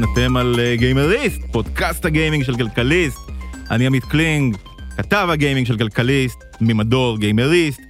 אהלן, 0.00 0.12
אתם 0.12 0.36
על 0.36 0.54
אה, 0.58 0.76
גיימריסט, 0.76 1.40
פודקאסט 1.52 2.04
הגיימינג 2.04 2.44
של 2.44 2.56
כלכליסט. 2.56 3.18
אני 3.70 3.86
עמית 3.86 4.04
קלינג, 4.04 4.56
כתב 4.96 5.28
הגיימינג 5.30 5.66
של 5.66 5.78
כלכליסט, 5.78 6.38
ממדור 6.60 7.18
גיימריסט. 7.18 7.80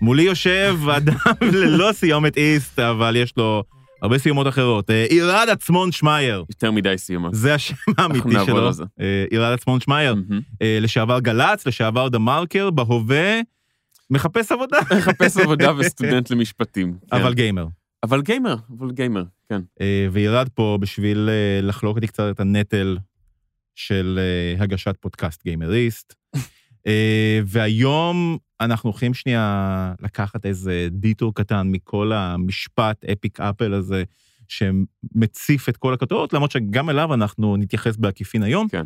מולי 0.00 0.22
יושב 0.22 0.78
אדם 0.96 1.34
ללא 1.52 1.92
סיומת 1.92 2.36
איסט, 2.36 2.78
אבל 2.78 3.16
יש 3.16 3.32
לו 3.36 3.64
הרבה 4.02 4.18
סיומות 4.18 4.48
אחרות. 4.48 4.90
אה, 4.90 5.06
עירד 5.10 5.48
עצמון 5.50 5.92
שמייר, 5.92 6.44
יותר 6.50 6.70
מדי 6.70 6.98
סיומה. 6.98 7.28
זה 7.32 7.54
השם 7.54 7.74
האמיתי 7.98 8.36
שלו. 8.46 8.70
אה, 9.00 9.24
עירד 9.30 9.52
עצמון 9.52 9.80
שמייר, 9.80 10.16
לשעבר 10.60 11.20
גל"צ, 11.20 11.66
לשעבר 11.66 12.08
דה 12.08 12.18
מרקר, 12.18 12.70
בהווה, 12.70 13.40
מחפש 14.10 14.52
עבודה, 14.52 14.78
מחפש 14.98 15.36
עבודה 15.36 15.72
וסטודנט 15.78 16.30
למשפטים. 16.30 16.94
כן. 17.10 17.16
אבל 17.16 17.34
גיימר. 17.34 17.66
אבל 18.02 18.22
גיימר, 18.22 18.56
אבל 18.78 18.90
גיימר, 18.90 19.24
כן. 19.48 19.60
אה, 19.80 20.06
וירד 20.12 20.48
פה 20.48 20.78
בשביל 20.80 21.28
אה, 21.28 21.60
לחלוק 21.62 21.96
איתי 21.96 22.06
קצת 22.06 22.30
את 22.30 22.40
הנטל 22.40 22.98
של 23.74 24.18
אה, 24.22 24.62
הגשת 24.62 24.96
פודקאסט 25.00 25.44
גיימריסט. 25.44 26.14
והיום 27.46 28.38
אנחנו 28.60 28.90
הולכים 28.90 29.14
שנייה 29.14 29.94
לקחת 30.00 30.46
איזה 30.46 30.88
דיטור 30.90 31.34
קטן 31.34 31.68
מכל 31.70 32.12
המשפט 32.12 33.04
אפיק 33.04 33.40
אפל 33.40 33.74
הזה, 33.74 34.04
שמציף 34.48 35.68
את 35.68 35.76
כל 35.76 35.94
הכותרות, 35.94 36.32
למרות 36.32 36.50
שגם 36.50 36.90
אליו 36.90 37.14
אנחנו 37.14 37.56
נתייחס 37.56 37.96
בעקיפין 37.96 38.42
היום. 38.42 38.68
כן. 38.68 38.84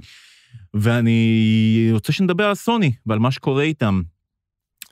ואני 0.75 1.89
רוצה 1.93 2.13
שנדבר 2.13 2.45
על 2.45 2.55
סוני 2.55 2.93
ועל 3.07 3.19
מה 3.19 3.31
שקורה 3.31 3.63
איתם. 3.63 4.03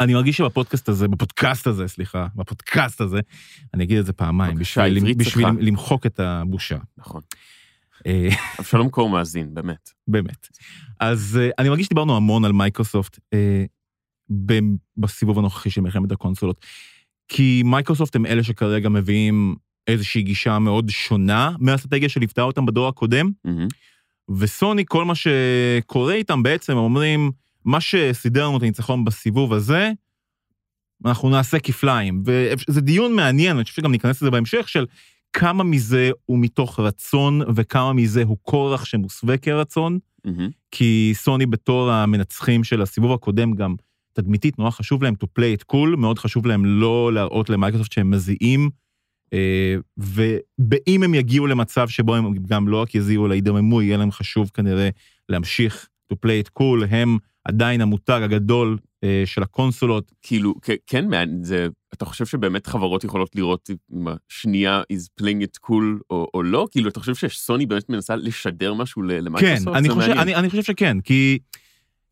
אני 0.00 0.14
מרגיש 0.14 0.36
שבפודקאסט 0.36 0.88
הזה, 0.88 1.08
בפודקאסט 1.08 1.66
הזה, 1.66 1.88
סליחה, 1.88 2.26
בפודקאסט 2.34 3.00
הזה, 3.00 3.20
אני 3.74 3.84
אגיד 3.84 3.98
את 3.98 4.06
זה 4.06 4.12
פעמיים, 4.12 4.58
בשביל, 4.58 5.14
בשביל. 5.14 5.46
למחוק 5.60 6.06
את 6.06 6.20
הבושה. 6.20 6.76
נכון. 6.98 7.20
אה, 8.06 8.28
אבשלום 8.60 8.88
קור 8.88 9.08
מאזין, 9.08 9.54
באמת. 9.54 9.90
באמת. 10.08 10.48
אז 11.00 11.38
אה, 11.40 11.50
אני 11.58 11.68
מרגיש 11.68 11.86
שדיברנו 11.86 12.16
המון 12.16 12.44
על 12.44 12.52
מייקרוסופט 12.52 13.18
אה, 13.32 13.64
בסיבוב 14.96 15.38
הנוכחי 15.38 15.70
של 15.70 15.80
מלחמת 15.80 16.12
הקונסולות, 16.12 16.66
כי 17.28 17.62
מייקרוסופט 17.64 18.16
הם 18.16 18.26
אלה 18.26 18.42
שכרגע 18.42 18.88
מביאים 18.88 19.56
איזושהי 19.86 20.22
גישה 20.22 20.58
מאוד 20.58 20.88
שונה 20.88 21.50
מהאסטרטגיה 21.58 22.08
שליוותה 22.08 22.42
אותם 22.42 22.66
בדור 22.66 22.88
הקודם. 22.88 23.30
וסוני, 24.38 24.84
כל 24.86 25.04
מה 25.04 25.14
שקורה 25.14 26.14
איתם 26.14 26.42
בעצם, 26.42 26.72
הם 26.72 26.78
אומרים, 26.78 27.30
מה 27.64 27.80
שסידר 27.80 28.46
לנו 28.46 28.56
את 28.56 28.62
הניצחון 28.62 29.04
בסיבוב 29.04 29.52
הזה, 29.52 29.92
אנחנו 31.04 31.30
נעשה 31.30 31.58
כפליים. 31.58 32.22
וזה 32.26 32.80
דיון 32.80 33.16
מעניין, 33.16 33.56
אני 33.56 33.64
חושב 33.64 33.76
שגם 33.76 33.92
ניכנס 33.92 34.22
לזה 34.22 34.30
בהמשך, 34.30 34.68
של 34.68 34.86
כמה 35.32 35.64
מזה 35.64 36.10
הוא 36.26 36.38
מתוך 36.38 36.80
רצון 36.80 37.40
וכמה 37.54 37.92
מזה 37.92 38.22
הוא 38.22 38.36
כורח 38.42 38.84
שמוסווה 38.84 39.36
כרצון, 39.36 39.98
מהמם. 40.24 40.48
כי 40.70 41.12
סוני 41.14 41.46
בתור 41.46 41.90
המנצחים 41.90 42.64
של 42.64 42.82
הסיבוב 42.82 43.12
הקודם 43.12 43.54
גם 43.54 43.74
תדמיתית, 44.12 44.58
נורא 44.58 44.70
חשוב 44.70 45.02
להם 45.02 45.14
to 45.24 45.26
play 45.38 45.60
it 45.60 45.72
cool, 45.72 45.96
מאוד 45.96 46.18
חשוב 46.18 46.46
להם 46.46 46.64
לא 46.64 47.12
להראות 47.12 47.50
למייקרוסופט 47.50 47.92
שהם 47.92 48.10
מזיעים, 48.10 48.70
אה, 49.32 49.76
ואם 49.98 51.02
הם 51.02 51.14
יגיעו 51.14 51.46
למצב 51.46 51.88
שבו 51.88 52.14
הם 52.14 52.34
גם 52.34 52.68
לא 52.68 52.82
רק 52.82 52.94
יזיעו 52.94 53.26
אלא 53.26 53.34
ידממו, 53.34 53.82
יהיה 53.82 53.96
להם 53.96 54.10
חשוב 54.10 54.50
כנראה 54.54 54.88
להמשיך 55.28 55.88
to 56.12 56.16
play 56.26 56.46
it 56.46 56.60
cool, 56.60 56.86
הם 56.90 57.18
עדיין 57.50 57.80
המותג 57.80 58.20
הגדול 58.24 58.78
אה, 59.04 59.22
של 59.24 59.42
הקונסולות. 59.42 60.12
כאילו, 60.22 60.54
כן, 60.86 61.04
זה, 61.42 61.66
אתה 61.94 62.04
חושב 62.04 62.26
שבאמת 62.26 62.66
חברות 62.66 63.04
יכולות 63.04 63.36
לראות 63.36 63.70
אם 63.94 64.06
השנייה 64.08 64.82
is 64.92 65.22
playing 65.22 65.42
it 65.44 65.68
cool 65.68 66.02
או, 66.10 66.26
או 66.34 66.42
לא? 66.42 66.66
כאילו, 66.70 66.88
אתה 66.88 67.00
חושב 67.00 67.14
שסוני 67.14 67.66
באמת 67.66 67.88
מנסה 67.88 68.16
לשדר 68.16 68.74
משהו 68.74 69.02
ל- 69.02 69.08
כן, 69.18 69.24
למייקרוסופט? 69.24 69.76
אני 69.76 69.88
חושב. 69.88 70.10
אני, 70.10 70.34
אני 70.34 70.50
חושב 70.50 70.62
שכן, 70.62 71.00
כי 71.00 71.38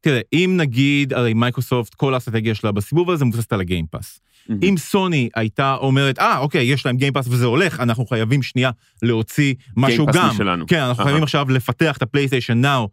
תראה, 0.01 0.21
אם 0.33 0.55
נגיד, 0.57 1.13
הרי 1.13 1.35
מייקרוסופט, 1.35 1.95
כל 1.95 2.15
האסטרטגיה 2.15 2.55
שלה 2.55 2.73
בסיבוב 2.73 3.11
הזה 3.11 3.25
מבוססת 3.25 3.53
על 3.53 3.61
הגיימפאס. 3.61 4.21
אהמ. 4.49 4.61
אם 4.63 4.75
סוני 4.77 5.29
הייתה 5.37 5.75
אומרת, 5.75 6.19
אה, 6.19 6.39
אוקיי, 6.39 6.65
יש 6.65 6.87
להם 6.87 6.97
גיימפאס 6.97 7.29
וזה 7.29 7.47
הולך, 7.47 7.81
אנחנו 7.81 8.07
חייבים 8.07 8.43
שנייה 8.43 8.71
להוציא 9.03 9.55
משהו 9.77 10.07
גיימפאס 10.07 10.17
גם. 10.17 10.35
משלנו. 10.35 10.67
כן, 10.67 10.81
אנחנו 10.81 10.99
אהה. 11.03 11.05
חייבים 11.05 11.23
עכשיו 11.23 11.51
לפתח 11.51 11.97
את 11.97 12.03
ה-PlayStation 12.03 12.61
Now. 12.61 12.89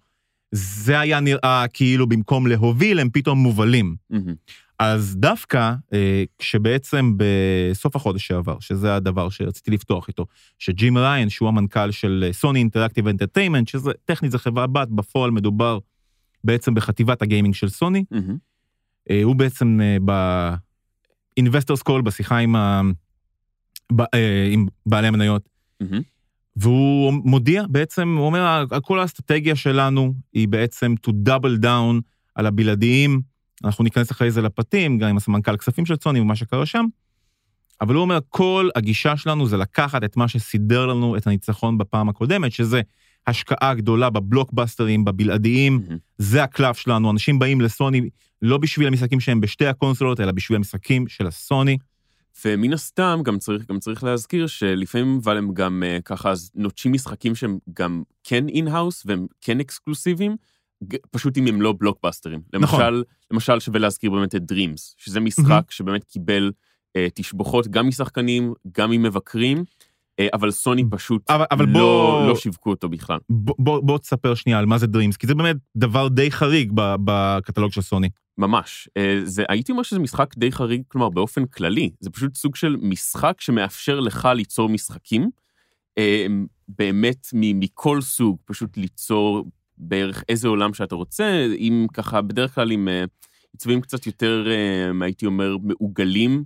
זה 0.56 1.00
היה 1.00 1.20
נראה 1.20 1.66
כאילו 1.74 2.08
במקום 2.08 2.48
להוביל, 2.48 3.00
הם 3.00 3.10
פתאום 3.10 3.40
מובלים. 3.40 3.96
אהמ. 4.10 4.34
אז 4.80 5.16
דווקא, 5.16 5.74
אה, 5.94 6.24
כשבעצם 6.40 7.14
בסוף 7.18 7.96
החודש 7.96 8.28
שעבר, 8.28 8.60
שזה 8.60 8.96
הדבר 8.96 9.30
שרציתי 9.30 9.72
לפתוח 9.72 10.08
איתו, 10.08 10.26
שג'ים 10.60 10.98
ראיין, 10.98 11.30
שהוא 11.30 11.48
המנכ"ל 11.48 11.92
של 11.92 12.30
Sony 12.32 12.60
Interactive 12.60 13.08
Entertainment, 13.08 13.68
שזה 13.68 13.92
טכנית 14.06 14.32
זה 14.32 14.38
חברה 14.38 14.68
בת, 14.68 14.88
בפועל 14.88 15.32
מדובר 15.32 15.80
בעצם 16.44 16.74
בחטיבת 16.74 17.22
הגיימינג 17.22 17.56
של 17.56 17.70
סוני, 17.70 18.04
אהמ. 18.12 18.38
אה, 19.10 19.24
הוא 19.24 19.36
בעצם 19.36 19.80
ב-investors 20.06 21.90
call, 21.90 22.02
בשיחה 22.04 22.38
עם, 22.38 22.56
ה... 22.56 22.82
ב... 23.92 24.02
אה, 24.02 24.50
עם 24.52 24.66
בעלי 24.86 25.08
המניות, 25.08 25.50
מהמם. 25.82 26.02
והוא 26.56 27.14
מודיע 27.14 27.64
בעצם, 27.70 28.16
הוא 28.18 28.26
אומר, 28.26 28.66
כל 28.84 29.00
האסטרטגיה 29.00 29.56
שלנו 29.56 30.14
היא 30.34 30.48
בעצם 30.48 30.96
to 31.08 31.12
double 31.28 31.64
down 31.64 32.02
על 32.36 32.46
הבלעדיים, 32.46 33.22
אנחנו 33.64 33.84
ניכנס 33.84 34.12
אחרי 34.12 34.32
זה 34.32 34.42
לפרטים, 34.42 34.98
גם 34.98 35.10
עם 35.10 35.18
הסמנכ"ל 35.18 35.58
כספים 35.58 35.86
של 35.86 35.96
סוני 36.04 36.20
ומה 36.20 36.36
שקרה 36.36 36.66
שם, 36.66 36.86
אבל 37.82 37.96
הוא 37.96 38.02
אומר, 38.02 38.20
כל 38.30 38.70
הגישה 38.76 39.18
שלנו 39.18 39.48
זה 39.48 39.58
לקחת 39.58 40.04
את 40.04 40.18
מה 40.18 40.28
שסידר 40.28 40.86
לנו 40.86 41.18
את 41.18 41.28
הניצחון 41.28 41.78
בפעם 41.78 42.10
הקודמת, 42.10 42.52
שזה 42.52 42.82
השקעה 43.28 43.74
גדולה 43.74 44.10
בבלוקבאסטרים, 44.10 45.06
בבלעדיים, 45.06 45.82
מהמם. 45.88 45.98
זה 46.18 46.44
הקלף 46.44 46.78
שלנו, 46.78 47.12
אנשים 47.12 47.40
באים 47.40 47.62
לסוני 47.62 48.10
לא 48.42 48.58
בשביל 48.58 48.88
המשחקים 48.88 49.20
שהם 49.20 49.42
בשתי 49.42 49.68
הקונסולות, 49.68 50.20
אלא 50.20 50.32
בשביל 50.32 50.56
המשחקים 50.56 51.08
של 51.08 51.28
הסוני. 51.28 51.78
ומן 52.46 52.74
הסתם 52.74 53.20
גם 53.24 53.38
צריך, 53.38 53.66
גם 53.70 53.80
צריך 53.80 54.04
להזכיר 54.04 54.48
שלפעמים 54.48 55.20
אבל 55.24 55.38
הם 55.38 55.54
גם 55.54 55.84
אה, 55.86 56.02
ככה 56.02 56.34
נוטשים 56.56 56.94
משחקים 56.94 57.36
שהם 57.36 57.58
גם 57.74 58.04
כן 58.24 58.48
in-house 58.50 59.04
והם 59.06 59.28
כן 59.42 59.60
אקסקלוסיביים, 59.60 60.36
פשוט 61.12 61.38
אם 61.38 61.48
הם 61.48 61.62
לא 61.62 61.74
בלוקבאסטרים. 61.78 62.42
נכון. 62.54 62.80
למשל, 62.82 63.04
למשל 63.32 63.60
שווה 63.60 63.80
להזכיר 63.80 64.12
באמת 64.12 64.36
את 64.36 64.52
Dreams, 64.52 64.94
שזה 64.98 65.20
משחק 65.20 65.72
שבאמת 65.72 66.04
קיבל 66.04 66.52
uh, 66.98 67.02
תשבחות 67.14 67.68
גם 67.68 67.88
משחקנים, 67.88 68.54
גם 68.78 68.92
ממבקרים, 68.92 69.58
אה, 70.22 70.24
אבל 70.34 70.52
סוני 70.52 70.84
פשוט 70.92 71.32
אבל- 71.32 71.46
אבל 71.52 71.66
לא, 71.66 71.72
בוא- 71.74 72.28
לא 72.28 72.36
שיווקו 72.36 72.70
אותו 72.70 72.90
בכלל. 72.90 73.18
בוא, 73.30 73.56
בוא, 73.60 73.80
בוא 73.84 73.98
תספר 73.98 74.36
שנייה 74.36 74.60
על 74.60 74.66
מה 74.66 74.78
זה 74.78 74.86
Dreams, 74.86 75.18
כי 75.20 75.28
זה 75.28 75.36
באמת 75.36 75.56
דבר 75.76 76.08
די 76.08 76.32
חריג 76.32 76.72
בקטלוג 76.76 77.72
של 77.72 77.82
סוני. 77.82 78.10
ממש. 78.38 78.90
אה, 78.98 79.20
זה, 79.24 79.44
הייתי 79.50 79.72
אומר 79.72 79.84
שזה 79.84 80.00
משחק 80.00 80.38
די 80.38 80.52
חריג, 80.52 80.82
כלומר, 80.88 81.10
באופן 81.10 81.46
כללי. 81.46 81.90
זה 82.00 82.10
פשוט 82.10 82.36
סוג 82.36 82.56
של 82.56 82.76
משחק 82.82 83.42
שמאפשר 83.42 84.00
לך 84.00 84.30
ליצור 84.36 84.70
משחקים, 84.70 85.30
אה, 85.98 86.26
באמת 86.68 87.28
מכל 87.34 88.02
סוג, 88.02 88.38
פשוט 88.46 88.78
ליצור 88.78 89.46
בערך 89.78 90.24
איזה 90.30 90.48
עולם 90.48 90.74
שאתה 90.74 90.96
רוצה, 90.96 91.48
עם 91.58 91.88
ככה, 91.94 92.22
בדרך 92.22 92.56
כלל 92.56 92.72
עם 92.72 92.88
אה, 92.88 93.04
עיצובים 93.54 93.82
קצת 93.82 94.06
יותר, 94.06 94.48
הייתי 95.02 95.26
אומר, 95.26 95.58
מעוגלים, 95.64 96.44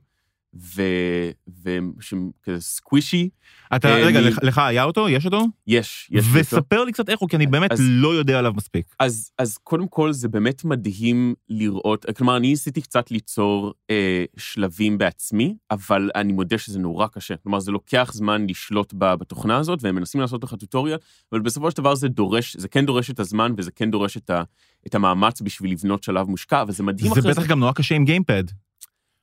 ושהם 1.64 2.30
כזה 2.44 2.62
סקווישי. 2.62 3.30
אתה, 3.76 3.88
אה, 3.90 4.06
רגע, 4.06 4.20
לך, 4.42 4.58
היה 4.58 4.84
אותו? 4.84 5.10
יש 5.10 5.26
אותו? 5.26 5.46
יש, 5.68 6.08
יש. 6.12 6.26
אותו. 6.28 6.40
וספר 6.40 6.84
לי 6.84 6.92
קצת 6.92 7.10
איך 7.10 7.20
הוא, 7.20 7.30
כי 7.30 7.36
אני 7.36 7.48
באמת 7.48 7.72
אז- 7.72 7.80
לא 7.82 8.16
יודע 8.16 8.40
עליו 8.40 8.54
מספיק. 8.54 8.86
אז, 9.00 9.32
אז 9.38 9.58
קודם 9.58 9.88
כל 9.88 10.12
זה 10.12 10.28
באמת 10.28 10.66
מדהים 10.66 11.34
לראות, 11.50 12.06
כלומר, 12.18 12.38
אני 12.38 12.48
ניסיתי 12.50 12.82
קצת 12.82 13.12
ליצור 13.12 13.74
אה, 13.90 14.26
שלבים 14.38 14.98
בעצמי, 14.98 15.56
אבל 15.72 16.10
אני 16.16 16.34
מודה 16.34 16.58
שזה 16.58 16.80
נורא 16.80 17.08
קשה. 17.08 17.36
כלומר, 17.44 17.60
זה 17.60 17.72
לוקח 17.72 18.12
זמן 18.14 18.46
לשלוט 18.50 18.94
ב- 18.98 19.14
בתוכנה 19.16 19.58
הזאת, 19.58 19.80
והם 19.84 19.96
מנסים 19.96 20.22
לעשות 20.22 20.44
לך 20.44 20.54
טוטוריאל, 20.60 20.98
אבל 21.32 21.40
בסופו 21.42 21.72
של 21.72 21.78
דבר 21.78 21.96
זה 21.96 22.08
דורש, 22.08 22.58
זה 22.58 22.68
כן 22.68 22.86
דורש 22.86 23.10
את 23.10 23.20
הזמן, 23.20 23.54
וזה 23.58 23.72
כן 23.72 23.92
דורש 23.92 24.18
את, 24.18 24.30
ה, 24.30 24.44
את 24.88 24.96
המאמץ 24.96 25.42
בשביל 25.42 25.72
לבנות 25.72 26.04
שלב 26.04 26.28
מושקע, 26.28 26.62
אבל 26.62 26.72
זה 26.72 26.84
מדהים 26.84 27.14
זה 27.14 27.20
הרי 27.20 27.32
בטח 27.32 27.46
גם 27.48 27.60
נורא 27.60 27.72
קשה 27.72 27.96
עם 27.96 28.06
gamepad. 28.06 28.44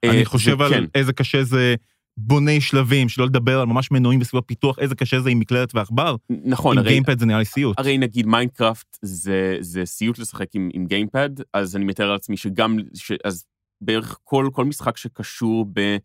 אה, 0.05 0.11
אני 0.11 0.25
חושב 0.25 0.63
על 0.63 0.71
כן. 0.71 0.85
איזה 0.95 1.13
קשה 1.13 1.45
זה 1.45 1.75
בוני 2.17 2.61
שלבים, 2.61 3.09
שלא 3.09 3.27
לדבר 3.27 3.61
על 3.61 3.67
ממש 3.67 3.91
מנועים 3.91 4.21
בסביבות 4.21 4.45
פיתוח, 4.47 4.79
איזה 4.79 4.95
קשה 4.95 5.21
זה 5.21 5.31
עם 5.31 5.39
מקלדת 5.39 5.75
ועכבר. 5.75 6.17
נכון, 6.45 6.79
עם 6.79 6.85
הרי, 6.85 6.91
gamepad 6.91 7.19
זה 7.19 7.27
נראה 7.27 7.39
לי 7.39 7.45
סיוט. 7.45 7.79
הרי 7.79 7.99
נגיד 7.99 8.27
מיינקראפט 8.27 8.99
זה, 9.03 9.57
זה 9.61 9.85
סיוט 9.85 10.19
לשחק 10.19 10.55
עם, 10.55 10.71
עם 10.73 10.87
gamepad, 10.87 11.31
אז 11.53 11.77
אני 11.77 11.85
מתאר 11.85 12.13
לעצמי 12.13 12.37
שגם, 12.37 12.79
ש, 12.95 13.13
אז 13.25 13.45
בערך 13.81 14.19
כל, 14.25 14.49
כל 14.53 14.65
משחק 14.65 14.97
שקשור 14.97 15.67
ב, 15.73 15.97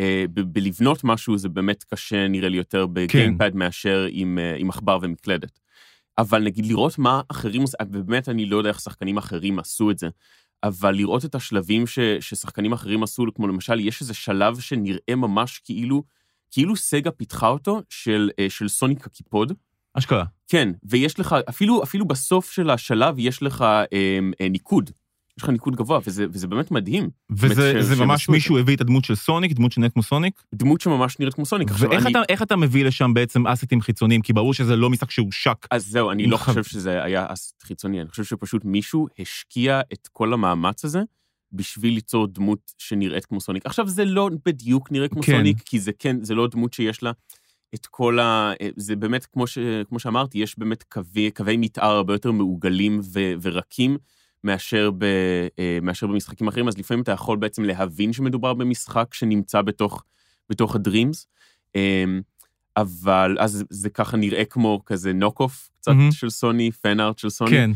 אה, 0.00 0.24
ב, 0.34 0.40
בלבנות 0.40 1.04
משהו, 1.04 1.38
זה 1.38 1.48
באמת 1.48 1.84
קשה 1.84 2.28
נראה 2.28 2.48
לי 2.48 2.56
יותר 2.56 2.86
ב-gamepad 2.86 3.52
כן. 3.52 3.58
מאשר 3.58 4.06
עם, 4.10 4.38
אה, 4.38 4.56
עם 4.58 4.70
עכבר 4.70 4.98
ומקלדת. 5.02 5.60
אבל 6.18 6.42
נגיד 6.42 6.66
לראות 6.66 6.98
מה 6.98 7.20
אחרים 7.28 7.62
עושים, 7.62 7.78
ובאמת 7.90 8.28
אני 8.28 8.46
לא 8.46 8.56
יודע 8.56 8.68
איך 8.68 8.80
שחקנים 8.80 9.16
אחרים 9.16 9.58
עשו 9.58 9.90
את 9.90 9.98
זה, 9.98 10.08
אבל 10.62 10.94
לראות 10.94 11.24
את 11.24 11.34
השלבים 11.34 11.86
ש, 11.86 11.98
ששחקנים 12.20 12.72
אחרים 12.72 13.02
עשו, 13.02 13.24
כמו 13.34 13.48
למשל, 13.48 13.80
יש 13.80 14.00
איזה 14.00 14.14
שלב 14.14 14.60
שנראה 14.60 15.14
ממש 15.16 15.60
כאילו, 15.64 16.02
כאילו 16.50 16.76
סגה 16.76 17.10
פיתחה 17.10 17.48
אותו, 17.48 17.82
של, 17.88 18.30
אה, 18.38 18.50
של 18.50 18.68
סוניק 18.68 19.06
הקיפוד, 19.06 19.52
אשכרה. 19.94 20.24
כן, 20.48 20.68
ויש 20.84 21.20
לך, 21.20 21.36
אפילו, 21.48 21.82
אפילו 21.82 22.04
בסוף 22.04 22.50
של 22.50 22.70
השלב 22.70 23.14
יש 23.18 23.42
לך 23.42 23.62
אה, 23.62 23.84
אה, 24.40 24.48
ניקוד. 24.48 24.90
יש 25.38 25.42
לך 25.42 25.48
ניקוד 25.50 25.76
גבוה, 25.76 25.98
וזה, 26.06 26.26
וזה 26.30 26.46
באמת 26.46 26.70
מדהים. 26.70 27.10
וזה 27.30 27.94
ש- 27.96 27.98
ממש 27.98 28.28
מישהו 28.28 28.58
הביא 28.58 28.76
את 28.76 28.80
הדמות 28.80 29.04
של 29.04 29.14
סוניק, 29.14 29.52
דמות 29.52 29.72
שנראית 29.72 29.92
כמו 29.92 30.02
סוניק, 30.02 30.42
דמות 30.54 30.80
שממש 30.80 31.18
נראית 31.18 31.34
כמו 31.34 31.46
סוניק. 31.46 31.68
ואיך 31.78 32.02
אני- 32.06 32.10
אתה, 32.12 32.20
איך 32.28 32.42
אתה 32.42 32.56
מביא 32.56 32.84
לשם 32.84 33.14
בעצם 33.14 33.46
אסטים 33.46 33.80
חיצוניים? 33.80 34.22
כי 34.22 34.32
ברור 34.32 34.54
שזה 34.54 34.76
לא 34.76 34.90
משחק 34.90 35.10
שהושק. 35.10 35.66
אז 35.70 35.86
זהו, 35.86 36.10
אני 36.10 36.26
לא 36.26 36.36
ח- 36.36 36.40
חושב 36.40 36.64
שזה 36.64 37.02
היה 37.02 37.26
אסט 37.28 37.62
חיצוני, 37.62 38.00
אני 38.00 38.08
חושב 38.10 38.24
שפשוט 38.24 38.64
מישהו 38.64 39.06
השקיע 39.18 39.80
את 39.92 40.08
כל 40.12 40.32
המאמץ 40.32 40.84
הזה 40.84 41.02
בשביל 41.52 41.94
ליצור 41.94 42.26
דמות 42.26 42.72
שנראית 42.78 43.24
כמו 43.26 43.40
סוניק. 43.40 43.66
עכשיו, 43.66 43.88
זה 43.88 44.04
לא 44.04 44.30
בדיוק 44.46 44.92
נראה 44.92 45.08
כמו 45.08 45.22
כן. 45.22 45.32
סוניק, 45.36 45.56
כי 45.64 45.78
זה 45.80 45.90
כן, 45.98 46.16
זה 46.22 46.34
לא 46.34 46.48
דמות 46.50 46.72
שיש 46.74 47.02
לה 47.02 47.12
את 47.74 47.86
כל 47.86 48.18
ה... 48.18 48.52
זה 48.76 48.96
באמת, 48.96 49.26
כמו, 49.26 49.46
ש... 49.46 49.58
כמו 49.88 49.98
שאמרתי, 49.98 50.38
יש 50.38 50.58
באמת 50.58 50.82
קווי, 50.82 51.30
קווי 51.30 51.56
מתאר 51.56 51.90
הרבה 51.90 52.14
יותר 52.14 52.32
מעוגלים 52.32 53.00
ו... 53.12 53.32
ורקים. 53.42 53.96
מאשר, 54.44 54.90
ב, 54.98 55.04
אה, 55.58 55.78
מאשר 55.82 56.06
במשחקים 56.06 56.48
אחרים, 56.48 56.68
אז 56.68 56.78
לפעמים 56.78 57.02
אתה 57.02 57.12
יכול 57.12 57.36
בעצם 57.38 57.64
להבין 57.64 58.12
שמדובר 58.12 58.54
במשחק 58.54 59.14
שנמצא 59.14 59.62
בתוך, 59.62 60.04
בתוך 60.50 60.74
הדרימס, 60.74 61.26
אמ, 61.74 62.20
אבל 62.76 63.36
אז 63.40 63.64
זה 63.70 63.90
ככה 63.90 64.16
נראה 64.16 64.44
כמו 64.44 64.82
כזה 64.86 65.12
knock-off 65.12 65.70
קצת 65.80 65.92
אהמ. 65.92 66.12
של 66.12 66.30
סוני, 66.30 66.70
fan 66.70 66.94
art 66.94 67.18
של 67.18 67.30
סוני. 67.30 67.50
כן, 67.50 67.70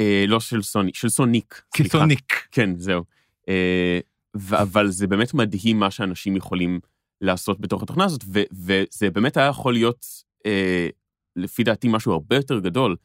אה, 0.00 0.24
לא 0.28 0.40
של 0.40 0.62
סוני, 0.62 0.90
של 0.94 1.08
סוניק. 1.08 1.62
סליחה. 1.76 1.98
כסוניק. 1.98 2.48
כן, 2.50 2.78
זהו. 2.78 3.04
אה, 3.48 3.98
ו- 4.36 4.62
אבל 4.62 4.90
זה 4.90 5.06
באמת 5.06 5.34
מדהים 5.34 5.78
מה 5.78 5.90
שאנשים 5.90 6.36
יכולים 6.36 6.80
לעשות 7.20 7.60
בתוך 7.60 7.82
התוכנה 7.82 8.04
הזאת, 8.04 8.24
ו- 8.26 8.42
וזה 8.52 9.10
באמת 9.10 9.36
היה 9.36 9.46
יכול 9.46 9.72
להיות, 9.72 10.06
אה, 10.46 10.88
לפי 11.36 11.64
דעתי, 11.64 11.88
משהו 11.88 12.12
הרבה 12.12 12.36
יותר 12.36 12.58
גדול, 12.58 12.96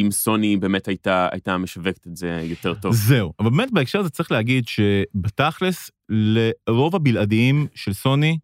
אם 0.00 0.10
סוני 0.10 0.56
באמת 0.56 0.88
הייתה, 0.88 1.28
הייתה 1.32 1.58
משווקת 1.58 2.06
את 2.06 2.16
זה 2.16 2.40
יותר 2.44 2.74
טוב. 2.74 2.94
זהו, 2.94 3.32
אבל 3.38 3.50
באמת 3.50 3.72
בהקשר 3.72 3.98
הזה 3.98 4.10
צריך 4.10 4.32
להגיד 4.32 4.68
שבתכלס, 4.68 5.90
לרוב 6.08 6.96
הבלעדיים 6.96 7.66
של 7.74 7.92
סוני, 7.92 8.38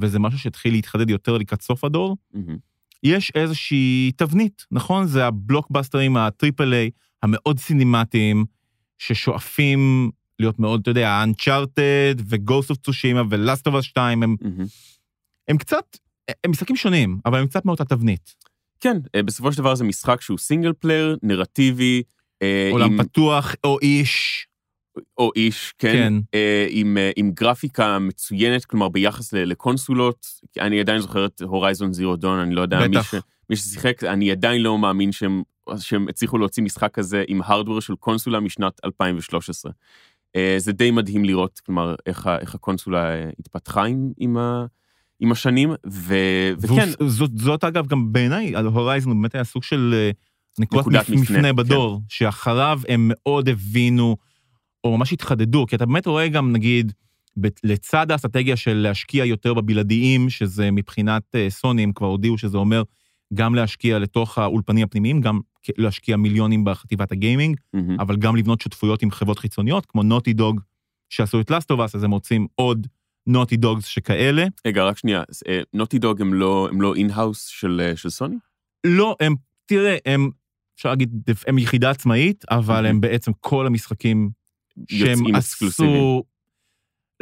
וזה 0.00 0.18
משהו 0.18 0.38
שהתחיל 0.38 0.72
להתחדד 0.72 1.10
יותר 1.10 1.38
לקראת 1.38 1.62
סוף 1.62 1.84
הדור, 1.84 2.16
אהמ. 2.34 2.56
יש 3.02 3.32
איזושהי 3.34 4.12
תבנית, 4.16 4.66
נכון? 4.70 5.06
זה 5.06 5.26
הבלוקבאסטרים 5.26 6.16
ה-triple 6.16 6.74
A, 6.74 6.90
המאוד 7.22 7.58
סינמטיים, 7.58 8.44
ששואפים 8.98 10.10
להיות 10.38 10.58
מאוד, 10.58 10.80
אתה 10.80 10.90
יודע, 10.90 11.24
Uncharted 11.24 12.22
ו-Ghost 12.24 12.74
of 12.74 12.76
Tsushima 12.88 13.26
ו-Last 13.30 13.70
of 13.70 13.74
Us 13.74 13.82
2, 13.82 14.22
הם, 14.22 14.36
אהמ. 14.40 14.64
הם 15.48 15.58
קצת, 15.58 15.96
הם 16.44 16.50
משחקים 16.50 16.76
שונים, 16.76 17.18
אבל 17.26 17.38
הם 17.38 17.46
קצת 17.46 17.64
מאותה 17.64 17.84
תבנית. 17.84 18.34
כן, 18.82 18.96
אה, 19.14 19.22
בסופו 19.22 19.52
של 19.52 19.58
דבר 19.58 19.74
זה 19.74 19.84
משחק 19.84 20.20
שהוא 20.20 20.38
single 20.38 20.72
player, 20.72 21.16
נרטיבי, 21.22 22.02
אה, 22.42 22.66
עם- 22.66 22.72
עולם 22.72 23.02
פתוח, 23.02 23.54
או 23.64 23.78
איש, 23.82 24.46
או 25.18 25.30
איש, 25.36 25.74
כן, 25.78 25.92
כן. 25.92 26.12
אה, 26.34 26.66
עם, 26.70 26.98
אה, 26.98 27.10
עם 27.16 27.30
גרפיקה 27.30 27.98
מצוינת, 27.98 28.64
כלומר 28.64 28.88
ביחס 28.88 29.32
ל- 29.32 29.44
לקונסולות, 29.44 30.26
אני 30.60 30.80
עדיין 30.80 31.00
זוכר 31.00 31.26
את 31.26 31.42
הורייזון 31.42 31.92
זירו 31.92 32.16
דון, 32.16 32.38
אני 32.38 32.54
לא 32.54 32.60
יודע, 32.60 32.78
מי. 32.88 33.02
ש, 33.02 33.14
מי 33.50 33.56
ששיחק, 33.56 34.04
אני 34.04 34.30
עדיין 34.30 34.62
לא 34.62 34.78
מאמין 34.78 35.12
שהם, 35.12 35.42
שהם 35.78 36.08
הצליחו 36.08 36.38
להוציא 36.38 36.62
משחק 36.62 36.94
כזה 36.94 37.24
עם 37.28 37.40
הארדוור 37.44 37.80
של 37.80 37.94
קונסולה 37.94 38.40
משנת 38.40 38.80
2013. 38.84 39.72
אה, 40.36 40.54
זה 40.58 40.72
די 40.72 40.90
מדהים 40.90 41.24
לראות, 41.24 41.60
כלומר, 41.66 41.94
איך, 42.06 42.28
איך 42.40 42.54
הקונסולה 42.54 43.14
התפתחה 43.38 43.84
עם, 43.84 44.12
עם, 44.18 44.36
ה, 44.36 44.64
עם 45.22 45.32
השנים, 45.32 45.72
ו, 45.90 46.14
וכן, 46.58 46.88
זאת, 47.06 47.30
זאת 47.38 47.64
אגב 47.64 47.86
גם 47.86 48.12
בעיניי, 48.12 48.56
על 48.56 48.66
הורייזן 48.66 49.10
הוא 49.10 49.16
באמת 49.16 49.34
היה 49.34 49.44
סוג 49.44 49.62
של 49.62 49.94
אה, 49.94 50.10
נקודת 50.58 50.80
נקודת 50.80 51.08
מפ- 51.08 51.10
מפנה, 51.10 51.22
מפנה 51.38 51.48
כן. 51.48 51.56
בדור, 51.56 52.00
שאחריו 52.08 52.80
הם 52.88 53.10
מאוד 53.14 53.48
הבינו, 53.48 54.16
או 54.84 54.96
ממש 54.98 55.12
התחדדו, 55.12 55.66
כי 55.66 55.76
אתה 55.76 55.86
באמת 55.86 56.06
רואה 56.06 56.28
גם, 56.28 56.52
נגיד, 56.52 56.92
ב- 57.40 57.48
לצד 57.64 58.10
האסטרטגיה 58.10 58.56
של 58.56 58.74
להשקיע 58.74 59.24
יותר 59.24 59.54
בבלעדיים, 59.54 60.30
שזה 60.30 60.70
מבחינת 60.70 61.22
אה, 61.34 61.46
סוני, 61.50 61.82
הם 61.82 61.92
כבר 61.92 62.06
הודיעו 62.06 62.38
שזה 62.38 62.58
אומר 62.58 62.82
גם 63.34 63.54
להשקיע 63.54 63.98
לתוך 63.98 64.38
האולפנים 64.38 64.84
הפנימיים, 64.84 65.20
גם 65.20 65.40
להשקיע 65.78 66.16
מיליונים 66.16 66.64
בחטיבת 66.64 67.12
הגיימינג, 67.12 67.56
מהמם. 67.74 68.00
אבל 68.00 68.16
גם 68.16 68.36
לבנות 68.36 68.60
שותפויות 68.60 69.02
עם 69.02 69.10
חברות 69.10 69.38
חיצוניות, 69.38 69.86
כמו 69.86 70.02
נוטי 70.02 70.32
דוג, 70.32 70.60
שעשו 71.08 71.40
את 71.40 71.50
לאסטובס, 71.50 71.94
אז 71.94 72.04
הם 72.04 72.10
רוצים 72.10 72.46
עוד 72.54 72.86
נוטי 73.26 73.56
דוגס 73.56 73.84
שכאלה. 73.84 74.44
רגע, 74.66 74.84
רק 74.84 74.98
שנייה, 74.98 75.22
Naughty 75.74 75.98
Dog 75.98 76.20
הם 76.20 76.34
לא, 76.34 76.68
הם 76.72 76.80
לא 76.80 76.94
in-house 76.94 77.46
של, 77.46 77.80
אה, 77.84 77.96
של 77.96 78.10
סוני? 78.10 78.36
לא, 78.86 79.16
הם, 79.20 79.34
תראה, 79.66 79.96
הם, 80.06 80.30
אפשר 80.76 80.88
להגיד, 80.88 81.10
הם 81.46 81.58
יחידה 81.58 81.90
עצמאית, 81.90 82.44
אבל 82.50 82.86
הם 82.86 83.00
בעצם 83.00 83.32
כל 83.40 83.66
המשחקים 83.66 84.30
שהם. 84.90 85.18
עשו, 85.34 86.22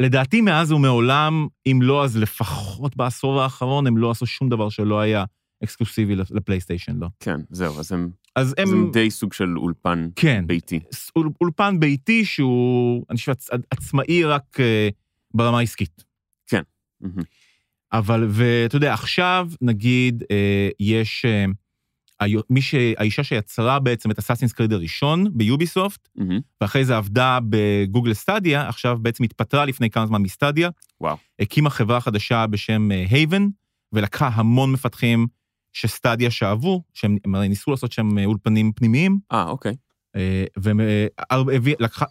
לדעתי 0.01 0.41
מאז 0.41 0.71
ומעולם, 0.71 1.47
אם 1.65 1.79
לא, 1.81 2.03
אז 2.03 2.17
לפחות 2.17 2.97
בעשור 2.97 3.41
האחרון, 3.41 3.87
הם 3.87 3.97
לא 3.97 4.11
עשו 4.11 4.25
שום 4.25 4.49
דבר 4.49 4.69
שלא 4.69 4.99
היה 4.99 5.23
אקסקלוסיבי 5.63 6.15
לפלייסטיישן, 6.15 6.97
לא. 6.97 7.07
כן, 7.19 7.39
זהו, 7.49 7.79
אז 7.79 7.91
הם, 7.91 8.09
אז 8.35 8.47
אז 8.47 8.55
הם, 8.57 8.73
הם 8.73 8.91
די 8.91 9.11
סוג 9.11 9.33
של 9.33 9.57
אולפן 9.57 10.09
כן, 10.15 10.43
ביתי. 10.47 10.79
אול- 11.15 11.29
אולפן 11.41 11.79
ביתי 11.79 12.25
שהוא, 12.25 13.05
אני 13.09 13.17
חושב, 13.17 13.31
עצ- 13.31 13.57
עצמאי 13.71 14.23
רק 14.23 14.59
אה, 14.59 14.89
ברמה 15.33 15.59
העסקית. 15.59 16.03
מהמם. 17.01 17.23
אבל, 17.93 18.27
ואתה 18.29 18.75
יודע, 18.75 18.93
עכשיו, 18.93 19.47
נגיד, 19.61 20.23
אה, 20.31 20.69
יש... 20.79 21.25
אה, 21.25 21.45
מי 22.49 22.61
ש... 22.61 22.75
האישה 22.97 23.23
שיצרה 23.23 23.79
בעצם 23.79 24.11
את 24.11 24.19
אסאסינס 24.19 24.53
קריד 24.53 24.73
הראשון 24.73 25.27
ביוביסופט, 25.33 26.09
מהמם. 26.15 26.39
ואחרי 26.61 26.85
זה 26.85 26.97
עבדה 26.97 27.39
בגוגל 27.49 28.13
סטדיה, 28.13 28.67
עכשיו 28.69 28.97
בעצם 29.01 29.23
התפטרה 29.23 29.65
לפני 29.65 29.89
כמה 29.89 30.05
זמן 30.05 30.21
מסטדיה. 30.21 30.69
וואו. 31.01 31.17
הקימה 31.39 31.69
חברה 31.69 32.01
חדשה 32.01 32.47
בשם 32.47 32.89
הייבן, 33.09 33.47
ולקחה 33.93 34.27
המון 34.27 34.71
מפתחים 34.71 35.27
שסטדיה 35.73 36.31
שאבו, 36.31 36.83
שהם 36.93 37.17
ניסו 37.25 37.71
לעשות 37.71 37.91
שם 37.91 38.17
אה, 38.17 38.25
אולפנים 38.25 38.71
פנימיים, 38.71 39.19
אה, 39.31 39.49
אוקיי. 39.49 39.75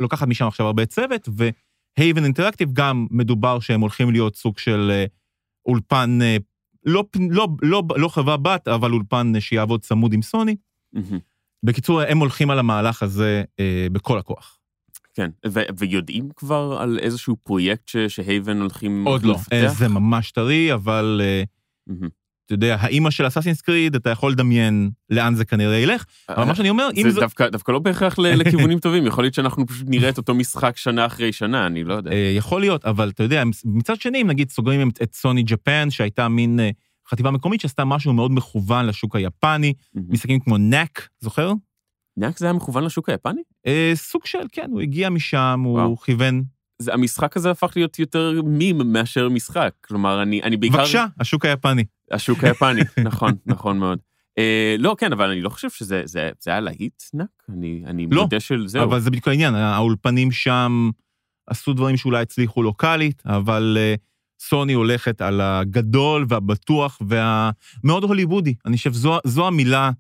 ולוקחת 0.01 0.29
משם 0.29 0.47
עכשיו 0.47 0.67
הרבה 0.67 0.87
צוות, 0.87 1.29
והייבן 2.01 2.25
אינטראקטיב 2.25 2.73
גם 2.73 3.07
מדובר 3.11 3.61
שהם 3.61 3.81
הולכים 3.81 4.11
להיות 4.11 4.37
סוג 4.37 4.59
של 4.59 4.91
אה, 4.91 5.05
אולפן, 5.67 6.19
אה, 6.23 6.37
לא, 6.87 7.05
לא, 7.31 7.49
לא, 7.63 7.83
לא 7.97 8.09
חברה 8.09 8.37
בת, 8.37 8.69
אבל 8.69 8.93
אולפן 8.93 9.33
אה, 9.35 9.41
שיעבוד 9.41 9.81
צמוד 9.81 10.13
עם 10.13 10.23
סוני. 10.23 10.57
מהמם. 10.93 11.19
בקיצור, 11.63 12.01
הם 12.01 12.19
הולכים 12.19 12.51
על 12.51 12.59
המהלך 12.59 13.03
הזה 13.03 13.45
אה, 13.61 13.87
בכל 13.93 14.19
הכוח. 14.19 14.59
כן, 15.15 15.31
ו- 15.47 15.61
ויודעים 15.79 16.29
כבר 16.37 16.79
על 16.81 16.99
איזשהו 16.99 17.37
פרויקט 17.37 17.89
ש- 17.89 17.97
שהייבן 17.97 18.61
הולכים 18.61 19.05
עוד 19.07 19.23
לא, 19.23 19.33
לפתח? 19.35 19.53
אה, 19.53 19.69
זה 19.69 19.89
ממש 19.89 20.33
טרי, 20.33 20.75
אבל 20.75 21.21
אה, 21.25 21.43
מהמם. 21.87 22.09
אתה 22.51 22.65
יודע, 22.65 22.77
האימא 22.81 23.11
של 23.11 23.27
אסאסינס 23.27 23.61
קריד, 23.61 23.95
אתה 23.95 24.11
יכול 24.11 24.33
לדמיין 24.33 24.91
לאן 25.11 25.35
זה 25.35 25.45
כנראה 25.45 25.77
ילך, 25.79 26.05
אבל 26.29 26.45
מה 26.45 26.55
שאני 26.55 26.71
אומר, 26.71 26.89
אם 26.97 27.03
זה 27.03 27.11
זו... 27.11 27.21
דווקא, 27.21 27.49
דווקא 27.49 27.73
לא 27.73 27.79
בהכרח 27.79 28.19
לכיוונים 28.19 28.79
טובים, 28.79 29.07
יכול 29.07 29.25
להיות 29.25 29.35
שאנחנו 29.35 29.67
פשוט 29.67 29.87
נראה 29.91 30.09
את 30.09 30.19
אותו 30.19 30.35
משחק 30.35 30.77
שנה 30.77 31.07
אחרי 31.07 31.33
שנה, 31.33 31.67
אני 31.67 31.85
לא 31.85 31.95
יודע. 31.95 32.11
אה, 32.13 32.33
יכול 32.37 32.61
להיות, 32.61 32.85
אבל 32.85 33.09
אתה 33.09 33.23
יודע, 33.23 33.43
מצד 33.65 34.01
שני, 34.01 34.23
אם 34.23 34.27
נגיד 34.27 34.51
סוגרים 34.51 34.89
את- 34.89 35.03
את 35.03 35.15
סוני 35.15 35.43
ג'פן, 35.43 35.91
שהייתה 35.91 36.29
מין 36.29 36.61
אה, 36.61 36.71
חטיבה 37.11 37.31
מקומית 37.31 37.61
שעשתה 37.61 37.85
משהו 37.85 38.13
מאוד 38.13 38.31
מכוון 38.33 38.87
לשוק 38.87 39.17
היפני. 39.17 39.73
משחקים 40.09 40.41
כמו 40.41 40.59
נאק, 40.59 41.09
זוכר? 41.21 41.53
נאק 42.17 42.39
זה 42.39 42.47
היה 42.47 42.53
מכוון 42.53 42.85
לשוק 42.85 43.09
היפני? 43.09 43.41
אה, 43.67 43.93
סוג 43.95 44.27
של, 44.27 44.39
כן, 44.53 44.67
הוא 44.71 44.81
הגיע 44.81 45.11
משם, 45.11 45.61
הוא. 45.65 45.81
כיוון. 46.05 46.43
זה, 46.81 46.95
המשחק 46.95 47.37
הזה 47.37 47.51
הפך 47.51 47.73
להיות 47.77 47.99
יותר 47.99 48.41
מים 48.45 48.79
מאשר 48.85 49.29
משחק. 49.29 49.71
כלומר, 49.81 50.23
אני, 50.23 50.43
אני 50.43 50.57
בעיקר... 50.57 50.77
בבקשה, 50.77 51.07
השוק 51.21 51.45
היפני. 51.45 51.85
השוק 52.11 52.45
היפני, 52.45 52.81
נכון, 53.09 53.33
נכון 53.47 53.79
מאוד. 53.79 53.99
אה, 54.39 54.77
לא, 54.79 54.97
כן, 54.99 55.13
אבל 55.13 55.31
אני 55.31 55.41
לא 55.41 55.49
חושב 55.49 55.71
שזה 55.71 56.03
זה, 56.05 56.31
זה 56.41 56.51
היה 56.51 56.61
להיט 56.61 57.03
נאק, 57.15 57.29
אני, 57.49 57.83
אני 57.87 58.07
לא, 58.11 58.23
מודה 58.23 58.41
של 58.41 58.67
זהו. 58.67 58.85
אבל 58.85 59.01
זה 59.01 59.11
בדיוק 59.11 59.29
העניין, 59.29 59.55
האולפנים 59.55 60.33
שם 60.33 60.91
עשו 61.47 61.73
דברים 61.73 61.97
שאולי 61.97 62.23
הצליחו 62.23 62.63
לוקאלית, 62.63 63.23
אבל 63.27 63.77
אה, 63.81 63.95
סוני 64.41 64.73
הולכת 64.73 65.21
על 65.21 65.41
הגדול 65.41 66.27
והבטוח 66.29 67.03
והמאוד 67.09 68.05
הוליוודי. 68.05 68.55
אני 68.67 68.77
חושב 68.77 68.93
זו, 68.93 69.19
זו 69.25 69.47
המילה 69.47 69.91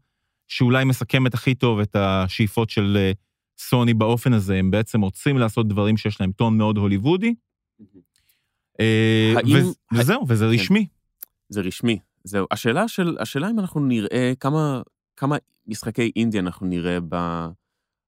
שאולי 0.48 0.84
מסכמת 0.84 1.34
הכי 1.34 1.54
טוב 1.54 1.80
את 1.80 1.96
השאיפות 1.96 2.70
של 2.70 2.96
אה, 3.00 3.12
סוני 3.60 3.94
באופן 3.94 4.32
הזה. 4.32 4.54
הם 4.54 4.70
בעצם 4.70 5.00
רוצים 5.00 5.38
לעשות 5.38 5.68
דברים 5.68 5.96
שיש 5.96 6.20
להם 6.20 6.32
טון 6.32 6.58
מאוד 6.58 6.76
הוליוודי. 6.76 7.34
אה, 8.80 9.34
וזהו, 9.94 10.24
וזה 10.28 10.44
כן. 10.44 10.50
רשמי. 10.50 10.86
זה 11.48 11.60
רשמי, 11.60 11.98
זהו. 12.24 12.46
השאלה 12.50 12.88
של, 12.88 13.16
השאלה 13.20 13.50
אם 13.50 13.60
אנחנו 13.60 13.80
נראה 13.80 14.32
כמה, 14.40 14.82
כמה 15.16 15.36
משחקי 15.66 16.10
אינדי 16.16 16.38
אנחנו 16.38 16.66
נראה 16.66 16.98
ב, 17.08 17.14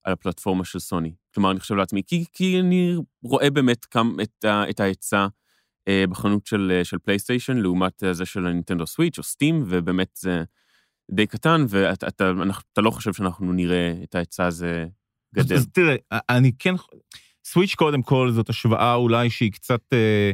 על 0.05 0.13
הפלטפורמה 0.13 0.65
של 0.65 0.79
סוני. 0.79 1.13
כלומר, 1.35 1.51
אני 1.51 1.61
חושב 1.61 1.75
לעצמי, 1.75 2.03
כי, 2.07 2.25
כי 2.33 2.61
אני 2.61 2.97
רואה 3.23 3.51
באמת 3.51 3.85
כמה, 3.85 4.23
את, 4.23 4.45
את 4.71 4.81
ההיצע 4.81 5.27
אה, 5.89 6.05
בחנות 6.09 6.47
של, 6.47 6.73
אה, 6.75 6.85
של 6.85 6.99
פלייסטיישן, 6.99 7.57
לעומת 7.57 8.05
אה, 8.05 8.13
זה 8.13 8.27
של 8.27 8.47
הנינטנדו 8.47 8.87
סוויץ' 8.87 9.19
או 9.19 9.23
סטים, 9.23 9.65
ובאמת 9.67 10.11
זה, 10.15 10.45
די 11.11 11.27
קטן, 11.27 11.65
ואתה 11.69 12.09
אתה, 12.09 12.33
אתה 12.73 12.81
לא 12.81 12.91
חושב 12.91 13.13
שאנחנו 13.13 13.53
נראה 13.53 13.95
את 14.03 14.15
ההיצע 14.15 14.47
הזה 14.47 14.87
גדל. 15.35 15.57
אז 15.57 15.67
תראה, 15.73 15.97
אני 16.13 16.53
כן... 16.59 16.75
סוויץ' 17.45 17.75
קודם 17.75 18.03
כל 18.03 18.31
זאת 18.33 18.49
השוואה 18.49 18.95
אולי 18.95 19.31
שהיא 19.31 19.53
קצת... 19.53 19.81
אה, 19.93 20.31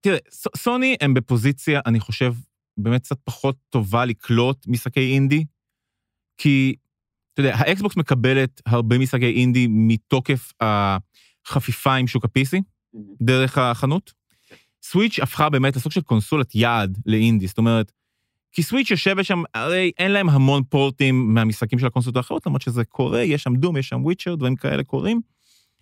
תראה, 0.00 0.18
סוני 0.56 0.96
הם 1.00 1.14
בפוזיציה, 1.14 1.80
אני 1.86 2.00
חושב, 2.00 2.34
באמת 2.76 3.02
קצת 3.02 3.16
פחות 3.24 3.56
טובה 3.70 4.04
לקלוט 4.04 4.66
משחקי 4.66 5.14
אינדי, 5.14 5.44
כי, 6.38 6.74
אתה 7.32 7.40
יודע, 7.40 7.54
האקסבוקס 7.56 7.96
מקבלת 7.96 8.60
הרבה 8.66 8.98
משחקי 8.98 9.32
אינדי 9.40 9.66
מתוקף 9.70 10.52
החפיפה 10.60 11.94
עם 11.94 12.06
שוק 12.06 12.24
ה-PC, 12.24 12.60
דרך 13.22 13.58
החנות. 13.58 14.12
סוויץ' 14.82 15.18
הפכה 15.18 15.50
באמת 15.50 15.76
לסוג 15.76 15.92
של 15.92 16.00
קונסולת 16.00 16.54
יעד 16.54 16.98
לאינדי, 17.06 17.46
זאת 17.46 17.58
אומרת, 17.58 17.92
כי 18.52 18.62
סוויץ' 18.62 18.90
יושבת 18.90 19.24
שם, 19.24 19.42
הרי 19.54 19.90
אין 19.98 20.10
להם 20.10 20.28
המון 20.28 20.62
פורטים 20.68 21.34
מהמשחקים 21.34 21.78
של 21.78 21.86
הקונסולות 21.86 22.16
האחרות, 22.16 22.46
למרות 22.46 22.62
שזה 22.62 22.84
קורה, 22.84 23.22
יש 23.22 23.42
שם 23.42 23.56
דום, 23.56 23.76
יש 23.76 23.88
שם 23.88 24.04
וויצ'ר, 24.04 24.34
דברים 24.34 24.56
כאלה 24.56 24.84
קורים, 24.84 25.20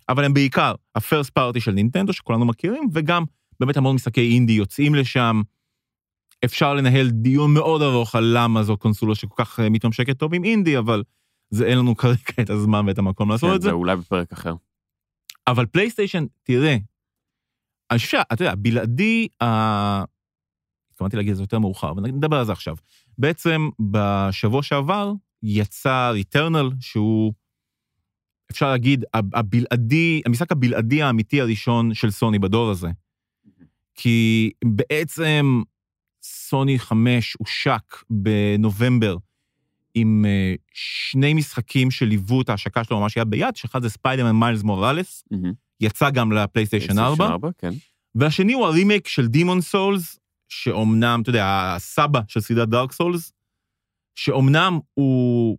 אבל 0.09 0.23
הם 0.23 0.33
בעיקר 0.33 0.75
הפרסט 0.95 1.29
פארטי 1.29 1.59
של 1.59 1.71
נינטנדו, 1.71 2.13
שכולנו 2.13 2.45
מכירים, 2.45 2.89
וגם 2.93 3.23
באמת 3.59 3.77
המון 3.77 3.95
משחקי 3.95 4.33
אינדי 4.33 4.53
יוצאים 4.53 4.95
לשם. 4.95 5.41
אפשר 6.45 6.73
לנהל 6.73 7.09
דיון 7.09 7.53
מאוד 7.53 7.81
ארוך 7.81 8.15
על 8.15 8.31
למה 8.37 8.63
זו 8.63 8.77
קונסולה 8.77 9.15
שכל 9.15 9.43
כך 9.45 9.59
אה, 9.59 9.69
מתממשקת 9.69 10.17
טוב 10.17 10.33
עם 10.33 10.43
אינדי, 10.43 10.77
אבל 10.77 11.03
זה 11.49 11.65
אין 11.65 11.77
לנו 11.77 11.95
כרגע 12.01 12.17
את 12.41 12.49
הזמן 12.49 12.87
ואת 12.87 12.97
המקום 12.97 13.29
לעשות 13.29 13.49
כן, 13.49 13.55
את 13.55 13.61
זה. 13.61 13.69
זה 13.69 13.73
אולי 13.73 13.95
בפרק 13.95 14.31
אחר. 14.31 14.53
אבל 15.47 15.65
פלייסטיישן, 15.65 16.25
תראה, 16.43 16.77
אני 17.91 17.99
חושב 17.99 18.09
שאתה 18.09 18.43
יודע, 18.43 18.53
בלעדי, 18.57 19.27
התכוונתי 21.01 21.17
להגיד 21.17 21.31
את 21.31 21.37
זה 21.37 21.43
יותר 21.43 21.59
מאוחר, 21.59 21.91
אבל 21.91 22.03
נדבר 22.03 22.37
על 22.37 22.45
זה 22.45 22.51
עכשיו. 22.51 22.75
בעצם 23.17 23.69
בשבוע 23.79 24.63
שעבר 24.63 25.13
יצא 25.43 26.09
Returnal, 26.13 26.69
שהוא, 26.79 27.33
אפשר 28.51 28.69
להגיד, 28.69 29.05
הבלעדי, 29.13 30.21
המשחק 30.25 30.51
הבלעדי 30.51 31.01
האמיתי 31.01 31.41
הראשון 31.41 31.93
של 31.93 32.11
סוני 32.11 32.39
בדור 32.39 32.69
הזה. 32.69 32.89
כי 33.95 34.51
בעצם 34.65 35.61
סוני 36.23 36.79
5 36.79 37.33
הושק 37.39 38.03
בנובמבר 38.09 39.17
עם 39.93 40.25
אה, 40.27 40.53
שני 40.73 41.33
משחקים 41.33 41.91
שליוו 41.91 42.41
את 42.41 42.49
ההשקה 42.49 42.83
שלו 42.83 42.99
ממש 42.99 43.17
יד 43.17 43.29
ביד, 43.29 43.55
שאחד 43.55 43.81
זה 43.81 43.89
Spider-Man 43.89 44.39
Miles 44.39 44.63
Morales. 44.63 45.23
יצא 45.81 46.09
גם 46.09 46.31
לפלייסטיישן 46.31 46.99
4, 46.99 47.49
כן. 47.57 47.71
והשני 48.15 48.53
הוא 48.53 48.65
הרימייק 48.65 49.07
של 49.07 49.27
Demon's 49.27 49.61
Souls, 49.61 50.19
שאומנם, 50.51 51.19
אתה 51.21 51.29
יודע, 51.29 51.73
הסבא 51.75 52.19
של 52.27 52.39
סדרת 52.41 52.69
Dark 52.69 52.91
Souls, 52.91 53.33
שאומנם 54.15 54.79
הוא, 54.93 55.57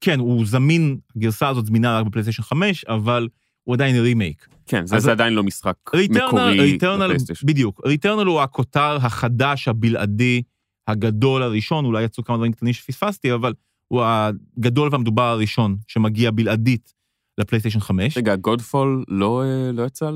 כן, 0.00 0.18
הוא 0.18 0.46
זמין, 0.46 0.98
הגרסה 1.16 1.48
הזאת 1.48 1.66
זמינה 1.66 1.98
רק 2.00 2.06
בפלייסטיישן 2.06 2.42
5, 2.42 2.84
אבל 2.84 3.28
הוא 3.64 3.74
עדיין 3.74 3.96
רימייק. 3.96 4.48
כן, 4.66 4.86
זה 4.86 4.96
אז- 4.96 5.02
זה 5.02 5.12
עדיין 5.12 5.32
לא 5.34 5.42
משחק 5.42 5.74
מקורי 6.10 6.60
Returnal, 6.60 7.04
לפלייסטיישן. 7.04 7.46
בדיוק, 7.46 7.80
Returnal 7.86 8.26
הוא 8.26 8.40
הכותר 8.40 8.96
החדש, 8.96 9.68
הבלעדי, 9.68 10.42
הגדול 10.86 11.42
הראשון, 11.42 11.84
אולי 11.84 12.02
יצאו 12.04 12.24
כמה 12.24 12.36
דברים 12.36 12.52
קטנים 12.52 12.72
שפספסתי, 12.72 13.34
אבל 13.34 13.54
הוא 13.88 14.02
הגדול 14.04 14.88
והמדובר 14.92 15.22
הראשון 15.22 15.76
שמגיע 15.88 16.30
בלעדית 16.30 16.94
לפלייסטיישן 17.38 17.80
5. 17.80 18.16
רגע, 18.16 18.36
Godfall 18.36 19.04
לא 19.08 19.42
אה, 19.42 19.72
לא 19.72 19.82
יצא 19.82 20.10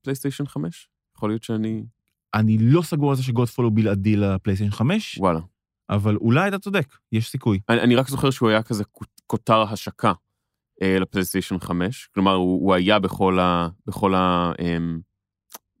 לפלייסטיישן 0.00 0.46
5? 0.46 0.88
יכול 1.16 1.30
להיות 1.30 1.42
שאני... 1.42 1.82
אני 2.34 2.58
לא 2.58 2.82
סגור 2.82 3.10
על 3.10 3.16
זה 3.16 3.22
שגודפול 3.22 3.64
הוא 3.64 3.72
בלעדי 3.74 4.16
לפלייסטיישן 4.16 4.72
5, 4.72 5.18
וואלה. 5.18 5.40
אבל 5.90 6.16
אולי 6.16 6.48
אתה 6.48 6.58
צודק, 6.58 6.96
יש 7.12 7.28
סיכוי. 7.28 7.60
אני, 7.68 7.80
אני 7.80 7.96
רק 7.96 8.08
זוכר 8.08 8.30
שהוא 8.30 8.48
היה 8.48 8.62
כזה 8.62 8.84
כותר 9.26 9.62
השקה 9.62 10.12
אה, 10.82 10.98
לפלייסטיישן 10.98 11.58
5, 11.58 12.08
כלומר 12.14 12.34
הוא, 12.34 12.66
הוא 12.66 12.74
היה 12.74 12.98
בכל, 12.98 13.38
ה, 13.38 13.68
בכל, 13.86 14.14
ה, 14.14 14.52
אה, 14.60 14.76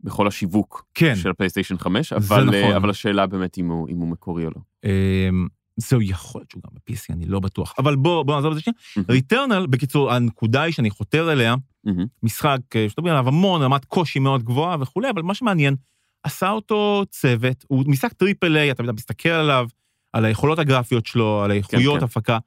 בכל 0.00 0.26
השיווק 0.26 0.86
כן, 0.94 1.16
של 1.16 1.30
הפלייסטיישן 1.30 1.78
5, 1.78 2.12
זה 2.12 2.16
אבל, 2.16 2.44
נכון. 2.44 2.54
אה, 2.54 2.76
אבל 2.76 2.90
השאלה 2.90 3.26
באמת 3.26 3.58
אם 3.58 3.68
הוא, 3.68 3.88
אם 3.88 3.98
הוא 3.98 4.08
מקורי 4.08 4.46
או 4.46 4.50
לא. 4.50 4.60
אמ, 4.84 5.46
זהו, 5.76 6.02
יכול 6.02 6.40
להיות 6.40 6.50
שהוא 6.50 6.62
גם 6.66 6.74
ב-PC, 6.74 7.14
אני 7.14 7.26
לא 7.26 7.40
בטוח. 7.40 7.74
אבל 7.78 7.96
בוא, 7.96 8.22
בוא 8.22 8.34
נעזוב 8.34 8.52
את 8.52 8.56
זה 8.56 8.62
שנייה. 8.62 9.06
ריטרנל, 9.08 9.66
בקיצור, 9.66 10.12
הנקודה 10.12 10.62
היא 10.62 10.74
שאני 10.74 10.90
חותר 10.90 11.32
אליה, 11.32 11.54
מהמם. 11.84 12.06
משחק 12.22 12.60
אה, 12.76 12.88
שתדבר 12.88 13.10
עליו 13.10 13.28
המון, 13.28 13.62
רמת 13.62 13.84
קושי 13.84 14.18
מאוד 14.18 14.42
גבוהה 14.42 14.76
וכולי, 14.80 15.10
אבל 15.10 15.22
מה 15.22 15.34
שמעניין, 15.34 15.76
עשה 16.22 16.50
אותו 16.50 17.04
צוות, 17.10 17.64
הוא 17.68 17.84
משחק 17.86 18.12
triple 18.12 18.56
A, 18.56 18.70
אתה 18.70 18.82
מסתכל 18.82 19.28
עליו, 19.28 19.68
על 20.12 20.24
היכולות 20.24 20.58
הגרפיות 20.58 21.06
שלו, 21.06 21.42
על 21.44 21.50
האיכויות 21.50 21.98
כן. 21.98 22.04
הפקה, 22.04 22.38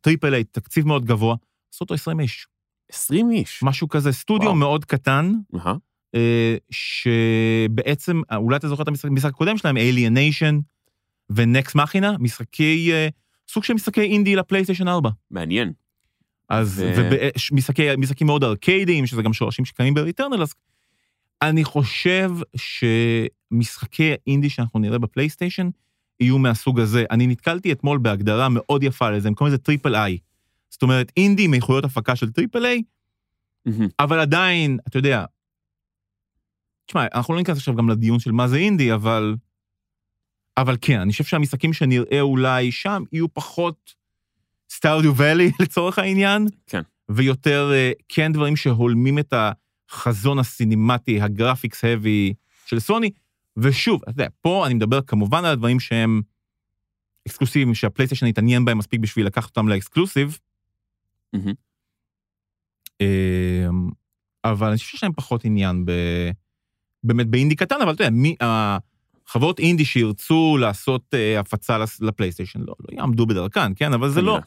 triple 0.00 0.34
A, 0.34 0.44
תקציב 0.44 0.86
מאוד 0.86 1.04
גבוה, 1.04 1.36
עשו 1.74 1.82
אותו 1.84 1.94
20 1.94 2.20
איש, 2.20 2.46
20 2.92 3.30
איש. 3.30 3.60
משהו 3.62 3.88
כזה, 3.88 4.12
סטודיו 4.12 4.46
וואו. 4.46 4.58
מאוד 4.58 4.84
קטן. 4.84 5.32
אה, 6.14 6.56
שבעצם, 6.70 8.20
אה, 8.30 8.36
אולי 8.36 8.56
אתה 8.56 8.68
זוכר 8.68 8.82
את 8.82 8.88
המשחק 8.88 9.30
הקודם 9.30 9.58
שלהם, 9.58 9.76
Alienation 9.76 10.54
ו 11.30 11.41
Nex 11.41 11.74
Machina, 11.74 12.16
משחקי, 12.18 12.92
אה, 12.92 13.08
סוג 13.48 13.64
של 13.64 13.74
משחקי 13.74 14.00
אינדי 14.00 14.36
לפלייסטיישן 14.36 14.88
4. 14.88 15.10
מעניין. 15.30 15.72
אז, 16.48 16.84
ו- 16.96 17.10
ומשחקי 17.52 17.96
משחקים 17.98 18.26
מאוד 18.26 18.44
ארקיידיים, 18.44 19.06
שזה 19.06 19.22
גם 19.22 19.32
שורשים 19.32 19.64
שקיימים 19.64 19.94
ב 19.94 19.99
Returnal, 19.99 20.42
אז 20.42 20.54
אני 21.48 21.64
חושב 21.64 22.30
שמשחקי 22.56 24.12
אינדי 24.26 24.50
שאנחנו 24.50 24.80
נראה 24.80 24.98
בפלייסטיישן 24.98 25.68
יהיו 26.20 26.38
מהסוג 26.38 26.80
הזה. 26.80 27.04
אני 27.10 27.26
נתקלתי 27.26 27.72
אתמול 27.72 27.98
בהגדרה 27.98 28.48
מאוד 28.48 28.82
יפה 28.82 29.10
לזה, 29.10 29.28
הם 29.28 29.34
קוראים 29.34 29.54
לזה 29.54 29.62
triple 29.62 29.94
I. 29.94 30.18
זאת 30.70 30.82
אומרת, 30.82 31.12
אינדי 31.16 31.44
עם 31.44 31.54
איכויות 31.54 31.84
הפקה 31.84 32.16
של 32.16 32.32
triple 32.32 32.66
A. 32.66 32.82
אבל 33.98 34.20
עדיין, 34.20 34.78
אתה 34.88 34.98
יודע, 34.98 35.24
תשמע, 36.86 37.06
אנחנו 37.14 37.34
לא 37.34 37.40
ניכנס 37.40 37.56
עכשיו 37.56 37.74
גם 37.74 37.88
לדיון 37.88 38.18
של 38.18 38.32
מה 38.32 38.48
זה 38.48 38.56
אינדי, 38.56 38.94
אבל... 38.94 39.36
אבל 40.56 40.76
כן, 40.80 41.00
אני 41.00 41.12
חושב 41.12 41.24
שהמשחקים 41.24 41.72
שנראה 41.72 42.20
אולי 42.20 42.72
שם 42.72 43.02
יהיו 43.12 43.34
פחות 43.34 43.94
Stardew 44.70 45.16
Valley 45.16 45.50
לצורך 45.60 45.98
העניין. 45.98 46.46
כן. 46.66 46.82
ויותר 47.08 47.70
אה, 47.72 47.92
כן 48.08 48.32
דברים 48.32 48.56
שהולמים 48.56 49.18
את 49.18 49.32
החזון 49.90 50.38
הסינימטי, 50.38 51.20
ה 51.20 51.27
graphics 51.27 51.84
heavy 51.84 52.34
של 52.66 52.80
סוני. 52.80 53.10
ושוב, 53.56 54.00
אתה 54.02 54.10
יודע, 54.10 54.26
פה 54.40 54.66
אני 54.66 54.74
מדבר 54.74 55.00
כמובן 55.02 55.38
על 55.38 55.52
הדברים 55.52 55.80
שהם 55.80 56.22
אקסקלוסיביים, 57.28 57.74
שהפלייסטיישן 57.74 58.26
התעניין 58.26 58.64
בהם 58.64 58.78
מספיק 58.78 59.00
בשביל 59.00 59.26
לקחת 59.26 59.48
אותם 59.48 59.68
ל 59.68 59.74
exclusive. 59.74 60.38
אמ, 63.00 63.90
אבל 64.44 64.68
אני 64.68 64.76
חושב 64.76 64.90
שיש 64.90 65.02
להם 65.02 65.12
פחות 65.12 65.44
עניין 65.44 65.84
ב... 65.84 65.92
באמת 67.04 67.26
באינדי 67.26 67.56
קטן, 67.56 67.76
אבל 67.82 67.94
אתה 67.94 68.02
יודע, 68.02 68.10
מי, 68.10 68.36
החברות 68.40 69.58
אינדי 69.58 69.84
שירצו 69.84 70.56
לעשות 70.60 71.14
אה, 71.14 71.40
הפצה 71.40 71.78
לפלייסטיישן, 72.00 72.60
לא, 72.60 72.74
לא 72.80 72.96
יעמדו 72.96 73.26
בדרכן, 73.26 73.74
כן? 73.76 73.92
אבל 73.92 74.10
זה 74.10 74.22
לא. 74.22 74.38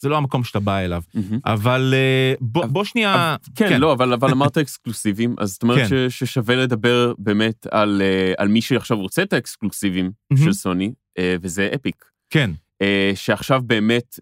זה 0.00 0.08
לא 0.08 0.16
המקום 0.16 0.44
שאתה 0.44 0.60
בא 0.60 0.78
אליו. 0.78 1.02
אבל 1.44 1.94
אה, 1.96 2.34
בוא, 2.40 2.62
אבל- 2.64 2.70
בוא 2.72 2.84
שנייה... 2.84 3.36
כן, 3.54 3.80
לא, 3.80 3.92
אבל, 3.92 4.12
אבל 4.12 4.30
אמרת 4.30 4.58
אקסקלוסיבים, 4.58 5.34
אז 5.38 5.52
זאת 5.52 5.62
אומרת 5.62 5.88
כן. 5.88 6.08
ששווה 6.08 6.56
לדבר 6.56 7.12
באמת 7.18 7.66
על, 7.70 8.02
אה, 8.04 8.32
על 8.38 8.48
מי 8.48 8.60
שעכשיו 8.60 8.96
רוצה 8.98 9.22
את 9.22 9.32
האקסקלוסיבים. 9.32 10.10
של 10.44 10.52
סוני, 10.52 10.92
אה, 11.18 11.36
וזה 11.40 11.70
אפיק. 11.74 12.04
כן, 12.30 12.50
שעכשיו 13.14 13.62
באמת, 13.66 14.20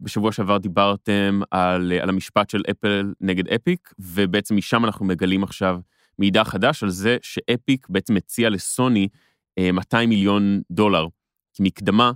בשבוע 0.00 0.32
שעבר 0.32 0.58
דיברתם 0.58 1.40
על, 1.50 1.92
על 2.00 2.08
המשפט 2.08 2.50
של 2.50 2.62
אפל 2.70 3.12
נגד 3.20 3.48
אפיק, 3.48 3.92
ובעצם 3.98 4.56
משם 4.56 4.84
אנחנו 4.84 5.06
מגלים 5.06 5.42
עכשיו 5.42 5.80
מידע 6.18 6.44
חדש 6.44 6.82
על 6.82 6.90
זה 6.90 7.16
שאפיק 7.22 7.86
בעצם 7.88 8.16
הציע 8.16 8.50
לסוני 8.50 9.08
אה, 9.58 9.72
200 9.72 10.08
מיליון 10.08 10.60
דולר 10.70 11.06
כמקדמה 11.54 12.12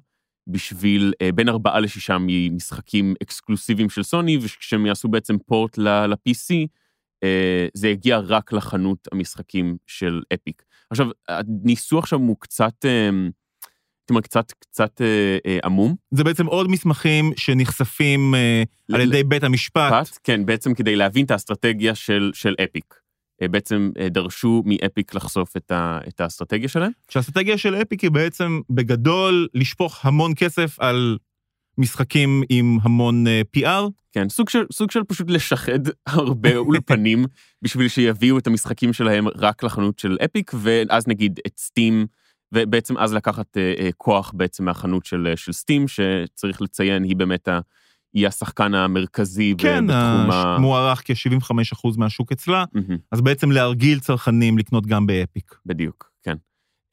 בשביל 0.47 1.13
אה, 1.23 1.33
בין 1.33 1.49
4 1.49 1.81
ל-6 1.81 2.19
משחקים 2.51 3.15
אקסקלוסיביים 3.23 3.91
של 3.91 4.03
סוני, 4.03 4.39
וכשהם 4.43 4.87
יעשו 4.87 5.09
בעצם 5.09 5.39
פורט 5.47 5.79
ל- 5.79 6.07
ל-PC, 6.07 6.67
אה, 7.25 7.67
זה 7.75 7.89
יגיע 7.89 8.19
רק 8.19 8.53
לחנות 8.53 9.09
המשחקים 9.13 9.77
של 9.87 10.23
אפיק. 10.35 10.63
עכשיו, 10.91 11.07
הניסוח 11.29 12.07
שם 12.07 12.21
הוא 12.21 12.37
קצת... 12.41 12.85
אה, 12.85 13.11
אומר, 14.11 14.21
קצת, 14.21 14.53
קצת 14.53 15.01
אה, 15.01 15.39
אה, 15.47 15.59
עמום. 15.65 15.95
זה 16.11 16.25
בעצם 16.25 16.47
עוד 16.47 16.71
מסמכים 16.71 17.33
שנחשפים 17.37 18.35
אה, 18.35 18.63
על 18.93 19.01
ידי 19.01 19.25
בית 19.25 19.43
המשפט. 19.43 19.93
פת, 19.93 20.19
כן, 20.25 20.47
בעצם 20.47 20.75
כדי 20.75 20.97
להבין 20.97 21.25
את 21.25 21.31
האסטרטגיה 21.31 21.95
של, 21.95 22.31
של 22.35 22.55
אפיק. 22.65 22.95
אה, 23.43 23.49
בעצם 23.49 23.91
אה, 23.99 24.09
דרשו 24.09 24.63
מאפיק 24.67 25.15
לחשוף 25.15 25.57
את, 25.57 25.71
ה, 25.71 25.99
את 26.09 26.21
האסטרטגיה 26.21 26.69
שלהם. 26.69 26.91
שהאסטרטגיה 27.09 27.59
של 27.59 27.75
אפיק 27.75 28.01
היא 28.01 28.11
בעצם 28.11 28.61
בגדול 28.71 29.49
לשפוך 29.55 30.07
המון 30.07 30.33
כסף 30.37 30.81
על 30.81 31.19
משחקים 31.79 32.43
עם 32.49 32.79
המון 32.83 33.27
אה, 33.27 33.43
PR. 33.57 33.91
כן, 34.13 34.29
סוג 34.29 34.49
של, 34.49 34.65
סוג 34.73 34.91
של 34.91 35.05
פשוט 35.05 35.31
לשחד 35.31 35.79
הרבה 36.07 36.57
אולפנים 36.57 37.25
בשביל 37.63 37.89
שיביאו 37.89 38.39
את 38.39 38.47
המשחקים 38.47 38.93
שלהם 38.93 39.29
רק 39.29 39.63
לחנות 39.63 39.99
של 39.99 40.17
אפיק, 40.25 40.53
ואז 40.55 41.09
נגיד 41.09 41.41
את 41.47 41.59
סטים 41.59 42.07
ובעצם 42.55 42.99
אז 42.99 43.15
לקחת 43.15 43.57
אה, 43.57 43.75
אה, 43.79 43.89
כוח 43.97 44.33
בעצם 44.35 44.65
מהחנות 44.65 45.07
של, 45.07 45.27
אה, 45.31 45.37
של 45.37 45.53
סטים, 45.53 45.89
שצריך 45.89 46.63
לציין, 46.63 47.03
היא 47.05 47.17
באמת 47.17 47.49
ה... 47.49 47.61
היא 48.17 48.27
השחקן 48.27 48.75
המרכזי 48.75 49.55
כן, 49.59 49.87
בתחום 49.87 50.31
ה... 50.31 50.59
מוערך 50.61 51.03
כ-75% 51.05 51.89
מהשוק 51.97 52.33
אצלה, 52.33 52.65
מהמם. 52.73 52.97
אז 53.13 53.21
בעצם 53.21 53.51
להרגיל 53.51 54.01
צרכנים 54.01 54.59
לקנות 54.59 54.87
גם 54.87 55.07
באפיק. 55.07 55.55
בדיוק, 55.67 56.11
כן. 56.23 56.37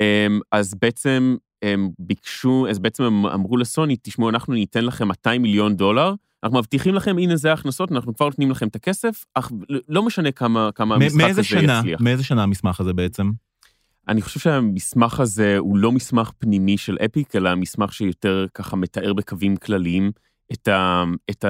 אמ, 0.02 0.40
אז 0.52 0.76
בעצם 0.82 1.36
הם 1.62 1.90
ביקשו, 2.00 2.68
אז 2.70 2.80
בעצם 2.80 3.04
הם 3.04 3.26
אמרו 3.26 3.58
לסוני, 3.58 3.96
תשמעו, 4.02 4.30
אנחנו 4.30 4.54
ניתן 4.54 4.86
לכם 4.86 5.08
200 5.08 5.42
מיליון 5.42 5.76
דולר, 5.76 6.14
אנחנו 6.44 6.58
מבטיחים 6.58 6.96
לכם, 6.96 7.18
הנה 7.18 7.36
זה 7.36 7.50
ההכנסות, 7.50 7.92
אנחנו 7.92 8.16
כבר 8.16 8.26
נותנים 8.26 8.52
לכם 8.52 8.68
את 8.68 8.76
הכסף, 8.76 9.26
אך 9.34 9.52
לא 9.90 10.04
משנה 10.04 10.32
כמה, 10.32 10.70
כמה 10.76 10.96
המשחק 10.96 11.30
הזה 11.30 11.44
שנה? 11.44 11.80
יצליח. 11.80 12.02
מאיזה 12.02 12.24
שנה 12.24 12.44
המסמך 12.44 12.80
הזה 12.80 12.94
בעצם? 12.94 13.32
אני 14.08 14.22
חושב 14.22 14.40
שהמסמך 14.40 15.20
הזה 15.20 15.58
הוא 15.58 15.78
לא 15.78 15.92
מסמך 15.92 16.32
פנימי 16.38 16.78
של 16.78 16.98
אפיק, 17.06 17.36
אלא 17.36 17.56
מסמך 17.56 17.94
שיותר 17.94 18.46
ככה 18.54 18.76
מתאר 18.76 19.14
בקווים 19.14 19.56
כלליים 19.56 20.12
את, 20.52 20.68
ה, 20.68 21.04
את 21.30 21.46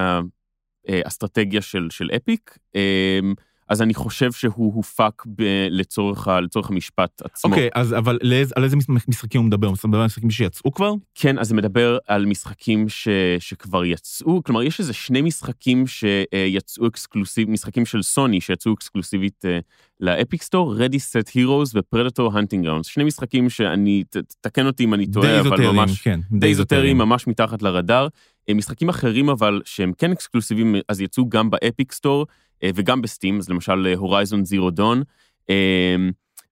האסטרטגיה 0.88 1.62
של, 1.62 1.88
של 1.92 2.10
אפיק. 2.16 2.58
אמ, 2.76 3.34
אז 3.70 3.82
אני 3.82 3.94
חושב 3.94 4.32
שהוא 4.32 4.74
הופק 4.76 5.24
ב, 5.26 5.44
לצורך, 5.70 6.28
ה- 6.28 6.42
לצורך 6.42 6.70
המשפט 6.70 7.22
עצמו. 7.24 7.52
אוקיי, 7.52 7.70
אז 7.74 7.94
אבל 7.94 8.20
לאיז- 8.24 8.54
על 8.56 8.64
איזה 8.64 8.76
מש- 8.76 9.08
משחקים 9.08 9.42
הוא 9.42 9.48
מדבר? 9.48 9.68
הוא 9.68 9.76
מדבר 9.86 10.00
על 10.00 10.06
משחקים 10.06 10.32
שיצאו 10.32 10.72
כבר? 10.72 10.94
כן, 11.16 11.40
אז 11.40 11.48
זה 11.48 11.56
מדבר 11.56 11.98
על 12.08 12.26
משחקים 12.26 12.90
ש, 12.90 13.08
שכבר 13.40 13.86
יצאו, 13.86 14.44
כלומר, 14.44 14.64
יש 14.64 14.80
איזה 14.80 14.94
שני 14.94 15.22
משחקים 15.22 15.88
שיצאו 15.88 16.88
exclusive, 16.88 17.50
משחקים 17.50 17.86
של 17.86 18.02
סוני 18.02 18.42
שיצאו 18.42 18.74
אקסקלוסיבית 18.74 19.46
אה, 19.46 19.60
ל 20.00 20.08
Epic 20.08 20.42
Store, 20.44 20.76
Ready 20.76 20.98
Set 20.98 21.30
Heroes 21.30 21.72
ו-Predator 21.76 22.32
Hunting 22.34 22.66
Grounds. 22.66 22.84
שני 22.84 23.04
משחקים 23.04 23.50
שאני, 23.50 24.04
ת- 24.10 24.18
תקן 24.42 24.66
אותי 24.68 24.84
אם 24.84 24.94
אני 24.94 25.06
די 25.06 25.12
טועה, 25.12 25.30
אבל 25.40 25.46
איזוטריים, 25.46 25.76
ממש... 25.76 26.02
כן. 26.02 26.20
די 26.32 26.48
איזוטריים, 26.48 26.98
ממש 26.98 27.28
מתחת 27.28 27.62
לרדאר. 27.62 28.08
אה, 28.50 28.54
משחקים 28.54 28.90
אחרים 28.90 29.30
אבל 29.30 29.62
שהם 29.66 29.92
כן 29.98 30.12
אקסקלוסיביים, 30.12 30.76
אז 30.90 31.02
יצאו 31.02 31.30
גם 31.30 31.50
ב 31.50 31.58
Epic 31.58 31.92
Store 31.92 32.26
אה, 32.64 32.70
וגם 32.76 33.02
ב 33.02 33.07
Steam, 33.07 33.38
אז 33.40 33.50
למשל 33.50 33.94
Horizon 33.98 34.46
Zero 34.46 34.72
Dawn, 34.72 35.04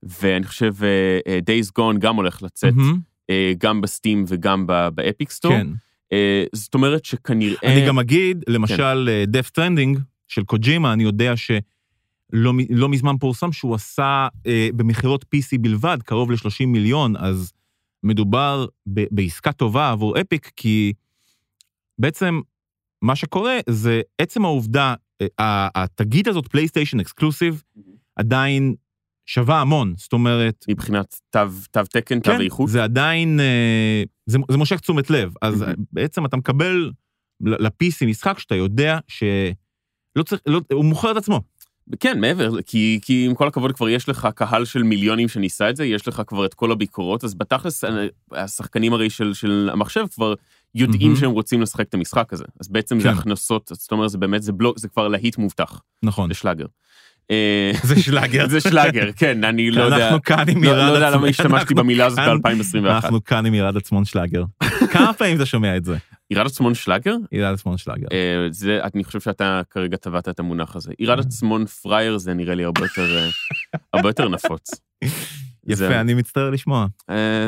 ואני 0.03 0.45
חושב 0.47 0.73
אה, 0.83 1.39
Days 1.39 1.67
Gone 1.79 1.97
גם 1.99 2.15
הולך 2.15 2.43
לצאת 2.43 2.73
אה, 3.29 3.53
גם 3.57 3.81
ב 3.81 3.89
Steam 3.89 4.25
וגם 4.27 4.67
ב 4.95 5.03
Epic 5.03 5.31
Store. 5.31 5.51
כן. 5.51 5.67
אה, 6.13 6.43
זאת 6.53 6.73
אומרת 6.73 7.05
שכנראה... 7.05 7.73
אני 7.73 7.87
גם 7.87 7.99
אגיד, 7.99 8.43
כן. 8.45 8.51
למשל, 8.53 9.09
Death 9.27 9.49
Stranding 9.49 9.99
של 10.27 10.43
קוג'ימה, 10.43 10.93
אני 10.93 11.03
יודע 11.03 11.33
שלא 11.37 12.53
מ- 12.53 12.75
לא 12.75 12.89
מזמן 12.89 13.17
פורסם 13.17 13.51
שהוא 13.51 13.75
עשה 13.75 14.27
אה, 14.47 14.69
במכירות 14.75 15.23
PC 15.35 15.57
בלבד 15.61 15.97
קרוב 16.03 16.31
ל-30 16.31 16.65
מיליון, 16.67 17.15
אז 17.15 17.53
מדובר 18.03 18.65
ב- 18.93 19.05
בעסקה 19.11 19.51
טובה 19.51 19.91
עבור 19.91 20.21
Epic, 20.21 20.51
כי 20.55 20.93
בעצם 22.01 22.39
מה 23.01 23.15
שקורה 23.15 23.57
זה 23.69 24.01
עצם 24.17 24.45
העובדה, 24.45 24.93
אה, 25.39 25.67
התגית 25.75 26.27
הזאת, 26.27 26.47
פלייסטיישן 26.47 26.99
אקסקלוסיב, 26.99 27.63
עדיין 28.15 28.75
שווה 29.25 29.61
המון, 29.61 29.93
זאת 29.97 30.13
אומרת, 30.13 30.65
מבחינת 30.69 31.19
תו, 31.29 31.39
תו 31.71 31.81
תקן, 31.83 32.19
תו 32.19 32.31
כן, 32.31 32.41
איכות. 32.41 32.69
זה 32.69 32.83
עדיין, 32.83 33.39
אה, 33.39 34.03
זה, 34.25 34.37
זה 34.51 34.57
מושך 34.57 34.79
תשומת 34.79 35.09
לב. 35.09 35.33
אז. 35.41 35.65
בעצם 35.93 36.25
אתה 36.25 36.37
מקבל 36.37 36.91
ל-PC 37.41 38.05
משחק 38.05 38.39
שאתה 38.39 38.55
יודע 38.55 38.99
שלא 39.07 40.23
צריך, 40.25 40.41
לא, 40.45 40.61
הוא 40.73 40.85
מוכר 40.85 41.11
את 41.11 41.17
עצמו. 41.17 41.41
כן, 41.99 42.19
מעבר, 42.19 42.61
כי, 42.61 42.99
כי 43.01 43.25
עם 43.25 43.35
כל 43.35 43.47
הכבוד 43.47 43.71
כבר 43.71 43.89
יש 43.89 44.09
לך 44.09 44.27
קהל 44.35 44.65
של 44.65 44.83
מיליונים 44.83 45.27
שניסה 45.27 45.69
את 45.69 45.75
זה, 45.75 45.85
יש 45.85 46.07
לך 46.07 46.21
כבר 46.27 46.45
את 46.45 46.53
כל 46.53 46.71
הביקורות, 46.71 47.23
אז 47.23 47.33
בתכלס 47.33 47.83
אה, 47.83 48.07
השחקנים 48.31 48.93
הרי 48.93 49.09
של, 49.09 49.33
של 49.33 49.69
המחשב 49.73 50.05
כבר 50.13 50.33
יודעים 50.75 51.01
מהמם. 51.07 51.15
שהם 51.15 51.31
רוצים 51.31 51.61
לשחק 51.61 51.87
את 51.89 51.93
המשחק 51.93 52.33
הזה. 52.33 52.43
אז 52.59 52.67
בעצם 52.67 52.99
זה 52.99 53.07
כן. 53.09 53.13
הכנסות, 53.17 53.71
זאת 53.73 53.91
אומרת, 53.91 54.09
זה 54.09 54.17
באמת, 54.17 54.43
זה 54.43 54.51
בלוק, 54.51 54.79
זה 54.79 54.87
כבר 54.87 55.07
להיט 55.07 55.37
מובטח, 55.37 55.81
נכון. 56.03 56.29
זה 56.29 56.33
שלאגר. 56.33 56.65
אה, 57.31 57.71
זה 57.83 58.01
שלאגר. 58.01 58.47
זה 58.47 58.61
שלאגר, 58.61 59.11
כן, 59.19 59.43
אני 59.43 59.71
לא 59.71 59.83
יודע, 59.83 60.05
אנחנו 60.07 60.21
כאן 60.21 60.45
עם 60.49 60.63
לא, 60.63 60.69
ירד 60.69 60.77
לא 60.77 60.93
יודע 60.93 61.07
עצמון. 61.07 61.21
למה 61.21 61.29
השתמשתי 61.29 61.73
במילה 61.73 62.05
הזאת 62.05 62.19
כאן- 62.19 62.41
ב-2021. 62.41 62.87
אנחנו 62.89 63.23
כאן 63.23 63.45
עם 63.45 63.53
ירד 63.53 63.77
עצמון 63.77 64.05
שלאגר. 64.05 64.43
כמה 64.93 65.13
פעמים 65.13 65.35
אתה 65.35 65.45
שומע 65.45 65.77
את 65.77 65.85
זה? 65.85 65.97
ירד 66.31 66.45
עצמון 66.45 66.73
שלאגר? 66.75 67.15
ירד 67.31 67.53
עצמון 67.53 67.77
שלאגר. 67.77 68.07
אה, 68.11 68.17
זה, 68.51 68.79
אני 68.93 69.03
חושב 69.03 69.19
שאתה 69.19 69.61
כרגע 69.69 69.97
טבעת 69.97 70.29
את 70.29 70.39
המונח 70.39 70.75
הזה. 70.75 70.91
ירד 70.99 71.19
עצמון 71.19 71.65
פראייר 71.65 72.17
זה 72.17 72.33
נראה 72.33 72.55
לי 72.55 72.63
הרבה 72.63 72.81
יותר, 72.81 73.17
אה, 73.17 73.29
הרבה 73.93 74.09
יותר 74.09 74.29
נפוץ. 74.29 74.71
זה- 75.65 75.85
יפה, 75.85 76.01
אני 76.01 76.13
מצטער 76.13 76.49
לשמוע. 76.49 76.85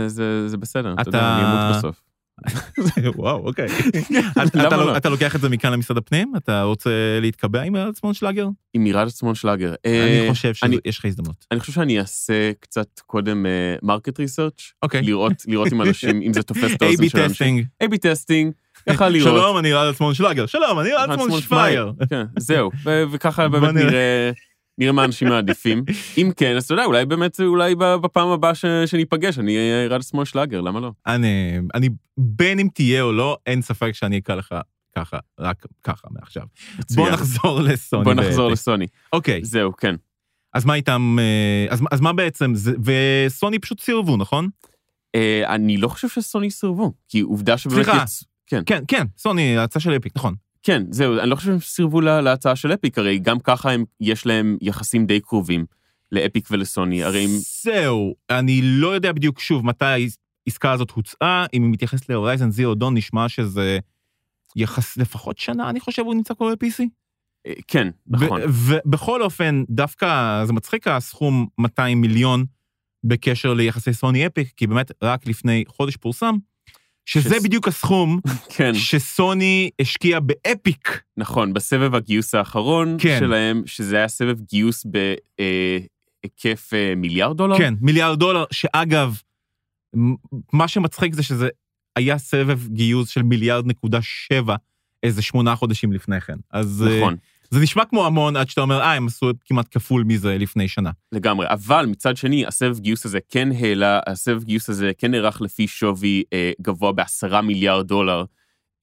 זה, 0.08 0.48
זה 0.48 0.58
בסדר, 0.58 0.94
אתה 1.02 1.10
יודע, 1.10 1.36
אני 1.38 1.46
אמות 1.46 1.78
בסוף. 1.78 2.02
וואו, 3.16 3.38
אוקיי. 3.48 3.66
אתה- 4.48 4.78
לא? 4.78 4.98
אתה 4.98 5.10
לוקח 5.10 5.36
את 5.36 5.42
זה 5.42 5.50
מכאן 5.50 5.74
למשרד 5.74 5.98
הפנים? 5.98 6.34
אתה 6.38 6.64
רוצה 6.64 6.90
להתקבע 7.22 7.62
עם 7.62 7.76
ירד 7.76 7.90
עצמון 7.90 8.14
שלאגר? 8.14 8.48
עם 8.74 8.88
ירד 8.88 9.08
עצמון 9.08 9.36
שלאגר. 9.36 9.74
אה, 9.86 10.22
אני 10.24 10.30
חושב 10.30 10.52
אני- 10.64 10.78
שיש 10.86 10.98
לך 11.00 11.06
הזדמנות. 11.06 11.46
אני 11.52 11.60
חושב 11.60 11.72
שאני 11.74 12.00
אעשה 12.00 12.52
קצת 12.60 12.88
קודם 13.06 13.46
market 13.84 14.20
research, 14.20 14.62
אוקיי. 14.84 15.02
לראות 15.02 15.34
לראות 15.48 15.74
אם 15.74 15.82
אנשים, 15.82 16.22
אם 16.22 16.34
זה 16.34 16.44
תופס 16.44 16.74
את 16.74 16.82
האוזן 16.84 17.10
של 17.10 17.20
אנשים. 17.20 17.64
A-B 17.84 17.98
testing, 17.98 18.52
יכל 18.88 19.10
לראות. 19.10 19.34
שלום, 19.34 19.58
אני 19.58 19.68
ירד 19.68 19.90
עצמון 19.94 20.14
שלאגר. 20.14 20.46
שלום, 20.46 20.80
אני 20.80 20.90
ירד 20.90 21.10
עצמון 21.12 21.42
שפייר. 21.42 21.92
כן, 22.10 22.24
זהו, 22.40 22.70
וככה 23.12 23.48
באמת 23.48 23.74
נראה. 23.74 24.32
נראה... 24.78 24.92
מה 24.92 25.06
אנשים 25.06 25.28
מעדיפים. 25.28 25.84
אם 26.18 26.32
כן, 26.38 26.56
אז 26.56 26.64
אתה 26.66 26.74
יודע, 26.74 26.86
אולי 26.86 27.06
באמת, 27.06 27.40
אולי 27.40 27.76
בפעם 27.76 28.28
הבאה 28.28 28.56
ש- 28.56 28.66
שניפגש, 28.86 29.40
אני 29.40 29.56
אהיה 29.58 29.84
ירד 29.84 30.00
עצמון 30.00 30.26
שלאגר, 30.26 30.62
למה 30.62 30.80
לא? 30.80 30.92
אני, 31.08 31.60
אני, 31.74 31.90
בין 32.18 32.60
אם 32.60 32.68
תהיה 32.74 33.02
או 33.02 33.12
לא, 33.12 33.38
אין 33.46 33.62
ספק 33.62 33.92
שאני 33.92 34.18
אקרא 34.18 34.36
לך 34.36 34.56
ככה, 34.96 35.18
רק 35.40 35.66
ככה 35.84 36.08
מעכשיו. 36.12 36.44
בוא. 36.96 37.10
נחזור 37.10 37.62
לסוני. 37.62 38.04
בוא 38.04 38.14
נחזור. 38.14 38.52
לסוני. 38.52 38.86
אוקיי, 39.14 39.44
זהו, 39.44 39.76
כן. 39.78 39.96
אז 40.54 40.66
מה 40.66 40.74
איתם, 40.76 41.16
אה, 41.20 41.74
אז, 41.74 41.82
אז 41.92 42.02
מה 42.02 42.14
בעצם, 42.14 42.56
זה, 42.56 42.72
וסוני 42.84 43.60
פשוט 43.60 43.80
סירבו, 43.80 44.18
נכון? 44.18 44.50
אה, 45.16 45.56
אני 45.56 45.78
לא 45.78 45.88
חושב 45.88 46.10
שסוני 46.10 46.52
סירבו, 46.52 46.94
כי 47.10 47.20
עובדה 47.20 47.58
שבאמת... 47.58 47.86
סליחה. 47.86 48.04
יצ- 48.04 48.24
כן, 48.48 48.62
כן, 48.66 48.84
כן, 48.88 49.04
סוני, 49.18 49.58
ההצעה 49.58 49.82
של 49.82 49.96
אפיק, 49.98 50.14
נכון. 50.16 50.36
כן, 50.64 50.84
זהו, 50.90 51.20
אני 51.20 51.30
לא 51.30 51.36
חושב 51.36 51.48
שהם 51.48 51.60
סירבו 51.60 52.02
לה- 52.02 52.22
להצעה 52.22 52.56
של 52.56 52.74
אפיק, 52.74 52.98
הרי 52.98 53.20
גם 53.20 53.40
ככה 53.40 53.72
הם, 53.72 53.84
יש 54.02 54.26
להם 54.26 54.58
יחסים 54.62 55.06
די 55.06 55.20
קרובים 55.20 55.66
לאפיק 56.12 56.48
ולסוני, 56.52 57.04
הרי 57.04 57.24
הם... 57.26 57.30
זהו, 57.62 58.16
אני 58.30 58.62
לא 58.64 58.96
יודע 58.96 59.12
בדיוק 59.12 59.40
שוב 59.40 59.66
מתי 59.66 60.08
העסקה 60.48 60.72
הזאת 60.72 60.92
הוצאה, 60.92 61.46
אם 61.54 61.64
היא 61.64 61.72
מתייחסת 61.72 62.10
להורייזן 62.10 62.52
זירו 62.52 62.76
דון, 62.76 62.98
נשמע 62.98 63.30
שזה 63.30 63.80
יחס, 64.56 64.98
לפחות 64.98 65.38
שנה, 65.38 65.70
אני 65.70 65.80
חושב, 65.80 66.02
הוא 66.02 66.14
נמצא 66.16 66.34
כבר 66.34 66.56
ב-PC. 66.56 66.84
אה, 67.48 67.54
כן, 67.68 67.88
נכון. 68.08 68.42
ובכל 68.48 69.22
אופן, 69.22 69.64
דווקא 69.70 70.42
זה 70.46 70.54
מצחיק 70.54 70.88
הסכום 70.88 71.48
200 71.58 72.02
מיליון 72.02 72.46
בקשר 73.04 73.54
ליחסי 73.54 73.94
סוני 73.94 74.28
אפיק, 74.28 74.54
כי 74.58 74.68
באמת 74.68 74.92
רק 75.04 75.28
לפני 75.28 75.64
חודש 75.68 75.98
פורסם, 75.98 76.36
שזה 77.06 77.36
שס- 77.36 77.44
בדיוק 77.44 77.68
הסכום 77.68 78.20
כן, 78.56 78.74
שסוני 78.74 79.70
השקיעה 79.82 80.20
באפיק. 80.20 81.02
נכון, 81.18 81.54
בסבב 81.54 81.96
הגיוס 81.96 82.36
האחרון 82.36 82.98
כן. 83.00 83.18
שלהם, 83.20 83.64
שזה 83.66 83.98
היה 83.98 84.08
סבב 84.08 84.40
גיוס 84.42 84.86
בהיקף 84.86 86.74
אה, 86.74 86.94
מיליארד 86.96 87.38
דולר? 87.38 87.58
כן, 87.58 87.74
מיליארד 87.82 88.20
דולר, 88.20 88.44
שאגב, 88.52 89.22
מה 90.54 90.68
שמצחיק 90.68 91.14
זה 91.14 91.24
שזה 91.24 91.50
היה 91.96 92.18
סבב 92.18 92.68
גיוס 92.68 93.10
של 93.10 93.24
מיליארד 93.24 93.66
נקודה 93.68 94.00
שבע 94.02 94.56
איזה 95.04 95.22
שמונה 95.22 95.56
חודשים 95.56 95.92
לפני 95.94 96.22
כן. 96.22 96.38
אז 96.52 96.86
אה, 96.88 96.98
נכון, 96.98 97.16
זה 97.54 97.60
נשמע 97.60 97.86
כמו 97.86 98.06
המון 98.06 98.36
עד 98.36 98.50
שאתה 98.50 98.62
אומר, 98.62 98.82
אה, 98.82 98.94
הם 98.94 99.08
עשו 99.08 99.32
כמעט 99.46 99.68
כפול 99.72 100.04
מזה 100.04 100.38
לפני 100.38 100.68
שנה. 100.68 100.92
לגמרי. 101.12 101.46
אבל 101.50 101.86
מצד 101.86 102.18
שני, 102.18 102.46
הסבב 102.46 102.80
גיוס 102.80 103.06
הזה 103.06 103.20
כן 103.30 103.50
העלה, 103.52 104.00
הסבב 104.08 104.44
גיוס 104.44 104.70
הזה 104.70 104.92
כן 104.98 105.12
נערך 105.12 105.42
לפי 105.42 105.68
שווי 105.68 106.24
אה, 106.34 106.52
גבוה 106.62 106.92
בעשרה 106.92 107.42
מיליארד 107.42 107.88
דולר. 107.88 108.24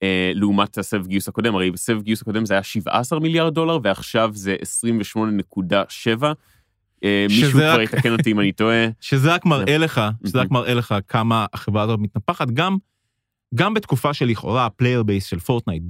אה, 0.03 0.31
לעומת 0.35 0.77
הסבב 0.77 1.07
גיוס 1.07 1.27
הקודם, 1.27 1.55
הרי 1.55 1.71
בסבב 1.71 2.01
גיוס 2.01 2.21
הקודם 2.21 2.45
זה 2.45 2.53
היה 2.53 2.63
17 2.63 3.19
מיליארד 3.19 3.53
דולר, 3.53 3.77
ועכשיו 3.83 4.31
זה 4.33 4.55
28.7. 4.61 6.33
אה, 7.03 7.25
מישהו 7.29 7.51
כבר 7.51 7.79
רק- 7.81 7.93
יתקן 7.93 8.11
אותי 8.11 8.31
אם 8.31 8.39
אני 8.39 8.51
טועה. 8.51 8.85
שזה 9.01 9.33
רק 9.33 9.45
מראה 9.45 9.77
לך, 9.77 10.01
שזה 10.27 10.39
רק. 10.41 10.51
מראה 10.51 10.73
לך 10.73 10.95
כמה 11.07 11.45
החברה 11.53 11.83
הזאת 11.83 11.99
מתנפחת, 11.99 12.51
גם, 12.51 12.77
גם 13.55 13.73
בתקופה 13.73 14.13
שלכאורה 14.13 14.65
ה 14.65 14.70
player 14.70 15.03
base 15.03 15.25
של 15.25 15.39
Fortnite 15.39 15.83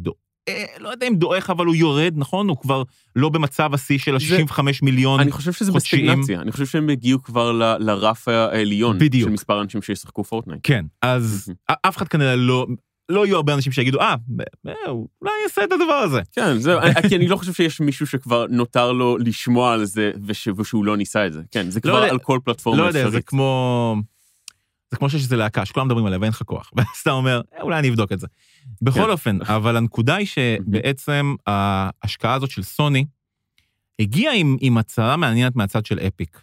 לא 0.80 0.90
יודע 0.90 1.08
אם 1.08 1.16
דועך, 1.16 1.50
אבל 1.50 1.66
הוא 1.66 1.76
יורד, 1.76 2.14
נכון? 2.18 2.50
הוא 2.50 2.58
כבר 2.58 2.84
לא 3.16 3.30
במצב 3.30 3.74
השיא 3.74 3.98
של 3.98 4.16
ה-65 4.16 4.60
מיליון. 4.82 5.20
אני 5.20 5.32
חושב 5.32 5.52
שזה 5.54 5.72
חודשיים. 5.72 6.06
בסטגנציה, 6.08 6.42
אני 6.42 6.52
חושב 6.52 6.66
שהם 6.66 6.90
הגיעו 6.90 7.24
כבר 7.24 7.52
ל- 7.52 7.78
לרף 7.80 8.28
העליון. 8.28 9.00
בדיוק. 9.00 9.28
של 9.30 9.34
מספר 9.34 9.58
האנשים 9.58 9.82
שישחקו 9.82 10.24
Fortnite. 10.24 10.60
כן, 10.64 10.86
אז 11.02 11.54
אף 11.88 11.98
אחד 11.98 12.08
כנראה 12.08 12.36
לא, 12.36 12.68
לא 13.10 13.26
יהיו 13.26 13.36
הרבה 13.36 13.54
אנשים 13.54 13.72
שיגידו, 13.72 14.00
אה, 14.00 14.16
אה, 14.68 14.74
אולי 14.88 15.32
יעשה 15.44 15.64
את 15.64 15.72
הדבר 15.72 15.94
הזה. 15.94 16.22
כן, 16.32 16.58
זהו, 16.60 16.80
אני- 16.80 16.94
כי 17.10 17.16
אני 17.16 17.28
לא 17.28 17.36
חושב 17.36 17.54
שיש 17.54 17.80
מישהו 17.82 18.08
שכבר 18.08 18.46
נותר 18.50 18.92
לו 18.92 19.18
לשמוע 19.18 19.74
על 19.74 19.86
זה 19.86 20.12
וש- 20.26 20.48
ושהוא 20.58 20.86
לא 20.86 20.98
ניסה 20.98 21.28
את 21.28 21.34
זה. 21.34 21.42
כן, 21.52 21.70
זה 21.70 21.82
כבר 21.82 21.92
יודע- 21.92 22.10
על 22.12 22.20
כל 22.20 22.40
פלטפורמה 22.44 22.82
לא 22.82 22.88
יודע, 22.88 23.02
זה 23.02 23.08
אפשרית. 23.08 23.28
כמו... 23.28 23.96
זה 24.92 24.98
כמו 24.98 25.10
שיש 25.10 25.24
איזה 25.24 25.36
להקה 25.38 25.66
שכולם 25.66 25.86
מדברים 25.86 26.06
עליה 26.06 26.20
ואין 26.22 26.30
לך 26.30 26.42
כוח, 26.46 26.72
ואז 26.76 26.86
אתה 27.02 27.12
אומר, 27.12 27.42
"אה, 27.58 27.62
אולי 27.62 27.80
אני 27.80 27.90
אבדוק 27.90 28.12
את 28.12 28.20
זה. 28.20 28.28
בכל 28.82 29.00
כן. 29.00 29.10
אופן, 29.10 29.38
אבל 29.42 29.78
הנקודה 29.78 30.16
היא 30.16 30.28
שבעצם 30.28 31.36
ההשקעה 31.48 32.34
הזאת 32.34 32.52
של 32.52 32.64
סוני 32.64 33.06
הגיעה 34.00 34.34
עם, 34.36 34.58
עם 34.62 34.78
הצהרה 34.78 35.18
מעניינת 35.18 35.56
מהצד 35.56 35.86
של 35.86 36.00
אפיק. 36.00 36.42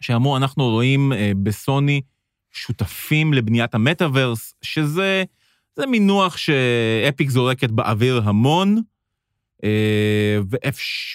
שאמרו, 0.00 0.36
אנחנו 0.36 0.70
רואים 0.70 1.12
אה, 1.12 1.32
בסוני 1.42 2.00
שותפים 2.50 3.34
לבניית 3.34 3.74
המטאוורס, 3.74 4.54
שזה 4.62 5.24
זה 5.76 5.86
מינוח 5.86 6.36
ש 6.36 6.67
Epic 6.67 7.30
זורקת 7.30 7.70
באוויר 7.70 8.22
המון, 8.24 8.82
אה, 9.64 10.38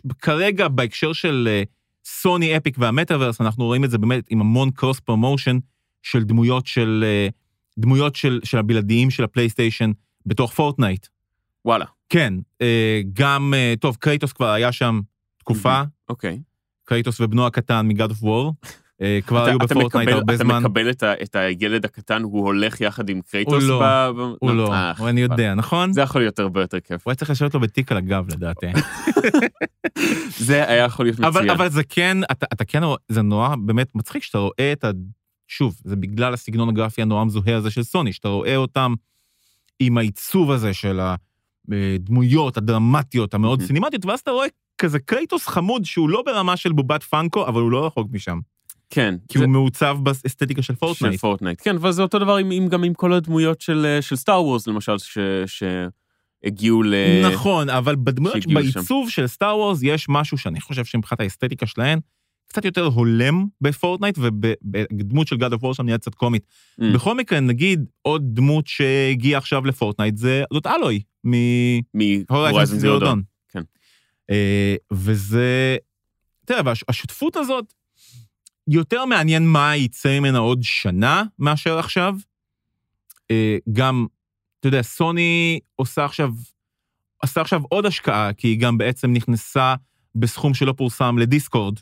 וכרגע 0.10 0.68
בהקשר 0.68 1.14
של 1.14 1.48
אה, 1.52 1.64
סוני, 2.06 2.58
Epic 2.58 2.76
והמטאוורס, 2.80 3.42
אנחנו 3.42 3.66
רואים 3.66 3.84
את 3.84 3.92
זה 3.92 3.98
באמת 3.98 4.24
עם 4.30 4.42
המון 4.42 4.72
cross 4.72 5.00
promotion 5.00 5.58
של 6.04 6.24
דמויות 6.24 6.68
של, 6.68 7.06
דמויות 7.78 8.16
של, 8.16 8.40
של 8.44 8.58
הבלעדיים 8.58 9.10
של 9.10 9.24
הפלייסטיישן 9.24 9.92
בתוך 10.26 10.54
Fortnite. 10.54 11.08
וואלה, 11.66 11.86
כן, 12.10 12.34
אה, 12.62 13.02
גם, 13.14 13.54
אה, 13.58 13.74
טוב, 13.80 13.96
Kratos 14.00 14.34
כבר 14.34 14.50
היה 14.50 14.72
שם 14.72 15.00
תקופה, 15.38 15.82
אוקיי. 16.10 16.40
Kratos 16.86 17.22
ובנו 17.22 17.48
הקטן 17.48 17.88
מ-God 17.88 18.12
of 18.12 18.24
War, 18.24 18.68
אה, 19.02 19.20
כבר 19.28 19.42
אתה- 19.44 19.50
היו 19.52 19.58
אתה 19.58 19.66
ב 19.76 19.79
Fortnite 19.79 20.10
הרבה 20.10 20.34
אתה 20.36 20.44
זמן. 20.44 20.64
מקבל 20.64 20.90
את 21.24 21.36
הילד 21.36 21.86
הקטן, 21.86 22.24
הוא 22.24 22.46
הולך 22.46 22.82
יחד 22.82 23.10
עם 23.10 23.22
Kratos? 23.32 23.54
הוא 23.64 23.70
לא, 23.70 24.08
הוא 24.40 24.52
לא, 24.52 24.74
אני 25.10 25.22
יודע, 25.22 25.54
נכון? 25.54 25.94
זה 25.94 26.02
יכול 26.02 26.22
להיות 26.22 26.40
הרבה 26.40 26.62
יותר 26.62 26.80
כיף. 26.80 27.02
הוא 27.06 27.12
היה 27.12 27.16
צריך 27.16 27.32
לשבת 27.32 27.54
לו 27.54 27.60
בתיק 27.60 27.92
על 27.92 27.98
הגב 27.98 28.26
לדעתי. 28.34 28.68
זה 30.48 30.70
היה 30.70 30.84
יכול 30.86 31.06
להיות 31.06 31.20
מצוין. 31.20 31.50
אבל 31.50 31.70
זה 31.70 31.84
כן, 31.84 32.18
אתה, 32.32 32.46
אתה 32.54 32.66
כן 32.66 32.84
רואה, 32.84 32.98
זה 33.10 33.22
נורא 33.22 33.56
באמת 33.56 33.96
מצחיק 33.96 34.24
שאתה 34.24 34.38
רואה 34.38 34.72
את. 34.72 34.86
שוב, 35.48 35.76
זה 35.84 35.96
בגלל 35.96 36.34
הסגנון 36.34 36.70
הגרפי 36.70 37.02
הנורא 37.02 37.24
מזוהה 37.26 37.56
הזה 37.56 37.72
של 37.72 37.84
סוני, 37.84 38.14
שאתה 38.14 38.28
רואה 38.28 38.56
אותם 38.56 38.94
עם 39.80 39.98
העיצוב 39.98 40.52
הזה 40.52 40.74
של 40.74 41.00
הדמויות 41.72 42.58
הדרמטיות 42.58 43.34
המאוד 43.34 43.62
Mhm. 43.62 43.66
סינימטיות, 43.66 44.06
ואז 44.06 44.20
אתה 44.20 44.32
רואה 44.32 44.48
כזה 44.78 45.00
Kratos 45.00 45.48
חמוד 45.48 45.86
שהוא 45.86 46.10
לא 46.10 46.24
ברמה 46.26 46.58
של 46.58 46.72
בובת 46.72 47.04
Funko, 47.04 47.48
אבל 47.48 47.62
הוא 47.62 47.72
לא 47.72 47.86
רחוק 47.86 48.08
משם. 48.12 48.40
כן. 48.90 49.16
כי 49.30 49.38
זה- 49.40 49.44
הוא 49.46 49.52
מעוצב 49.52 49.98
באסתטיקה 50.04 50.62
של 50.62 50.74
של 50.74 50.80
פורטנייט. 50.80 51.20
פורטנייט. 51.20 51.62
כן, 51.64 51.76
אבל 51.76 51.92
זה 51.92 52.02
אותו 52.02 52.20
דבר 52.20 52.36
עם, 52.36 52.52
עם, 52.52 52.68
גם 52.68 52.84
עם 52.84 52.94
כל 52.94 53.14
הדמויות 53.14 53.62
של, 53.62 53.86
אה, 53.86 54.02
של 54.02 54.16
Star 54.16 54.44
Wars, 54.44 54.68
למשל, 54.68 54.98
ש, 54.98 55.18
שהגיעו 55.46 56.84
ל... 56.84 56.94
נכון, 57.34 57.70
אבל 57.70 57.96
בדמויות. 57.96 58.38
בעיצוב 58.54 59.10
של 59.10 59.28
Star 59.28 59.58
Wars 59.58 59.80
יש 59.84 60.06
משהו 60.10 60.38
שאני 60.38 60.62
חושב 60.62 60.86
שמבחינת 60.86 61.20
האסתטיקה 61.20 61.66
שלהן, 61.66 62.00
קצת 62.48 62.66
יותר 62.66 62.86
הולם 62.86 63.46
ב 63.62 63.67
Fortnite, 63.67 64.18
ובדמות 64.18 65.28
של 65.28 65.36
God 65.36 65.54
of 65.54 65.64
War 65.64 65.74
שם 65.74 65.86
נהיה 65.86 65.98
קצת 65.98 66.16
קומית. 66.16 66.46
Mm. 66.82 66.84
בכל 66.94 67.16
מקרה, 67.16 67.40
נגיד 67.40 67.86
עוד 68.02 68.24
דמות 68.26 68.68
שהגיעה 68.68 69.38
עכשיו 69.38 69.66
לפורטנייט, 69.66 70.18
זה, 70.18 70.44
זאת 70.54 70.68
אלוי, 70.68 71.02
מהורייזן 71.24 72.76
מ-Horizon 72.76 72.80
זירו. 72.80 73.00
דון. 73.00 73.24
כן. 73.50 73.62
אה, 74.30 74.76
וזה, 74.92 75.78
תראה, 76.46 76.62
והשותפות 76.66 77.36
הזאת, 77.36 77.74
יותר 78.68 79.06
מעניין 79.06 79.48
מה 79.48 79.76
יצא 79.76 80.20
ממנה 80.20 80.38
עוד 80.38 80.60
שנה 80.62 81.24
מאשר 81.40 81.78
עכשיו. 81.78 82.16
אה, 83.32 83.58
גם, 83.74 84.06
אתה 84.60 84.68
יודע, 84.68 84.82
סוני 84.82 85.60
עושה 85.76 86.06
עכשיו, 86.06 86.32
עשה 87.24 87.42
עכשיו 87.42 87.62
עוד 87.70 87.86
השקעה, 87.86 88.34
כי 88.34 88.48
היא 88.48 88.60
גם 88.60 88.78
בעצם 88.78 89.14
נכנסה 89.14 89.76
בסכום 90.16 90.54
שלא 90.54 90.74
פורסם 90.78 91.18
לדיסקורד, 91.18 91.80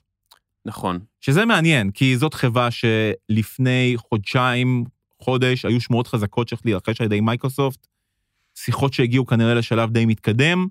נכון. 0.65 0.99
שזה 1.21 1.45
מעניין, 1.45 1.91
כי 1.91 2.17
זאת 2.17 2.33
חברה 2.33 2.69
שלפני 2.71 3.93
חודשיים, 3.97 4.83
חודש, 5.21 5.65
היו 5.65 5.81
שמועות 5.81 6.07
חזקות 6.07 6.47
שהולכת 6.47 6.65
להירכש 6.65 7.01
על 7.01 7.05
ידי 7.05 7.21
מייקרוסופט, 7.21 7.87
שיחות 8.55 8.93
שהגיעו 8.93 9.25
כנראה 9.25 9.53
לשלב 9.53 9.91
די 9.91 10.05
מתקדם. 10.05 10.67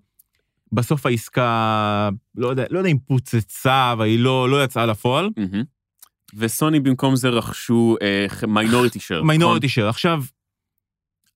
בסוף 0.73 1.07
העסקה, 1.07 2.09
לא 2.35 2.49
יודע, 2.49 2.65
לא 2.71 2.79
יודע 2.79 2.91
אם 2.91 2.99
פוצצה, 2.99 3.93
אבל 3.93 4.05
היא 4.05 4.19
לא, 4.19 4.51
לא 4.51 4.65
יצאה 4.65 4.87
לפועל. 4.87 5.31
מהמם. 5.37 5.65
וסוני 6.37 6.81
במקום 6.81 7.17
זה 7.17 7.29
רכשו 7.29 7.97
minority 8.49 9.01
share. 9.01 9.23
minority 9.23 9.69
share. 9.69 9.89
עכשיו, 9.89 10.23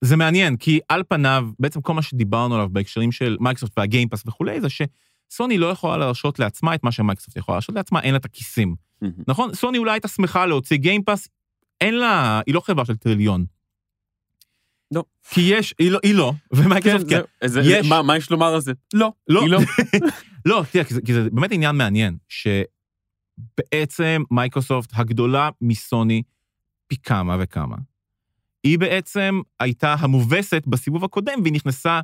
זה 0.01 0.17
מעניין, 0.17 0.57
כי 0.57 0.81
על 0.89 1.03
פניו, 1.09 1.49
בעצם 1.59 1.81
כל 1.81 1.95
מה 1.95 2.03
שדיברנו 2.03 2.55
עליו 2.55 2.69
בהקשרים 2.73 3.13
של 3.13 3.37
מייקרוסופט 3.41 3.79
וה 3.79 3.88
Game 3.88 4.05
Pass 4.05 4.23
וכולי, 4.27 4.61
זה 4.61 4.69
שסוני 5.31 5.59
לא 5.59 5.67
יכולה 5.67 5.97
להרשות 5.97 6.39
לעצמה 6.39 6.75
את 6.75 6.85
מה 6.85 6.93
שמייקרוסופט 6.93 7.37
יכולה 7.37 7.57
להרשות 7.57 7.75
לעצמה, 7.75 8.01
אין 8.01 8.11
לה 8.11 8.19
את 8.19 8.25
הכיסים. 8.25 8.75
נכון? 9.29 9.55
סוני 9.55 9.79
אולי 9.79 9.91
הייתה 9.93 10.09
שמחה 10.09 10.47
להוציא 10.47 10.77
Game 10.77 11.00
Pass, 11.00 11.29
אין 11.81 11.95
לה, 11.95 12.41
היא 12.47 12.55
לא 12.55 12.61
חברה 12.61 12.85
של 12.85 12.97
טריליון. 12.97 13.45
לא. 14.95 15.05
כי 15.31 15.41
יש, 15.41 15.75
היא 15.79 15.91
לא, 15.91 15.99
היא 16.03 16.15
לא, 16.15 16.33
כן, 16.55 16.63
ומייקרוסופט 16.65 17.11
כן. 17.13 17.21
זה, 17.45 17.63
זה, 17.63 17.71
יש- 17.71 17.87
מה, 17.89 18.03
מה 18.03 18.17
יש 18.17 18.31
לומר 18.31 18.55
על 18.55 18.61
זה? 18.61 18.73
לא, 18.95 19.13
לא, 19.29 19.49
לא. 19.49 19.59
לא, 20.47 20.63
תראה, 20.73 20.85
כי 20.85 20.95
זה, 20.95 21.01
כי 21.07 21.15
זה 21.15 21.31
באמת 21.31 21.53
עניין 21.53 21.77
מעניין, 21.77 22.17
שבעצם 22.29 24.23
מייקרוסופט 24.31 24.91
הגדולה 24.95 25.51
מסוני 25.61 26.23
פי 26.87 26.97
כמה 26.97 27.37
וכמה. 27.41 27.77
היא 28.65 28.79
בעצם 28.79 29.41
הייתה 29.61 29.95
המובסת 29.99 30.63
בסיבוב 30.67 31.05
הקודם, 31.05 31.41
והיא 31.43 31.53
נכנסה 31.55 32.01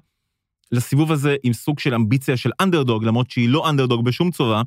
לסיבוב 0.75 1.13
הזה 1.13 1.37
עם 1.43 1.53
סוג 1.53 1.79
של 1.79 1.95
אמביציה 1.95 2.37
של 2.37 2.51
אנדרדוג, 2.61 3.05
למרות 3.05 3.31
שהיא 3.31 3.49
לא 3.49 3.71
אנדרדוג 3.71 4.05
בשום 4.05 4.31
צורה. 4.31 4.63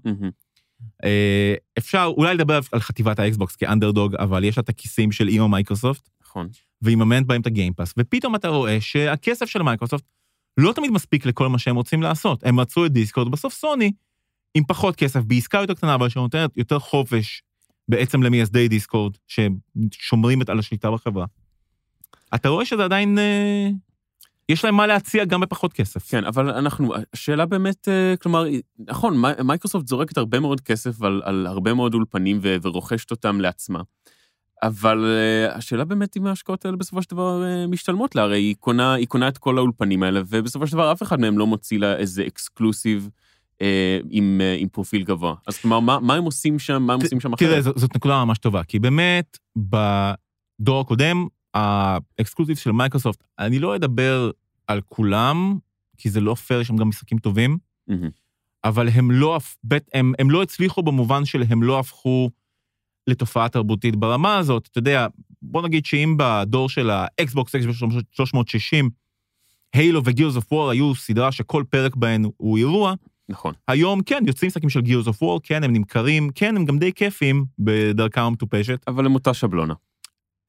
אה, 1.03 1.53
אפשר 1.77 2.11
אולי 2.17 2.35
לדבר 2.35 2.59
על 2.71 2.79
חטיבת 2.79 3.19
האקסבוקס 3.19 3.55
כאנדרדוג, 3.55 4.15
אבל 4.15 4.43
יש 4.43 4.57
לה 4.57 4.61
את 4.61 4.69
הכיסים 4.69 5.11
של 5.11 5.27
אימא 5.27 5.47
מייקרוסופט, 5.47 6.09
נכון. 6.21 6.47
והיא 6.81 6.97
מממנת 6.97 7.25
בהם 7.25 7.41
את 7.41 7.47
ה 7.47 7.52
Game 7.52 7.70
Pass, 7.70 7.93
ופתאום 7.97 8.35
אתה 8.35 8.47
רואה 8.47 8.81
שהכסף 8.81 9.45
של 9.45 9.61
מייקרוסופט 9.61 10.03
לא 10.57 10.73
תמיד 10.73 10.91
מספיק 10.91 11.25
לכל 11.25 11.49
מה 11.49 11.59
שהם 11.59 11.75
רוצים 11.75 12.01
לעשות. 12.01 12.43
הם 12.45 12.55
מצאו 12.55 12.85
את 12.85 12.91
דיסקורד, 12.91 13.31
בסוף 13.31 13.53
סוני, 13.53 13.91
עם 14.53 14.63
פחות 14.67 14.95
כסף, 14.95 15.23
בעסקה 15.23 15.57
יותר 15.57 15.73
קטנה, 15.73 15.95
אבל 15.95 16.09
שנותנת 16.09 16.57
יותר 16.57 16.79
חופש 16.79 17.41
בעצם 17.87 18.23
למייסדי 18.23 18.67
דיסקורד, 18.67 19.17
ששומרים 19.27 20.39
על 20.47 20.59
השליטה 20.59 20.91
בחברה. 20.91 21.25
אתה 22.35 22.49
רואה 22.49 22.65
שזה 22.65 22.83
עדיין, 22.83 23.17
אה, 23.17 23.69
יש 24.49 24.65
להם 24.65 24.75
מה 24.75 24.87
להציע 24.87 25.25
גם 25.25 25.41
בפחות 25.41 25.73
כסף. 25.73 26.09
כן, 26.09 26.25
אבל 26.25 26.49
אנחנו, 26.49 26.93
השאלה 27.13 27.45
באמת, 27.45 27.87
אה, 27.87 28.13
כלומר, 28.21 28.45
נכון, 28.87 29.21
מי- 29.21 29.43
מייקרוסופט 29.43 29.87
זורקת 29.87 30.17
הרבה 30.17 30.39
מאוד 30.39 30.61
כסף 30.61 31.01
על, 31.01 31.21
על 31.25 31.47
הרבה 31.47 31.73
מאוד 31.73 31.93
אולפנים 31.93 32.39
ו, 32.41 32.55
ורוכשת 32.61 33.11
אותם 33.11 33.41
לעצמה. 33.41 33.81
אבל 34.63 35.05
אה, 35.05 35.55
השאלה 35.55 35.85
באמת 35.85 36.17
אם 36.17 36.27
ההשקעות 36.27 36.65
האלה 36.65 36.77
בסופו 36.77 37.01
של 37.01 37.07
דבר 37.11 37.43
אה, 37.43 37.67
משתלמות 37.67 38.15
לה, 38.15 38.21
הרי 38.21 38.37
היא 38.39 38.55
קונה, 38.59 38.93
היא 38.93 39.07
קונה 39.07 39.27
את 39.27 39.37
כל 39.37 39.57
האולפנים 39.57 40.03
האלה, 40.03 40.21
ובסופו 40.29 40.67
של 40.67 40.73
דבר 40.73 40.91
אף 40.91 41.03
אחד 41.03 41.19
מהם 41.19 41.37
לא 41.37 41.47
מוציא 41.47 41.79
לה 41.79 41.95
איזה 41.95 42.23
exclusive 42.27 43.09
עם, 44.09 44.41
עם 44.57 44.67
פרופיל 44.69 45.03
גבוה. 45.03 45.33
אז 45.47 45.57
כלומר, 45.57 45.79
מה, 45.79 45.99
מה 45.99 46.15
הם 46.15 46.23
עושים 46.23 46.59
שם, 46.59 46.83
מה 46.83 46.93
הם 46.93 46.99
עושים 47.01 47.19
שם 47.19 47.35
תראה, 47.35 47.59
אחרת? 47.59 47.63
ז- 47.77 47.79
זאת 47.79 47.95
נקודה 47.95 48.25
ממש 48.25 48.37
טובה, 48.37 48.63
כי 48.63 48.79
באמת, 48.79 49.37
בדור 49.57 50.79
הקודם, 50.81 51.27
ה 51.53 51.63
exclusives 51.63 52.57
של 52.57 52.71
מייקרוסופט, 52.71 53.23
אני 53.39 53.59
לא 53.59 53.75
אדבר 53.75 54.31
על 54.67 54.81
כולם, 54.81 55.57
כי 55.97 56.09
זה 56.09 56.21
לא 56.21 56.33
פייר, 56.33 56.61
יש 56.61 56.67
שם 56.67 56.77
גם 56.77 56.89
משחקים 56.89 57.17
טובים, 57.17 57.57
מהמם. 57.87 58.09
אבל 58.63 58.89
הם 58.89 59.11
לא, 59.11 59.39
הם, 59.93 60.13
הם 60.19 60.31
לא 60.31 60.43
הצליחו 60.43 60.83
במובן 60.83 61.25
של 61.25 61.43
הם 61.49 61.63
לא 61.63 61.79
הפכו 61.79 62.29
לתופעה 63.07 63.49
תרבותית 63.49 63.95
ברמה 63.95 64.37
הזאת. 64.37 64.67
אתה 64.71 64.77
יודע, 64.77 65.07
בוא 65.41 65.61
נגיד 65.61 65.85
שאם 65.85 66.15
בדור 66.17 66.69
של 66.69 66.89
האקסבוקס, 66.89 67.55
אקסבוקס 67.55 67.79
360, 68.11 68.89
Halo 69.73 70.01
ו 70.05 70.10
Gears 70.10 70.35
of 70.35 70.53
War 70.53 70.69
היו 70.69 70.95
סדרה 70.95 71.31
שכל 71.31 71.63
פרק 71.69 71.95
בהן 71.95 72.25
הוא 72.37 72.57
אירוע, 72.57 72.93
נכון. 73.29 73.53
היום 73.67 74.03
כן, 74.03 74.23
יוצאים 74.27 74.47
משחקים 74.47 74.69
של 74.69 74.81
Gears 74.81 75.07
of 75.07 75.23
War, 75.23 75.39
כן, 75.43 75.63
הם 75.63 75.73
נמכרים, 75.73 76.29
כן, 76.35 76.57
הם 76.57 76.65
גם 76.65 76.79
די 76.79 76.93
כיפים 76.93 77.45
בדרכם 77.59 78.21
המטופשת. 78.21 78.79
אבל 78.87 79.05
הם 79.05 79.13
אותה 79.13 79.33
שבלונה. 79.33 79.73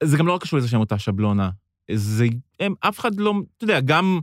זה 0.03 0.17
גם 0.17 0.27
לא 0.27 0.33
רק 0.33 0.41
קשור 0.41 0.59
לזה 0.59 0.67
שהם 0.67 0.79
אותה 0.79 0.99
שבלונה. 0.99 1.49
זה, 1.91 2.27
הם, 2.59 2.73
אף 2.79 2.99
אחד 2.99 3.19
לא, 3.19 3.33
אתה 3.57 3.63
יודע, 3.63 3.79
גם 3.79 4.19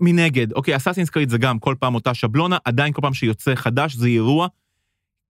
מנגד, 0.00 0.52
אוקיי, 0.52 0.76
Assassin's 0.76 1.10
Creed 1.10 1.30
זה 1.30 1.38
גם 1.38 1.58
כל 1.58 1.74
פעם 1.80 1.94
אותה 1.94 2.14
שבלונה, 2.14 2.58
עדיין 2.64 2.92
כל 2.92 3.02
פעם 3.02 3.14
שיוצא 3.14 3.54
חדש 3.54 3.94
זה 3.94 4.06
אירוע, 4.06 4.48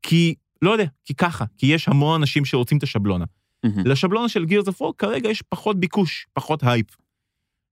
כי, 0.02 0.34
לא 0.62 0.70
יודע, 0.70 0.84
כי 1.04 1.14
ככה, 1.14 1.44
כי 1.58 1.66
יש 1.66 1.88
המון 1.88 2.20
אנשים 2.20 2.44
שרוצים 2.44 2.78
את 2.78 2.82
השבלונה. 2.82 3.24
מהמם. 3.64 3.86
לשבלונה 3.86 4.28
של 4.28 4.44
Gears 4.44 4.68
of 4.68 4.80
War 4.80 4.94
כרגע 4.98 5.28
יש 5.28 5.42
פחות 5.42 5.80
ביקוש, 5.80 6.26
פחות 6.32 6.62
הייפ. 6.62 6.86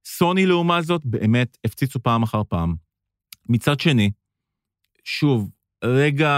סוני 0.05 0.47
לעומת 0.47 0.85
זאת 0.85 1.05
באמת 1.05 1.59
הפציצו 1.65 2.03
פעם 2.03 2.23
אחר 2.23 2.43
פעם. 2.49 2.75
מצד 3.49 3.81
שני, 3.81 4.11
שוב, 5.05 5.51
רגע, 5.85 6.31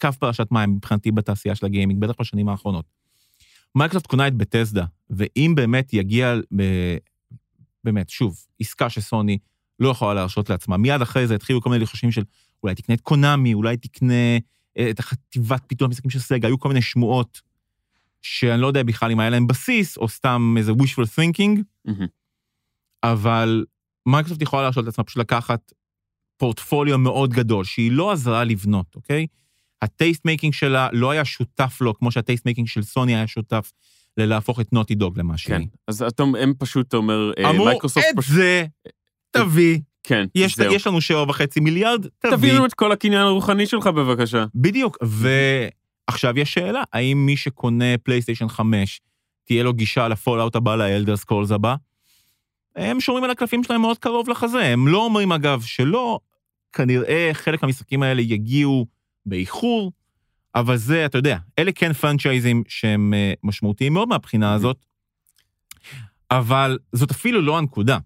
קו 0.00 0.12
פרשת 0.18 0.46
מים 0.50 0.70
מבחינתי 0.70 1.10
בתעשייה 1.10 1.54
של 1.54 1.66
הגיימינג, 1.66 2.00
בטח 2.00 2.14
בשנים 2.20 2.48
האחרונות. 2.48 2.97
מייקרוסופט 3.78 4.06
קונה 4.06 4.28
את 4.28 4.34
בטסדה, 4.34 4.84
ואם 5.10 5.52
באמת 5.56 5.92
יגיע, 5.94 6.34
ב... 6.56 6.62
באמת, 7.84 8.10
שוב, 8.10 8.44
עסקה 8.60 8.90
שסוני 8.90 9.38
לא 9.80 9.88
יכולה 9.88 10.14
להרשות 10.14 10.50
לעצמה, 10.50 10.76
מיד 10.76 11.02
אחרי 11.02 11.26
זה 11.26 11.34
התחילו 11.34 11.60
כל 11.60 11.70
מיני 11.70 11.82
לחשים 11.82 12.12
של 12.12 12.22
אולי 12.62 12.74
תקנה 12.74 12.94
את 12.94 13.00
קונאמי, 13.00 13.54
אולי 13.54 13.76
תקנה 13.76 14.38
אה, 14.78 14.90
את 14.90 14.98
החטיבת 14.98 15.62
פיתוח 15.66 15.88
משחקים 15.88 16.10
של 16.10 16.18
סגה, 16.18 16.48
היו 16.48 16.58
כל 16.58 16.68
מיני 16.68 16.82
שמועות. 16.82 17.48
שאני 18.22 18.60
לא 18.60 18.66
יודע 18.66 18.82
בכלל 18.82 19.10
אם 19.10 19.20
היה 19.20 19.30
להם 19.30 19.46
בסיס, 19.46 19.96
או 19.96 20.08
סתם 20.08 20.54
איזה 20.58 20.72
wishful 20.72 21.06
thinking, 21.18 21.62
מהמם. 21.84 22.06
אבל 23.02 23.64
מייקרוסופט 24.06 24.42
יכולה 24.42 24.62
להרשות 24.62 24.84
לעצמה 24.84 25.04
פשוט 25.04 25.18
לקחת 25.18 25.72
פורטפוליו 26.36 26.98
מאוד 26.98 27.32
גדול, 27.32 27.64
שהיא 27.64 27.92
לא 27.92 28.12
עזרה 28.12 28.44
לבנות, 28.44 28.86
אוקיי? 28.96 29.26
ה 29.82 29.89
taste 29.89 30.24
making 30.24 30.54
שלה 30.54 30.88
לא 30.92 31.10
היה 31.10 31.24
שותף 31.24 31.78
לו, 31.80 31.98
כמו 31.98 32.12
שה 32.12 32.25
taste 32.25 32.46
making 32.46 32.68
של 32.68 32.82
סוני 32.82 33.16
היה 33.16 33.26
שותף 33.26 33.72
ללהפוך 34.16 34.60
את 34.60 34.72
Naughty 34.72 34.94
Dog 34.94 35.18
למה 35.18 35.38
שהיא. 35.38 35.56
כן. 35.56 35.62
אז 35.88 36.02
אתה, 36.02 36.22
הם 36.22 36.52
פשוט, 36.58 36.88
אתה 36.88 36.96
אומר, 36.96 37.32
אה, 37.38 37.50
אמרו, 37.50 37.64
מייקרוסופט 37.64 38.06
את 38.10 38.16
פשוט... 38.16 38.34
זה 38.34 38.66
תביא, 39.30 39.78
כן, 40.02 40.26
יש, 40.34 40.56
זהו. 40.56 40.72
יש 40.72 40.86
לנו 40.86 41.00
שבע 41.00 41.22
וחצי 41.28 41.60
מיליארד, 41.60 42.06
תביא 42.18 42.36
תביא. 42.36 42.52
לנו 42.52 42.66
את 42.66 42.74
כל 42.74 42.92
הקניין 42.92 43.22
הרוחני 43.22 43.66
שלך 43.66 43.86
בבקשה. 43.86 44.44
בדיוק, 44.54 44.98
ועכשיו 45.02 46.38
יש 46.38 46.52
שאלה, 46.52 46.82
האם 46.92 47.26
מי 47.26 47.36
שקונה 47.36 47.98
פלייסטיישן 48.02 48.48
5, 48.48 49.00
תהיה 49.44 49.62
לו 49.62 49.72
גישה 49.72 50.08
ל 50.08 50.14
Fallout 50.14 50.56
הבא, 50.56 50.76
ל 50.76 50.83
Elder 50.83 51.16
Scrolls 51.16 51.50
הבא? 51.50 51.74
הם 52.76 53.00
שומרים 53.00 53.24
על 53.24 53.30
הקלפים 53.30 53.64
שלהם 53.64 53.80
מאוד 53.80 53.98
קרוב 53.98 54.28
לחזה, 54.30 54.64
הם 54.64 54.88
לא 54.88 55.04
אומרים 55.04 55.32
אגב 55.32 55.62
שלא, 55.62 56.18
כנראה 56.72 57.30
חלק 57.32 57.62
מהמשחקים 57.62 58.02
האלה 58.02 58.22
יגיעו 58.22 58.86
באיחור, 59.28 59.92
אבל 60.54 60.76
זה, 60.76 61.06
אתה 61.06 61.18
יודע, 61.18 61.38
אלה 61.58 61.72
כן 61.72 61.92
פרנצ'ייזים 61.92 62.62
שהם 62.68 63.14
אה, 63.14 63.32
משמעותיים 63.42 63.92
מאוד 63.92 64.08
מהבחינה 64.08 64.54
הזאת, 64.54 64.86
אבל 66.30 66.78
זאת 66.92 67.10
אפילו 67.10 67.42
לא 67.42 67.58
הנקודה. 67.58 67.98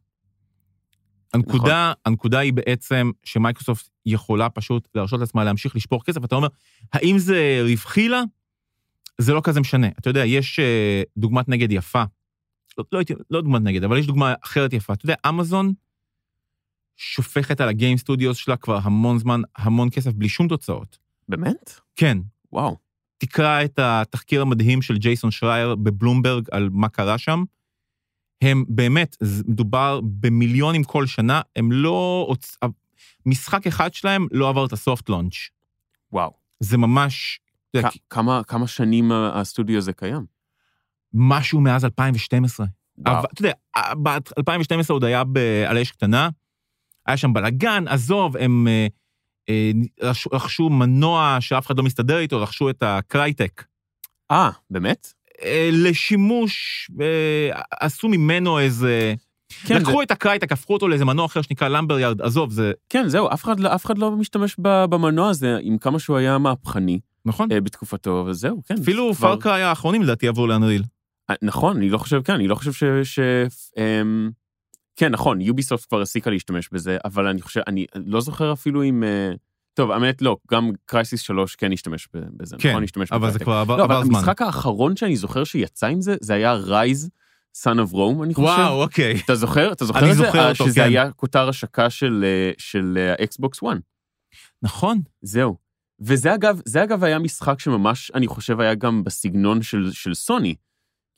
הנקודה, 1.35 1.93
הנקודה 2.07 2.39
היא 2.39 2.53
בעצם 2.53 3.11
שמייקרוסופט 3.25 3.89
יכולה 4.07 4.51
פשוט 4.51 4.89
להרשות 4.95 5.21
לעצמה 5.21 5.45
להמשיך 5.45 5.77
לשפוך 5.77 6.03
כסף, 6.07 6.25
אתה 6.25 6.35
אומר, 6.35 6.49
האם 6.93 7.19
זה 7.19 7.61
רווחי 7.63 8.09
לה? 8.09 8.23
זה 9.19 9.33
לא 9.33 9.41
כזה 9.45 9.61
משנה. 9.61 9.89
אתה 9.89 10.11
יודע, 10.11 10.25
יש 10.25 10.59
אה, 10.59 11.03
דוגמת 11.17 11.49
נגד 11.49 11.73
יפה. 11.73 12.03
לא, 12.79 12.85
לא, 12.93 13.01
לא 13.31 13.41
דוגמת 13.41 13.63
נגד, 13.63 13.85
אבל 13.85 13.99
יש 13.99 14.07
דוגמה 14.07 14.35
אחרת 14.45 14.73
יפה. 14.73 14.93
אתה 14.93 15.05
יודע, 15.05 15.15
אמזון 15.29 15.73
שופכת 16.97 17.61
על 17.61 17.69
הגיים 17.69 17.97
סטודיוס 17.97 18.37
שלה 18.37 18.57
כבר 18.57 18.79
המון 18.83 19.19
זמן, 19.19 19.41
המון 19.57 19.89
כסף, 19.91 20.13
בלי 20.13 20.29
שום 20.29 20.49
תוצאות. 20.49 20.99
באמת? 21.37 21.81
כן, 21.97 22.19
וואו. 22.53 22.77
תקרא 23.19 23.65
את 23.65 23.79
התחקיר 23.79 24.43
המדהים 24.43 24.83
של 24.83 24.97
ג'ייסון 24.97 25.31
שרייר 25.31 25.75
בבלומברג 25.75 26.45
על 26.53 26.69
מה 26.73 26.89
קרה 26.89 27.19
שם. 27.19 27.45
הם 28.43 28.65
באמת, 28.69 29.17
זה- 29.21 29.45
מדובר 29.47 30.01
במיליונים 30.05 30.85
כל 30.85 31.07
שנה, 31.07 31.41
הם 31.57 31.73
לא... 31.73 32.29
משחק 33.27 33.67
אחד 33.67 33.95
שלהם 33.95 34.27
לא 34.33 34.49
עבר 34.49 34.67
את 34.67 34.73
הסופט 34.73 35.09
לונץ'. 35.09 35.35
וואו. 36.13 36.33
זה 36.61 36.79
ממש... 36.79 37.41
כ- 37.77 37.97
כמה, 38.11 38.45
כמה 38.45 38.67
שנים 38.67 39.13
הסטודיו 39.13 39.79
הזה 39.79 39.93
קיים? 39.93 40.27
משהו 41.15 41.61
מאז 41.61 41.85
2012. 41.85 42.67
וואו. 42.99 43.19
אבל 43.19 43.27
אתה 43.35 43.41
יודע, 43.43 43.53
ב-2012 44.03 44.89
עוד 44.89 45.05
היה 45.05 45.23
על 45.69 45.79
אש 45.79 45.91
קטנה, 45.91 46.29
היה 47.07 47.17
שם 47.17 47.33
בלאגן, 47.33 47.89
עזוב, 47.89 48.37
הם 48.37 48.69
אה, 48.69 48.87
רכשו- 50.03 50.31
רכשו 50.33 50.69
מנוע 50.71 51.37
שאף 51.41 51.67
אחד 51.67 51.79
לא 51.79 51.83
מסתדר 51.85 52.19
איתו, 52.19 52.43
רכשו 52.43 52.71
את 52.71 52.83
הקרייטק. 52.83 53.65
אה, 54.31 54.51
באמת? 54.71 55.13
אה, 55.43 55.69
לשימוש, 55.73 56.91
אה, 57.01 57.61
עשו 57.81 58.09
ממנו 58.09 58.59
איזה... 58.59 59.15
כן, 59.67 59.77
לקחו 59.77 59.99
זה, 59.99 60.03
את 60.03 60.11
ה 60.11 60.16
Crytek, 60.16 60.53
הפכו 60.53 60.73
אותו 60.75 60.89
לאיזה 60.89 61.05
מנוע 61.05 61.27
אחר 61.27 61.43
שנקרא 61.43 61.69
Lumberyard, 61.69 62.23
עזוב, 62.23 62.51
זה... 62.51 62.73
כן, 62.89 63.09
זהו, 63.09 63.29
אף 63.33 63.45
אחד, 63.45 63.61
לא- 63.61 63.75
אף 63.75 63.87
אחד 63.87 63.99
לא 63.99 64.11
משתמש 64.11 64.57
במנוע 64.59 65.29
הזה, 65.31 65.59
עם 65.63 65.79
כמה 65.79 65.99
שהוא 65.99 66.17
היה 66.17 66.39
מהפכני 66.39 66.99
נכון? 67.27 67.53
אה, 67.53 67.61
בתקופתו, 67.61 68.21
אבל 68.21 68.33
זהו, 68.33 68.63
כן. 68.69 68.75
אפילו 68.83 69.15
כבר- 69.15 69.29
Far 69.29 69.46
Cry 69.46 69.63
האחרונים 69.63 70.03
לדעתי 70.03 70.29
עברו 70.29 70.47
ל 70.47 70.51
Unreal. 70.51 70.83
אה, 71.31 71.35
נכון, 71.43 71.77
אני 71.77 71.89
לא 71.89 71.99
חושב, 71.99 72.23
כן, 72.25 72.35
אני 72.35 72.49
לא 72.49 72.55
חושב 72.55 72.73
ש... 72.73 72.85
ש 73.15 73.19
אמ, 73.79 74.31
כן, 74.97 75.13
נכון, 75.13 75.41
יוביסופט 75.41 75.89
כבר 75.89 76.01
הפסיקה 76.01 76.31
להשתמש 76.31 76.69
בזה, 76.73 76.99
אבל 77.05 77.27
אני 77.27 77.43
חושב, 77.43 77.61
אני 77.67 77.87
לא 77.95 78.21
זוכר 78.21 78.53
אפילו 78.53 78.83
אם... 78.83 79.05
אה, 79.05 79.33
טוב, 79.75 79.91
האמת 79.91 80.23
לא, 80.23 80.37
גם 80.51 80.71
Crysis 80.87 81.21
3 81.21 81.57
כן 81.57 81.73
השתמש 81.73 82.09
בזה, 82.13 82.57
כן, 82.59 82.71
נכון? 82.71 82.85
השתמש 82.85 83.13
אבל 83.13 83.21
זה 83.21 83.39
ב 83.39 83.40
Crytek. 83.40 83.45
כבר 83.45 83.55
עבר 83.55 83.77
לא, 83.77 83.85
אבל 83.85 83.95
עבר 83.95 84.05
זמן. 84.05 84.15
המשחק 84.15 84.43
האחרון 84.43 84.97
שאני 84.97 85.17
זוכר 85.17 85.45
שיצא 85.45 85.87
עם 85.87 86.01
זה, 86.01 86.17
זה 86.21 86.35
היה 86.35 86.53
Ryse, 86.53 87.11
Son 87.57 87.91
of 87.91 87.93
Rome, 87.93 88.25
אני 88.25 88.35
חושב. 88.35 88.47
וואו, 88.47 88.83
אוקיי. 88.83 89.21
אתה 89.25 89.35
זוכר? 89.35 89.73
אתה 89.73 89.85
זוכר 89.85 90.01
אני 90.01 90.11
את 90.11 90.17
זה? 90.17 90.25
זוכר 90.25 90.39
אה, 90.39 90.49
אותו, 90.51 90.65
שזה 90.65 90.75
כן. 90.75 90.87
היה 90.87 91.13
כותר 91.13 91.49
השקה 91.49 91.91
של, 91.91 92.25
אה, 92.25 92.51
של 92.59 93.15
האקסבוקס 93.19 93.63
1. 93.63 93.77
נכון. 94.63 95.01
זהו. 95.23 95.57
וזה 96.01 96.35
אגב, 96.35 96.61
זה 96.65 96.83
אגב 96.83 97.05
היה 97.05 97.19
משחק 97.19 97.61
שממש, 97.61 98.11
אני 98.15 98.27
חושב, 98.27 98.61
היה 98.61 98.75
גם 98.75 99.05
בסגנון 99.05 99.63
של, 99.63 99.91
של 99.93 100.15
סוני, 100.15 100.55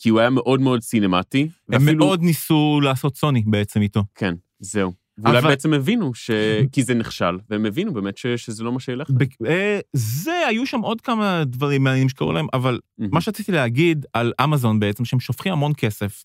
כי 0.05 0.09
הוא 0.09 0.21
היה 0.21 0.31
מאוד 0.31 0.61
מאוד 0.61 0.83
סינמטי. 0.83 1.49
הם 1.73 1.97
מאוד 1.97 2.23
ניסו 2.23 2.81
לעשות 2.83 3.17
סוני 3.17 3.43
בעצם 3.47 3.83
איתו. 3.83 4.05
כן, 4.15 4.35
זהו. 4.59 4.93
ואולי 5.19 5.39
אבל- 5.39 5.49
בעצם 5.49 5.73
הבינו 5.73 6.15
ש... 6.15 6.31
כי 6.73 6.83
זה 6.83 6.95
נכשל, 6.95 7.39
והם 7.51 7.67
הבינו 7.67 7.93
באמת 7.93 8.17
ש... 8.19 8.27
שזה 8.27 8.65
לא 8.65 8.73
מה 8.73 8.81
שילך. 8.81 9.11
ב- 9.11 9.47
אה, 9.47 9.81
זה, 9.93 10.33
היו 10.49 10.67
שם 10.67 10.81
עוד 10.81 11.01
כמה 11.01 11.45
דברים 11.47 11.85
מעניינים 11.85 12.09
שקראו 12.09 12.33
להם, 12.33 12.47
אבל 12.53 12.79
מה 12.99 13.21
שרציתי 13.21 13.53
להגיד 13.53 14.07
על 14.13 14.33
אמזון 14.45 14.81
בעצם, 14.81 15.05
שהם 15.05 15.21
שופכים 15.21 15.53
המון 15.53 15.73
כסף, 15.77 16.25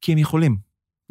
כי 0.00 0.12
הם 0.12 0.18
יכולים. 0.18 0.56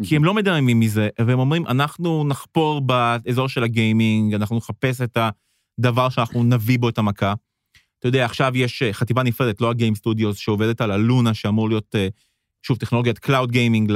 כי 0.04 0.16
הם 0.16 0.24
לא 0.24 0.34
מדממים 0.34 0.80
מזה, 0.80 1.10
והם 1.20 1.40
אומרים, 1.40 1.68
אנחנו 1.68 2.24
נחפור 2.28 2.82
באזור 2.82 3.50
של 3.50 3.64
הגיימינג, 3.64 4.34
אנחנו 4.34 4.58
נחפש 4.58 5.02
את 5.02 5.18
הדבר 5.80 6.10
שאנחנו 6.10 6.44
נביא 6.44 6.80
בו 6.80 6.90
את 6.90 6.98
המכה. 6.98 7.34
אתה 8.00 8.08
יודע, 8.08 8.26
עכשיו 8.26 8.58
יש 8.58 8.82
אה, 8.82 8.94
חטיבה 8.94 9.24
נפרדת, 9.24 9.62
לא 9.62 9.70
ה 9.70 9.75
Game 9.75 9.96
Studios, 9.96 10.38
שעובדת 10.38 10.82
על 10.82 10.92
ה 10.92 10.99
Luna, 10.99 11.34
שאמור 11.34 11.70
להיות, 11.70 11.96
אה, 11.96 12.08
שוב, 12.62 12.78
טכנולוגיית 12.78 13.20
cloud 13.20 13.52
gaming, 13.52 13.94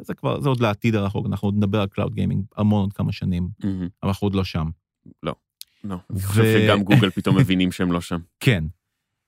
זה 0.00 0.14
כבר, 0.14 0.40
זה 0.40 0.48
עוד 0.48 0.60
לעתיד 0.60 0.94
הרחוק, 0.94 1.26
אנחנו 1.26 1.48
עוד 1.48 1.54
נדבר 1.56 1.80
על 1.80 1.86
cloud 1.86 2.14
gaming 2.14 2.44
המון 2.56 2.80
עוד 2.80 2.92
כמה 2.92 3.12
שנים, 3.12 3.48
מהמם. 3.64 3.88
אבל 4.02 4.08
אנחנו 4.08 4.26
עוד 4.26 4.34
לא 4.34 4.44
שם. 4.44 4.68
לא. 5.22 5.34
אני 5.84 5.94
ו- 6.10 6.26
חושב 6.26 6.42
שגם 6.42 6.82
גוגל 6.82 7.10
פתאום 7.10 7.36
מבינים 7.38 7.72
שהם 7.72 7.92
לא 7.92 8.00
שם. 8.00 8.18
כן. 8.40 8.64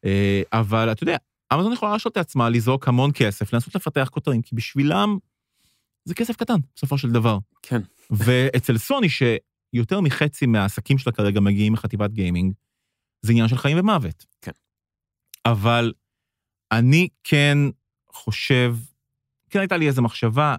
אה, 0.05 0.43
אבל 0.53 0.93
אתה 0.93 1.03
יודע, 1.03 1.17
אמזון 1.55 1.73
יכולה 1.73 1.91
להרשות 1.91 2.17
לעצמה 2.17 2.49
לזרוק 2.49 2.89
המון 2.89 3.11
כסף, 3.15 3.53
לנסות 3.53 3.75
לפתח 3.75 4.09
כותרים, 4.13 4.43
כי 4.43 4.55
בשבילם 4.55 5.19
זה 6.05 6.15
כסף 6.15 6.37
קטן, 6.37 6.57
בסופו 6.77 6.99
של 6.99 7.11
דבר. 7.11 7.39
כן. 7.63 7.81
ואצל 8.11 8.79
סוני, 8.79 9.09
שיותר 9.09 10.01
מחצי 10.01 10.47
מהעסקים 10.47 10.99
שלה 10.99 11.13
כרגע 11.13 11.41
מגיעים 11.41 11.73
מחטיבת 11.73 12.11
גיימינג, 12.11 12.53
זה 13.23 13.33
עניין 13.33 13.49
של 13.49 13.57
חיים 13.57 13.79
ומוות. 13.79 14.27
כן. 14.41 14.51
אבל 15.47 15.93
אני 16.73 17.09
כן 17.25 17.59
חושב, 18.11 18.77
כן 19.51 19.59
הייתה 19.59 19.77
לי 19.77 19.87
איזו 19.87 20.03
מחשבה, 20.03 20.57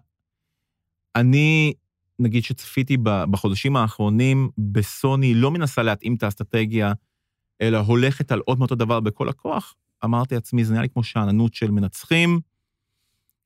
אני, 1.16 1.74
נגיד 2.20 2.44
שצפיתי 2.44 2.98
בחודשים 3.04 3.76
האחרונים, 3.76 4.50
בסוני 4.58 5.34
לא 5.34 5.52
מנסה 5.52 5.84
להתאים 5.84 6.16
את 6.16 6.24
האסטרטגיה, 6.24 6.94
אלא 7.62 7.78
הולכת 7.78 8.32
על 8.32 8.40
עוד 8.40 8.60
מאותו 8.60 8.76
דבר 8.76 9.00
בכל 9.00 9.30
הכוח, 9.30 9.76
אמרתי 10.06 10.36
לעצמי, 10.36 10.66
זה 10.66 10.72
נראה 10.72 10.84
לי 10.84 10.90
כמו 10.90 11.04
שאננות 11.04 11.54
של 11.54 11.72
מנצחים. 11.72 12.40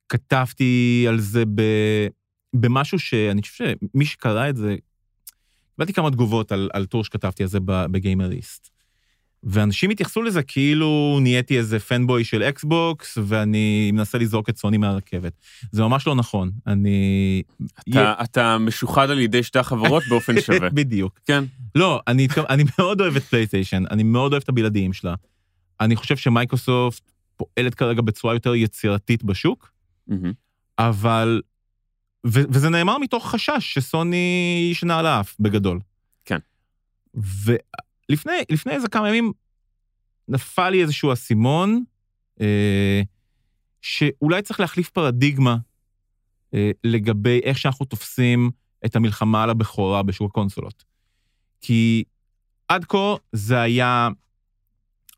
כתבתי 0.08 1.04
על 1.08 1.20
זה 1.20 1.44
ב, 1.54 1.62
במשהו 2.56 2.98
שאני 2.98 3.42
חושב 3.42 3.64
שמי 3.94 4.04
שקרא 4.04 4.48
את 4.48 4.56
זה, 4.56 4.76
קיבלתי 5.74 5.92
כמה 5.92 6.10
תגובות 6.10 6.52
על, 6.52 6.70
על 6.72 6.86
טור 6.86 7.04
שכתבתי 7.04 7.42
על 7.42 7.48
זה 7.48 7.58
בגיימריסט. 7.64 8.71
ואנשים 9.44 9.90
התייחסו 9.90 10.22
לזה 10.22 10.42
כאילו 10.42 11.18
נהייתי 11.22 11.58
איזה 11.58 11.78
פנבוי 11.78 12.24
של 12.24 12.42
אקסבוקס, 12.42 13.18
ואני 13.22 13.90
מנסה 13.92 14.18
לזרוק 14.18 14.48
את 14.48 14.56
סוני 14.56 14.76
מהרכבת. 14.76 15.32
זה 15.72 15.82
ממש 15.82 16.06
לא 16.06 16.14
נכון. 16.14 16.50
אני... 16.66 17.42
אתה, 17.90 18.14
אתה 18.22 18.58
משוחד 18.58 19.10
על 19.10 19.18
ידי 19.18 19.42
שתי 19.42 19.58
החברות 19.58 20.02
באופן 20.08 20.40
שווה. 20.46 20.70
בדיוק. 20.70 21.20
כן. 21.24 21.44
לא, 21.74 22.00
אני, 22.08 22.28
אני 22.48 22.64
מאוד 22.78 23.00
אוהב 23.00 23.16
את 23.16 23.22
פלייסטיישן, 23.22 23.84
אני 23.90 24.02
מאוד 24.02 24.32
אוהב 24.32 24.42
את 24.42 24.48
הבלעדיים 24.48 24.92
שלה. 24.92 25.14
אני 25.80 25.96
חושב 25.96 26.16
שמייקרוסופט 26.16 27.12
פועלת 27.36 27.74
כרגע 27.74 28.02
בצורה 28.02 28.34
יותר 28.34 28.54
יצירתית 28.54 29.24
בשוק. 29.24 29.72
אבל... 30.78 31.42
ו, 32.26 32.40
וזה 32.50 32.70
נאמר 32.70 32.98
מתוך 32.98 33.30
חשש 33.30 33.74
שסוני 33.74 34.68
ישנה 34.70 34.98
על 34.98 35.06
האף, 35.06 35.36
בגדול. 35.40 35.80
כן. 36.24 36.38
ולפני 37.14 37.56
לפני 38.50 38.72
איזה 38.72 38.88
כמה 38.88 39.08
ימים 39.08 39.32
נפל 40.28 40.70
לי 40.70 40.82
איזשהו 40.82 41.12
אסימון, 41.12 41.84
אה, 42.40 43.02
שאולי 43.80 44.42
צריך 44.42 44.60
להחליף 44.60 44.90
פרדיגמה 44.90 45.56
אה, 46.54 46.70
לגבי 46.84 47.40
איך 47.42 47.58
שאנחנו 47.58 47.86
תופסים 47.86 48.50
את 48.84 48.96
המלחמה 48.96 49.42
על 49.42 49.50
הבכורה 49.50 50.02
בשוק 50.02 50.30
הקונסולות. 50.30 50.84
כי 51.60 52.04
עד 52.68 52.84
כה 52.84 53.14
זה 53.32 53.60
היה, 53.60 54.08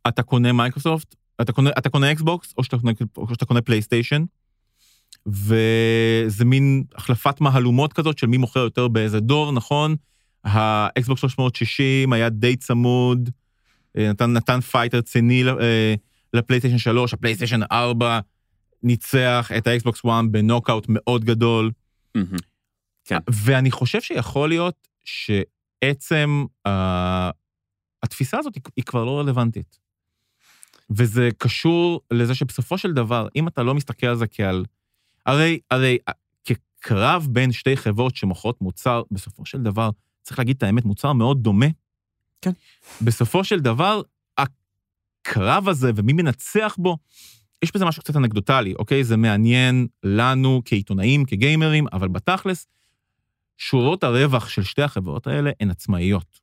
אתה 0.08 0.22
קונה 0.22 0.52
מייקרוסופט, 0.52 1.14
אתה 1.40 1.52
קונה, 1.52 1.70
אתה 1.78 1.88
קונה 1.88 2.12
אקסבוקס, 2.12 2.54
או 2.58 2.64
שאתה 2.64 2.76
קונה, 2.78 2.92
או 3.16 3.28
שאתה 3.34 3.46
קונה 3.46 3.60
פלייסטיישן, 3.60 4.24
וזה 5.26 6.44
מין 6.44 6.84
החלפת 6.94 7.40
מהלומות 7.40 7.92
כזאת 7.92 8.18
של 8.18 8.26
מי 8.26 8.36
מוכר 8.36 8.60
יותר 8.60 8.88
באיזה 8.88 9.20
דור, 9.20 9.52
נכון? 9.52 9.96
האקסבוקס 10.44 11.20
360 11.20 12.12
היה 12.12 12.28
די 12.28 12.56
צמוד, 12.56 13.30
אה, 13.98 14.10
נתן, 14.10 14.32
נתן 14.32 14.60
fight 14.60 14.94
רציני 14.94 15.44
אה, 15.44 15.94
לפלייסטיישן 16.34 16.78
3, 16.78 17.14
הפלייסטיישן 17.14 17.60
4 17.72 18.20
ניצח 18.82 19.50
את 19.58 19.66
האקסבוקס 19.66 20.00
1 20.04 20.24
בנוקאוט 20.30 20.86
מאוד 20.88 21.24
גדול. 21.24 21.70
מהמם. 22.14 22.36
כן. 23.04 23.18
ואני 23.30 23.70
חושב 23.70 24.00
שיכול 24.00 24.48
להיות 24.48 24.88
שעצם 25.04 26.44
uh, 26.68 26.70
התפיסה 28.02 28.38
הזאת 28.38 28.54
היא, 28.54 28.62
היא 28.76 28.84
כבר 28.84 29.04
לא 29.04 29.18
רלוונטית. 29.18 29.78
וזה 30.90 31.28
קשור 31.38 32.00
לזה 32.10 32.34
שבסופו 32.34 32.78
של 32.78 32.92
דבר, 32.92 33.28
אם 33.36 33.48
אתה 33.48 33.62
לא 33.62 33.74
מסתכל 33.74 34.06
על 34.06 34.16
זה 34.16 34.26
כעל... 34.26 34.64
הרי, 35.26 35.58
הרי 35.70 35.98
כקרב 36.44 37.28
בין 37.30 37.52
שתי 37.52 37.76
חברות 37.76 38.16
שמוכרות 38.16 38.60
מוצר, 38.60 39.02
בסופו 39.10 39.46
של 39.46 39.62
דבר, 39.62 39.90
צריך 40.24 40.38
להגיד 40.38 40.56
את 40.56 40.62
האמת, 40.62 40.84
מוצר 40.84 41.12
מאוד 41.12 41.42
דומה. 41.42 41.66
כן. 42.40 42.50
בסופו 43.00 43.44
של 43.44 43.60
דבר, 43.60 44.02
הקרב 44.38 45.68
הזה 45.68 45.90
ומי 45.94 46.12
מנצח 46.12 46.76
בו, 46.78 46.96
יש 47.62 47.72
בזה 47.74 47.84
משהו 47.84 48.02
קצת 48.02 48.16
אנקדוטלי, 48.16 48.74
אוקיי? 48.74 49.04
זה 49.04 49.16
מעניין 49.16 49.86
לנו 50.02 50.62
כעיתונאים, 50.64 51.24
כגיימרים, 51.24 51.86
אבל 51.92 52.08
בתכלס, 52.08 52.66
שורות 53.58 54.04
הרווח 54.04 54.48
של 54.48 54.62
שתי 54.62 54.82
החברות 54.82 55.26
האלה 55.26 55.50
הן 55.60 55.70
עצמאיות. 55.70 56.40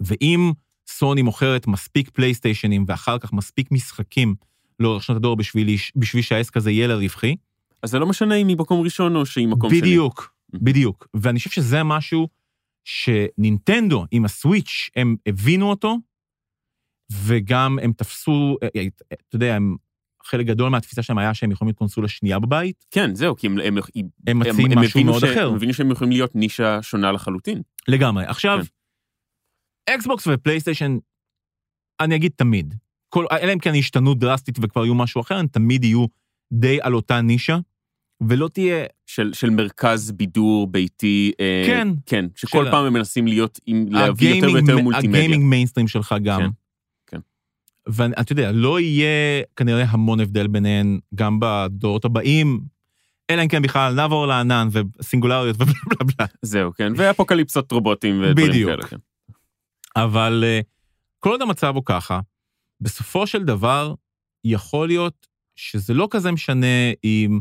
ואם 0.00 0.52
סוני 0.86 1.22
מוכרת 1.22 1.66
מספיק 1.66 2.10
פלייסטיישנים 2.10 2.84
ואחר 2.88 3.18
כך 3.18 3.32
מספיק 3.32 3.72
משחקים 3.72 4.34
לאורך 4.80 5.02
שנות 5.02 5.16
הדור 5.16 5.36
בשביל, 5.36 5.76
בשביל 5.96 6.22
שהעסק 6.22 6.56
הזה 6.56 6.70
יהיה 6.70 6.86
לה 6.86 6.94
רווחי, 6.94 7.36
אז 7.82 7.90
זה 7.90 7.98
לא 7.98 8.06
משנה 8.06 8.34
אם 8.34 8.48
היא 8.48 8.56
מקום 8.56 8.80
ראשון 8.80 9.16
או 9.16 9.26
שהיא 9.26 9.48
מקום 9.48 9.70
שני. 9.70 9.80
בדיוק, 9.80 10.34
בדיוק. 10.52 11.08
ואני 11.14 11.38
חושב 11.38 11.50
שזה 11.50 11.82
משהו 11.82 12.28
שנינטנדו 12.84 14.04
עם 14.10 14.24
הסוויץ', 14.24 14.90
הם 14.96 15.16
הבינו 15.26 15.70
אותו, 15.70 15.96
וגם 17.26 17.78
הם 17.82 17.92
תפסו, 17.92 18.56
אה, 18.62 18.82
אתה 19.28 19.36
יודע, 19.36 19.54
הם, 19.54 19.76
חלק 20.24 20.46
גדול 20.46 20.70
מהתפיסה 20.70 21.02
שלהם 21.02 21.18
היה 21.18 21.34
שהם 21.34 21.50
יכולים 21.50 21.68
להיות 21.68 21.78
קונסולה 21.78 22.08
שנייה 22.08 22.38
בבית. 22.38 22.84
כן, 22.90 23.14
זהו, 23.14 23.36
כי 23.36 23.46
הם, 23.46 23.58
הם, 23.58 23.76
הם 24.26 24.38
מציעים 24.38 24.78
משהו 24.78 25.00
הבינו 25.00 25.10
מאוד 25.10 25.20
ש- 25.20 25.24
אחר. 25.24 25.48
הם 25.48 25.54
הבינו 25.54 25.74
שהם 25.74 25.90
יכולים 25.90 26.12
להיות 26.12 26.34
נישה 26.34 26.82
שונה 26.82 27.12
לחלוטין. 27.12 27.62
לגמרי. 27.88 28.24
עכשיו, 28.24 28.58
אקסבוקס 29.90 30.26
ופלייסטיישן, 30.26 30.98
אני 32.00 32.16
אגיד 32.16 32.32
תמיד. 32.36 32.74
כל, 33.08 33.24
אלא 33.32 33.52
אם 33.52 33.58
כן 33.58 33.74
ישתנו 33.74 34.14
דרסטית 34.14 34.58
וכבר 34.62 34.84
יהיו 34.84 34.94
משהו 34.94 35.20
אחר, 35.20 35.36
הם 35.36 35.46
תמיד 35.46 35.84
יהיו 35.84 36.06
די 36.52 36.78
על 36.82 36.94
אותה 36.94 37.20
נישה, 37.20 37.58
ולא 38.28 38.48
תהיה... 38.48 38.84
של, 39.06 39.32
של 39.32 39.50
מרכז 39.50 40.12
בידור 40.12 40.66
ביתי. 40.66 41.32
אה, 41.40 41.62
כן. 41.66 41.88
כן, 42.06 42.24
שכל 42.34 42.64
של- 42.64 42.70
פעם 42.70 42.84
הם 42.84 42.92
מנסים 42.92 43.26
להיות, 43.26 43.60
עם, 43.66 43.86
להביא 43.90 44.34
יותר 44.34 44.52
ויותר 44.52 44.78
מולטימדיה. 44.78 45.20
הגיימינג 45.20 45.44
מיינסטרים 45.44 45.88
שלך 45.88 46.14
גם. 46.22 46.40
כן, 46.40 46.48
כן. 47.06 47.18
ואתה 47.86 48.32
יודע, 48.32 48.52
לא 48.52 48.80
יהיה 48.80 49.42
כנראה 49.56 49.84
המון 49.88 50.20
הבדל 50.20 50.46
ביניהן 50.46 50.98
גם 51.14 51.38
בדורות 51.40 52.04
הבאים, 52.04 52.60
אלא 53.30 53.42
אם 53.42 53.48
כן 53.48 53.62
בכלל 53.62 53.94
נעבור 53.94 54.26
לענן 54.26 54.68
וסינגולריות 54.72 55.56
ובלה 55.56 55.72
בלה 55.86 56.12
בלה. 56.18 56.26
זהו, 56.42 56.72
כן, 56.74 56.92
ואפוקליפסות 56.96 57.72
רובוטים 57.72 58.20
ודברים 58.22 58.48
בדיוק. 58.48 58.70
כאלה. 58.70 58.82
כן. 58.82 58.96
אבל 59.96 60.44
אה, 60.46 60.60
כל 61.18 61.30
עוד 61.30 61.42
המצב 61.42 61.74
הוא 61.74 61.82
ככה, 61.86 62.20
בסופו 62.80 63.26
של 63.26 63.44
דבר, 63.44 63.94
יכול 64.44 64.86
להיות 64.88 65.26
שזה 65.56 65.94
לא 65.94 66.08
כזה 66.10 66.32
משנה 66.32 66.66
אם 67.04 67.38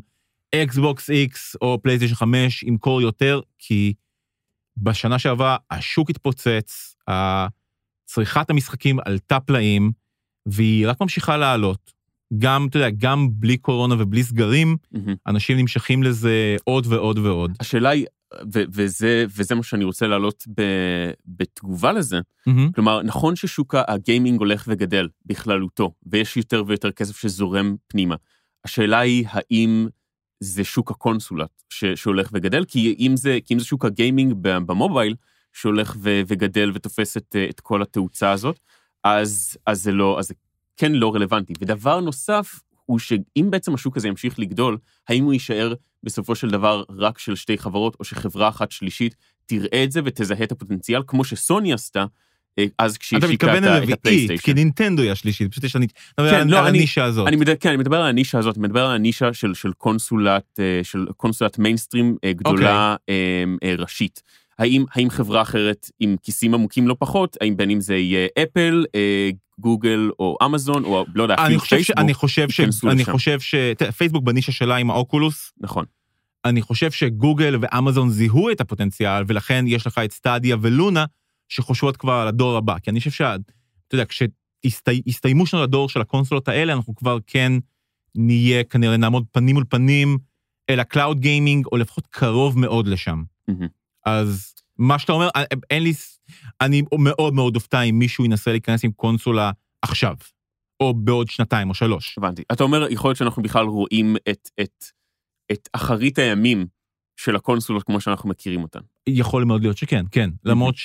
אקסבוקס 0.55 1.09
X 1.09 1.57
או 1.61 1.81
פלייסטיישן 1.81 2.15
5 2.15 2.63
ימכור 2.63 3.01
יותר, 3.01 3.41
כי 3.59 3.93
בשנה 4.77 5.19
שעברה 5.19 5.57
השוק 5.71 6.09
התפוצץ, 6.09 6.95
צריכת 8.05 8.49
המשחקים 8.49 8.99
עלתה 9.05 9.39
פלאים, 9.39 9.91
והיא 10.45 10.87
רק 10.87 11.01
ממשיכה 11.01 11.37
לעלות. 11.37 11.93
גם, 12.37 12.67
אתה 12.69 12.77
יודע, 12.77 12.89
גם 12.97 13.27
בלי 13.31 13.57
קורונה 13.57 13.95
ובלי 13.99 14.23
סגרים, 14.23 14.77
מהמם. 14.91 15.15
אנשים 15.27 15.57
נמשכים 15.57 16.03
לזה 16.03 16.55
עוד 16.63 16.87
ועוד 16.87 17.17
ועוד. 17.17 17.51
השאלה 17.59 17.89
היא, 17.89 18.05
ו- 18.53 18.63
וזה, 18.73 19.25
וזה 19.35 19.55
מה 19.55 19.63
שאני 19.63 19.83
רוצה 19.83 20.07
להעלות 20.07 20.43
ב- 20.57 21.11
בתגובה 21.25 21.91
לזה, 21.91 22.19
מהמם. 22.47 22.71
כלומר, 22.71 23.03
נכון 23.03 23.35
ששוק 23.35 23.75
הגיימינג 23.87 24.39
הולך 24.39 24.63
וגדל 24.67 25.07
בכללותו, 25.25 25.93
ויש 26.05 26.37
יותר 26.37 26.63
ויותר 26.67 26.91
כסף 26.91 27.17
שזורם 27.17 27.75
פנימה. 27.87 28.15
השאלה 28.65 28.99
היא, 28.99 29.25
האם 29.29 29.87
זה 30.39 30.63
שוק 30.63 30.91
הקונסולות 30.91 31.63
ש- 31.69 31.85
שהולך 31.85 32.29
וגדל? 32.33 32.65
כי 32.65 32.95
אם 32.99 33.17
זה, 33.17 33.37
כי 33.45 33.53
אם 33.53 33.59
זה 33.59 33.65
שוק 33.65 33.85
הגיימינג 33.85 34.33
במובייל, 34.41 35.15
שהולך 35.53 35.95
ו- 35.99 36.21
וגדל 36.27 36.71
ותופס 36.73 37.17
את, 37.17 37.35
את 37.49 37.59
כל 37.59 37.81
התאוצה 37.81 38.31
הזאת, 38.31 38.59
אז, 39.03 39.57
אז 39.65 39.83
זה 39.83 39.91
לא, 39.91 40.19
אז 40.19 40.27
זה 40.27 40.33
כן 40.77 40.91
לא 40.91 41.15
רלוונטי. 41.15 41.53
ודבר 41.59 41.99
נוסף, 41.99 42.59
הוא 42.85 42.99
שאם 42.99 43.47
בעצם 43.49 43.73
השוק 43.73 43.97
הזה 43.97 44.07
ימשיך 44.07 44.39
לגדול, 44.39 44.77
האם 45.09 45.23
הוא 45.23 45.33
יישאר 45.33 45.73
בסופו 46.03 46.35
של 46.35 46.49
דבר 46.49 46.83
רק 46.89 47.19
של 47.19 47.35
שתי 47.35 47.57
חברות, 47.57 47.95
או 47.99 48.05
שחברה 48.05 48.49
אחת 48.49 48.71
שלישית 48.71 49.15
תראה 49.45 49.83
את 49.83 49.91
זה 49.91 50.01
ותזהה 50.05 50.43
את 50.43 50.51
הפוטנציאל, 50.51 51.01
כמו 51.07 51.23
שסוני 51.23 51.73
עשתה, 51.73 52.05
אז 52.77 52.97
כשהיא 52.97 53.19
אתה 53.19 53.27
מתכוון 53.27 53.57
את 53.57 53.63
ה- 53.63 53.67
את 53.67 53.79
לרביעית, 53.79 53.99
הפלייסטיישן. 53.99 54.43
כי 54.43 54.53
נינטנדו 54.53 55.01
היא 55.03 55.11
השלישית, 55.11 55.51
פשוט 55.51 55.63
יש 55.63 55.75
מדבר 55.75 56.29
כן, 56.31 56.47
לא, 56.47 56.59
על 56.59 56.67
הנישה 56.67 57.03
הזאת. 57.03 57.27
אני 57.27 57.35
מדבר, 57.35 57.55
כן, 57.59 57.69
אני 57.69 57.77
מדבר 57.77 57.97
על 57.97 58.07
הנישה 58.07 58.39
הזאת, 58.39 58.57
אני 58.57 58.63
מדבר 58.67 58.85
על 58.85 58.95
הנישה 58.95 59.33
של, 59.33 59.53
של 59.53 59.71
קונסולת, 59.73 60.59
אה, 60.59 60.79
של 60.83 61.05
קונסולת 61.17 61.59
מיינסטרים 61.59 62.17
אה, 62.23 62.33
גדולה 62.33 62.95
אה, 63.09 63.43
אה, 63.63 63.75
ראשית. 63.77 64.23
האם, 64.59 64.85
האם 64.93 65.09
חברה 65.09 65.41
אחרת 65.41 65.89
עם 65.99 66.15
כיסים 66.23 66.53
עמוקים 66.53 66.87
לא 66.87 66.95
פחות, 66.99 67.37
האם 67.41 67.57
בין 67.57 67.69
אם 67.69 67.81
זה 67.81 67.95
יהיה 67.95 68.27
אפל, 68.43 68.85
גוגל 69.59 70.09
או 70.19 70.37
אמזון, 70.45 70.83
או 70.83 71.05
לא 71.15 71.23
יודע, 71.23 71.35
אני 71.35 71.43
אפילו 71.45 71.59
חושב 71.59 71.79
ש... 71.79 71.91
פייסבוק, 71.91 71.99
אני 71.99 72.13
חושב 72.13 72.49
ש... 72.49 72.59
אני. 72.87 73.05
חושב 73.05 73.39
ש... 73.39 73.55
תראה, 73.77 73.91
פייסבוק 73.91 74.23
בנישה 74.23 74.51
שלה 74.51 74.75
עם 74.75 74.91
האוקולוס, 74.91 75.53
נכון. 75.59 75.85
אני 76.45 76.61
חושב 76.61 76.91
שגוגל 76.91 77.57
ואמזון 77.61 78.09
זיהו 78.09 78.51
את 78.51 78.61
הפוטנציאל, 78.61 79.23
ולכן 79.27 79.65
יש 79.67 79.87
לך 79.87 80.01
את 80.05 80.11
סטדיה 80.11 80.55
ולונה, 80.61 81.05
שחושבות 81.49 81.97
כבר 81.97 82.13
על 82.13 82.27
הדור 82.27 82.57
הבא. 82.57 82.79
כי 82.79 82.89
אני 82.89 82.99
חושב 82.99 83.11
שה... 83.11 83.35
אתה 83.87 83.95
יודע, 83.95 84.05
כשיסתיימו 84.05 85.45
שנות 85.45 85.63
הדור 85.63 85.89
של 85.89 86.01
הקונסולות 86.01 86.47
האלה, 86.47 86.73
אנחנו 86.73 86.95
כבר 86.95 87.17
כן 87.27 87.53
נהיה, 88.15 88.63
כנראה 88.63 88.97
נעמוד 88.97 89.25
פנים 89.31 89.55
מול 89.55 89.65
פנים 89.69 90.17
אל 90.69 90.79
ה 90.79 90.86
cloud 90.86 91.19
gaming, 91.19 91.65
או 91.71 91.77
לפחות 91.77 92.07
קרוב 92.07 92.59
מאוד 92.59 92.87
לשם. 92.87 93.23
מהמם. 93.47 93.67
אז 94.05 94.53
מה 94.77 94.99
שאתה 94.99 95.11
אומר, 95.11 95.29
אין 95.69 95.83
לי... 95.83 95.93
אני 96.61 96.83
מאוד 96.99 97.33
מאוד 97.33 97.55
אופתע 97.55 97.81
אם 97.81 97.99
מישהו 97.99 98.25
ינסה 98.25 98.51
להיכנס 98.51 98.83
עם 98.83 98.91
קונסולה 98.91 99.51
עכשיו, 99.81 100.15
או 100.79 100.93
בעוד 100.93 101.29
שנתיים 101.29 101.69
או 101.69 101.73
שלוש. 101.73 102.17
הבנתי. 102.17 102.43
אתה 102.51 102.63
אומר, 102.63 102.87
יכול 102.89 103.09
להיות 103.09 103.17
שאנחנו 103.17 103.43
בכלל 103.43 103.65
רואים 103.65 104.15
את, 104.29 104.49
את, 104.61 104.85
את 105.51 105.69
אחרית 105.73 106.19
הימים 106.19 106.67
של 107.17 107.35
הקונסולות 107.35 107.83
כמו 107.83 108.01
שאנחנו 108.01 108.29
מכירים 108.29 108.63
אותן. 108.63 108.79
יכול 109.09 109.43
מאוד 109.43 109.61
להיות 109.61 109.77
שכן, 109.77 110.05
כן. 110.11 110.29
למרות 110.45 110.75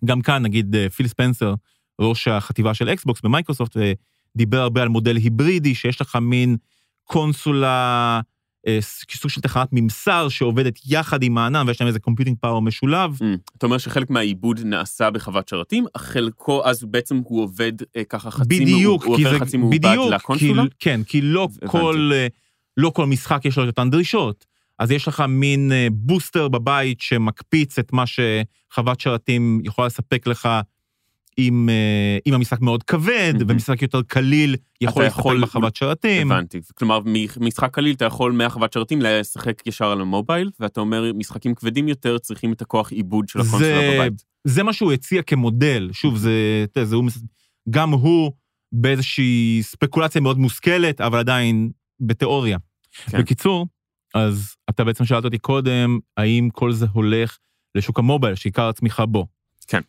שגם 0.00 0.20
כאן, 0.20 0.42
נגיד, 0.42 0.76
אה, 0.76 0.90
פיל 0.90 1.08
ספנסר, 1.08 1.54
ראש 2.00 2.28
החטיבה 2.28 2.74
של 2.74 2.88
אקסבוקס 2.88 3.20
במייקרוסופט, 3.20 3.76
אה, 3.76 3.92
דיבר 4.36 4.60
הרבה 4.60 4.82
על 4.82 4.88
מודל 4.88 5.16
היברידי, 5.16 5.74
שיש 5.74 6.00
לך 6.00 6.16
מין 6.16 6.56
קונסולה, 7.04 8.20
אה, 8.66 8.78
סוג 8.80 9.30
של 9.30 9.40
תחנת 9.40 9.68
ממסר 9.72 10.28
שעובדת 10.28 10.78
יחד 10.86 11.22
עם 11.22 11.38
הענן, 11.38 11.66
ויש 11.66 11.80
להם 11.80 11.88
איזה 11.88 11.98
computing 11.98 12.36
power 12.40 12.62
משולב. 12.62 13.18
Mm. 13.20 13.24
אתה 13.58 13.66
אומר 13.66 13.78
שחלק 13.78 14.10
מהעיבוד 14.10 14.60
נעשה 14.64 15.10
בחוות 15.10 15.48
שרתים, 15.48 15.86
חלקו, 15.96 16.64
אז 16.64 16.84
בעצם 16.84 17.20
הוא 17.24 17.42
עובד 17.42 17.72
ככה 18.08 18.30
חצי, 18.30 18.60
בדיוק, 18.60 19.04
הוא 19.04 19.16
כי 19.16 19.24
עובר 19.24 19.38
זה, 19.38 19.44
חצי 19.44 19.56
מעובד 19.56 19.86
בדיוק, 19.86 20.12
לקונסולה? 20.12 20.62
כי, 20.62 20.68
כן, 20.78 21.00
כי 21.06 21.20
לא 21.20 21.48
לא 22.76 22.90
כל 22.90 23.06
משחק 23.06 23.44
יש 23.44 23.56
לו 23.56 23.62
את 23.62 23.68
אותן 23.68 23.90
דרישות. 23.90 24.46
אז 24.78 24.90
יש 24.90 25.08
לך 25.08 25.24
מין 25.28 25.72
אה, 25.72 25.88
בוסטר 25.92 26.48
בבית 26.48 27.00
שמקפיץ 27.00 27.78
את 27.78 27.92
מה 27.92 28.04
שחוות 28.06 29.00
שרתים 29.00 29.60
יכולה 29.64 29.86
לספק 29.86 30.26
לך, 30.26 30.48
אם, 31.38 31.68
אה, 31.68 32.18
אם 32.26 32.34
המשחק 32.34 32.60
מאוד 32.60 32.82
כבד, 32.82 33.32
מהמם. 33.34 33.50
ומשחק 33.50 33.82
יותר 33.82 34.02
קליל 34.02 34.56
יכול 34.80 35.02
להסתפק 35.02 35.20
יכול- 35.20 35.42
בחוות 35.42 35.76
שרתים. 35.76 36.32
הבנתי. 36.32 36.60
כלומר, 36.74 37.00
ממשחק 37.40 37.74
קליל 37.74 37.94
אתה 37.94 38.04
יכול 38.04 38.32
מהחוות 38.32 38.72
שרתים 38.72 39.02
לשחק 39.02 39.66
ישר 39.66 39.84
על 39.86 40.00
המובייל, 40.00 40.50
ואתה 40.60 40.80
אומר, 40.80 41.12
משחקים 41.14 41.54
כבדים 41.54 41.88
יותר 41.88 42.18
צריכים 42.18 42.52
את 42.52 42.62
הכוח 42.62 42.92
עיבוד 42.92 43.28
של 43.28 43.40
הקונסולה 43.40 43.64
זה, 43.80 43.90
בבית. 43.94 44.24
זה 44.44 44.62
מה 44.62 44.72
שהוא 44.72 44.92
הציע 44.92 45.22
כמודל. 45.22 45.88
שוב, 45.92 46.16
זה, 46.16 46.30
יודע, 46.76 46.84
זה 46.88 46.96
הוא, 46.96 47.04
גם 47.70 47.90
הוא 47.90 48.32
באיזושהי 48.72 49.58
ספקולציה 49.62 50.20
מאוד 50.20 50.38
מושכלת, 50.38 51.00
אבל 51.00 51.18
עדיין 51.18 51.70
בתיאוריה. 52.00 52.58
כן. 53.10 53.18
בקיצור, 53.18 53.66
אז 54.14 54.54
אתה 54.76 54.84
בעצם 54.84 55.04
שאלת 55.04 55.24
אותי 55.24 55.38
קודם, 55.38 55.98
האם 56.16 56.48
כל 56.52 56.72
זה 56.72 56.86
הולך 56.92 57.38
לשוק 57.74 57.98
המובייל, 57.98 58.34
שעיקר 58.34 58.68
הצמיחה 58.68 59.06
בו. 59.06 59.26
כן. 59.66 59.80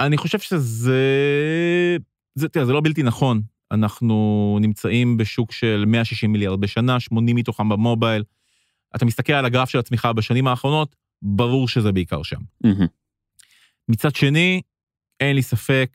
אני 0.00 0.16
חושב 0.16 0.38
שזה... 0.38 1.00
זה, 2.34 2.48
תראה, 2.48 2.66
זה 2.66 2.72
לא 2.72 2.80
בלתי 2.80 3.02
נכון. 3.02 3.42
אנחנו 3.70 4.58
נמצאים 4.60 5.16
בשוק 5.16 5.52
של 5.52 5.84
160 5.86 6.32
מיליארד 6.32 6.60
בשנה, 6.60 7.00
80 7.00 7.36
מתוכם 7.36 7.68
במובייל. 7.68 8.24
אתה 8.96 9.04
מסתכל 9.04 9.32
על 9.32 9.44
הגרף 9.44 9.68
של 9.68 9.78
הצמיחה 9.78 10.12
בשנים 10.12 10.46
האחרונות, 10.46 10.96
ברור 11.22 11.68
שזה 11.68 11.92
בעיקר 11.92 12.22
שם. 12.22 12.40
מהמם. 12.64 12.86
מצד 13.88 14.14
שני, 14.14 14.62
אין 15.20 15.36
לי 15.36 15.42
ספק 15.42 15.90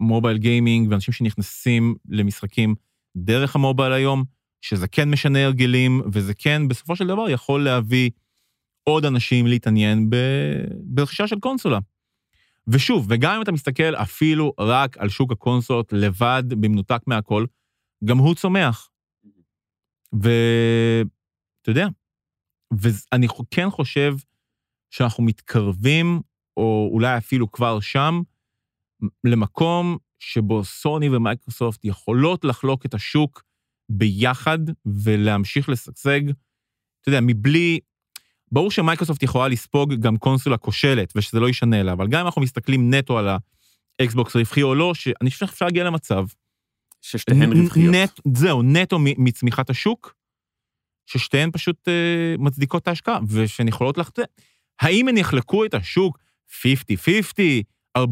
מובייל 0.00 0.38
גיימינג 0.38 0.90
ואנשים 0.90 1.14
שנכנסים 1.14 1.94
למשחקים 2.08 2.74
דרך 3.16 3.56
המובייל 3.56 3.92
היום, 3.92 4.24
שזה 4.62 4.88
כן 4.88 5.10
משנה 5.10 5.44
הרגלים, 5.44 6.02
וזה 6.12 6.34
כן 6.34 6.68
בסופו 6.68 6.96
של 6.96 7.06
דבר 7.06 7.30
יכול 7.30 7.64
להביא 7.64 8.10
עוד 8.84 9.04
אנשים 9.04 9.46
להתעניין 9.46 10.10
ב- 10.10 10.64
ברכישה 10.84 11.26
של 11.28 11.40
קונסולה. 11.40 11.78
ושוב, 12.68 13.06
וגם 13.10 13.36
אם 13.36 13.42
אתה 13.42 13.52
מסתכל 13.52 13.94
אפילו 13.94 14.52
רק 14.60 14.98
על 14.98 15.08
שוק 15.08 15.32
הקונסולות 15.32 15.92
לבד, 15.92 16.42
במנותק 16.48 17.00
מהכל, 17.06 17.46
גם 18.04 18.18
הוא 18.18 18.34
צומח. 18.34 18.90
ואתה 20.12 21.70
יודע, 21.70 21.86
ואני 22.72 23.26
כן 23.50 23.70
חושב 23.70 24.14
שאנחנו 24.90 25.24
מתקרבים, 25.24 26.20
או 26.56 26.90
אולי 26.92 27.18
אפילו 27.18 27.50
כבר 27.50 27.80
שם, 27.80 28.20
למקום 29.24 29.96
שבו 30.18 30.64
סוני 30.64 31.08
ומייקרוסופט 31.08 31.84
יכולות 31.84 32.44
לחלוק 32.44 32.86
את 32.86 32.94
השוק 32.94 33.42
ביחד 33.88 34.58
ולהמשיך 34.86 35.68
לשגשג, 35.68 36.20
אתה 37.00 37.08
יודע, 37.08 37.20
מבלי... 37.22 37.78
ברור 38.52 38.70
שמייקרוסופט 38.70 39.22
יכולה 39.22 39.48
לספוג 39.48 39.94
גם 39.94 40.16
קונסולה 40.16 40.56
כושלת, 40.56 41.12
ושזה 41.16 41.40
לא 41.40 41.48
ישנה 41.48 41.82
לה, 41.82 41.92
אבל 41.92 42.08
גם 42.08 42.20
אם 42.20 42.26
אנחנו 42.26 42.42
מסתכלים 42.42 42.94
נטו 42.94 43.18
על 43.18 43.28
האקסבוקס 44.00 44.36
רווחי 44.36 44.62
או 44.62 44.74
לא, 44.74 44.94
שאני 44.94 45.30
חושב 45.30 45.46
שאפשר 45.46 45.64
להגיע 45.64 45.84
למצב. 45.84 46.24
ששתיהן 47.02 47.52
רווחיות. 47.52 47.94
נט, 47.94 48.20
זהו, 48.36 48.62
נטו 48.62 48.98
מצמיחת 49.00 49.70
השוק, 49.70 50.14
ששתיהן 51.06 51.50
פשוט 51.52 51.88
uh, 51.88 52.42
מצדיקות 52.42 52.82
את 52.82 52.88
ההשקעה, 52.88 53.18
ושהן 53.28 53.68
יכולות 53.68 53.98
לך... 53.98 54.10
האם 54.80 55.08
הן 55.08 55.16
יחלקו 55.16 55.64
את 55.64 55.74
השוק 55.74 56.18
50-50, 56.50 56.62
40-60, 57.98 58.00
30-70? 58.00 58.02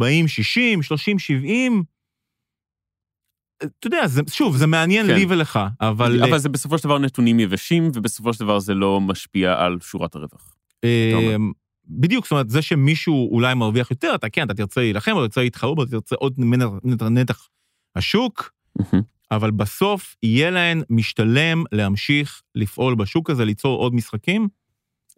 אתה 3.65 3.87
יודע, 3.87 4.07
זה, 4.07 4.23
שוב, 4.31 4.57
זה 4.57 4.67
מעניין 4.67 5.07
כן. 5.07 5.15
לי 5.15 5.27
ולך, 5.29 5.59
אבל... 5.81 6.23
אבל 6.23 6.39
זה 6.39 6.49
בסופו 6.49 6.79
של 6.79 6.85
דבר 6.85 6.99
נתונים 6.99 7.41
יבשים, 7.41 7.91
ובסופו 7.95 8.33
של 8.33 8.41
דבר 8.41 8.59
זה 8.59 8.75
לא 8.75 9.01
משפיע 9.01 9.55
על 9.59 9.79
שורת 9.81 10.15
הרווח. 10.15 10.55
אה, 10.85 11.13
אומר. 11.15 11.37
בדיוק, 11.89 12.25
זאת 12.25 12.33
אומרת, 12.33 12.51
זה 12.51 12.63
שמישהו 12.63 13.35
אולי 13.35 13.55
מרוויח 13.55 13.91
יותר, 13.91 14.15
אתה 14.15 14.29
כן, 14.29 14.47
אתה 14.47 14.55
תרצה 14.55 14.81
להילחם, 14.81 15.13
או 15.13 15.21
תרצה 15.21 15.41
להתחרות, 15.41 15.79
או 15.79 15.85
תרצה 15.85 16.17
עוד 16.19 16.35
נתח 17.11 17.49
השוק, 17.97 18.53
אבל 19.31 19.51
בסוף 19.51 20.17
יהיה 20.23 20.51
להן 20.51 20.83
משתלם 20.91 21.65
להמשיך 21.73 22.43
לפעול 22.55 22.95
בשוק 22.95 23.31
הזה, 23.31 23.45
ליצור 23.45 23.79
עוד 23.79 23.95
משחקים. 23.95 24.49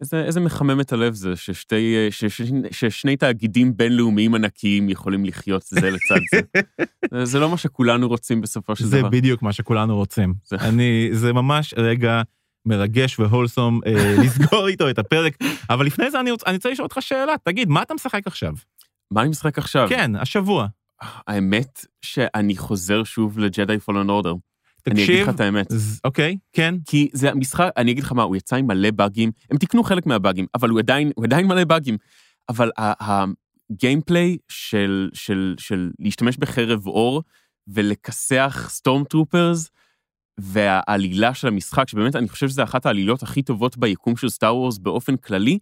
איזה, 0.03 0.23
איזה 0.25 0.39
מחמם 0.39 0.79
את 0.81 0.93
הלב 0.93 1.13
זה 1.13 1.35
ששתי, 1.35 1.95
אה, 1.95 2.11
ש, 2.11 2.25
ש, 2.25 2.41
ששני 2.71 3.17
תאגידים 3.17 3.77
בינלאומיים 3.77 4.35
ענקיים 4.35 4.89
יכולים 4.89 5.25
לחיות 5.25 5.61
זה 5.61 5.91
לצד 5.91 6.15
זה. 6.31 6.41
זה- 7.11 7.25
זה 7.31 7.39
לא 7.39 7.49
מה 7.49 7.57
שכולנו 7.57 8.07
רוצים 8.07 8.41
בסופו 8.41 8.75
של 8.75 8.85
זה 8.85 8.99
דבר. 8.99 9.09
בדיוק 9.09 9.41
מה 9.41 9.53
שכולנו 9.53 9.95
רוצים. 9.95 10.33
זה- 10.45 10.55
אני, 10.55 11.09
זה 11.11 11.33
ממש 11.33 11.73
רגע 11.77 12.21
מרגש 12.65 13.19
והולסום 13.19 13.79
אה, 13.85 13.91
לסגור 14.23 14.67
איתו 14.67 14.89
את 14.89 14.99
הפרק, 14.99 15.37
אבל 15.69 15.85
לפני 15.85 16.11
זה 16.11 16.19
אני 16.19 16.31
רוצ- 16.31 16.43
אני 16.47 16.55
רוצה 16.55 16.69
לשאול 16.69 16.83
אותך 16.85 16.97
שאלה, 17.01 17.33
תגיד, 17.43 17.69
מה 17.69 17.81
אתה 17.81 17.93
משחק 17.93 18.27
עכשיו? 18.27 18.53
מה 19.11 19.21
אני 19.21 19.29
משחק 19.29 19.57
עכשיו? 19.57 19.87
כן, 19.89 20.15
השבוע. 20.15 20.67
האמת 21.01 21.85
שאני 22.01 22.57
חוזר 22.57 23.03
שוב 23.03 23.39
לג'די 23.39 23.79
פולן 23.79 24.09
אורדר. 24.09 24.33
אני 24.87 25.03
אגיד 25.03 25.05
תקשיב, 25.05 25.29
לך 25.29 25.35
את 25.35 25.39
האמת. 25.39 25.65
ז- 25.69 25.99
אוקיי, 26.03 26.37
כן, 26.53 26.75
כי 26.85 27.09
זה 27.13 27.31
המשחק, 27.31 27.69
אני 27.77 27.91
אגיד 27.91 28.03
לך 28.03 28.11
מה, 28.11 28.23
הוא 28.23 28.35
יצא 28.35 28.55
עם 28.55 28.67
מלא 28.67 28.91
באגים, 28.91 29.31
הם 29.51 29.57
תיקנו 29.57 29.83
חלק 29.83 30.05
מהבאגים, 30.05 30.45
אבל 30.55 30.69
הוא 30.69 30.79
עדיין, 30.79 31.11
הוא 31.15 31.25
עדיין 31.25 31.47
מלא 31.47 31.63
באגים. 31.63 31.97
אבל 32.49 32.71
הגיימפליי 32.79 34.37
של, 34.49 35.09
של, 35.13 35.55
של 35.57 35.91
להשתמש 35.99 36.37
בחרב 36.37 36.87
אור 36.87 37.23
ולכסח 37.67 38.67
סטורם 38.69 39.03
טרופרס, 39.03 39.69
והעלילה 40.37 41.33
של 41.33 41.47
המשחק, 41.47 41.89
שבאמת 41.89 42.15
אני 42.15 42.29
חושב 42.29 42.49
שזו 42.49 42.63
אחת 42.63 42.85
העלילות 42.85 43.23
הכי 43.23 43.41
טובות 43.41 43.77
ביקום 43.77 44.15
של 44.15 44.29
סטאר 44.29 44.55
וורס 44.55 44.77
באופן 44.77 45.17
כללי, 45.17 45.59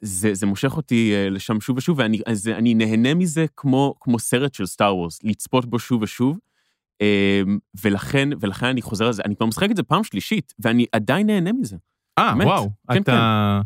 זה, 0.00 0.34
זה 0.34 0.46
מושך 0.46 0.76
אותי 0.76 1.12
אה, 1.14 1.30
לשם 1.30 1.60
שוב 1.60 1.76
ושוב, 1.76 1.98
ואני 1.98 2.20
אני 2.46 2.74
נהנה 2.74 3.14
מזה 3.14 3.46
כמו, 3.56 3.94
כמו 4.00 4.18
סרט 4.18 4.54
של 4.54 4.66
סטאר 4.66 4.96
וורס, 4.96 5.18
לצפות 5.22 5.66
בו 5.66 5.78
שוב 5.78 6.02
ושוב. 6.02 6.38
אמ, 7.00 7.58
ולכן, 7.82 8.28
ולכן 8.40 8.66
אני 8.66 8.82
חוזר 8.82 9.06
על 9.06 9.12
זה, 9.12 9.22
אני 9.24 9.36
כבר 9.36 9.46
משחק 9.46 9.70
את 9.70 9.76
זה 9.76 9.82
פעם 9.82 10.04
שלישית, 10.04 10.52
ואני 10.58 10.86
עדיין 10.92 11.26
נהנה 11.26 11.52
מזה. 11.52 11.76
אה, 12.18 12.32
באמת, 12.32 12.46
וואו, 12.46 12.70
כן, 12.92 13.02
אתה, 13.02 13.60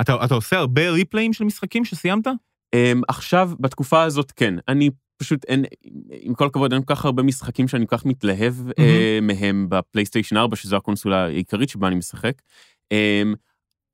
אתה, 0.00 0.24
אתה 0.24 0.34
עושה 0.34 0.58
הרבה 0.58 0.90
ריפליים 0.90 1.32
של 1.32 1.44
משחקים 1.44 1.84
שסיימת? 1.84 2.26
אמ, 2.74 3.00
עכשיו, 3.08 3.50
בתקופה 3.60 4.02
הזאת, 4.02 4.32
כן, 4.32 4.54
אני 4.68 4.90
פשוט, 5.16 5.44
אין, 5.44 5.64
עם 6.10 6.34
כל 6.34 6.46
הכבוד, 6.46 6.72
אין 6.72 6.82
כל 6.82 6.94
כך 6.94 7.04
הרבה 7.04 7.22
משחקים 7.22 7.68
שאני 7.68 7.86
כל 7.86 7.96
כך 7.96 8.04
מתלהב 8.04 8.54
אה, 8.78 9.18
מהם 9.22 9.66
בפלייסטיישן 9.68 10.36
4, 10.36 10.56
שזו 10.56 10.76
הקונסולה 10.76 11.24
העיקרית 11.24 11.68
שבה 11.68 11.88
אני 11.88 11.96
משחק. 11.96 12.42
אמ, 12.92 13.34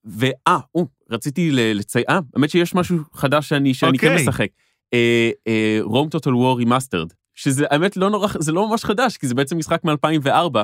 ואה, 0.05 0.59
או, 0.75 0.87
רציתי 1.11 1.51
לציין, 1.53 2.05
אה, 2.09 2.19
האמת 2.35 2.51
שיש 2.51 2.75
משהו 2.75 2.99
חדש 3.13 3.49
שאני, 3.49 3.75
שאני 3.75 3.99
כן 3.99 4.07
אוקיי. 4.07 4.23
משחק. 4.23 4.49
רום 5.83 6.09
טוטל 6.09 6.35
וור 6.35 6.59
רימאסטרד, 6.59 7.13
שזה 7.35 7.65
האמת 7.71 7.97
לא 7.97 8.11
נורא, 8.11 8.29
זה 8.39 8.53
לא 8.53 8.69
ממש 8.69 8.85
חדש, 8.85 9.17
כי 9.17 9.27
זה 9.27 9.35
בעצם 9.35 9.59
משחק 9.59 9.85
מ-2004, 9.85 10.59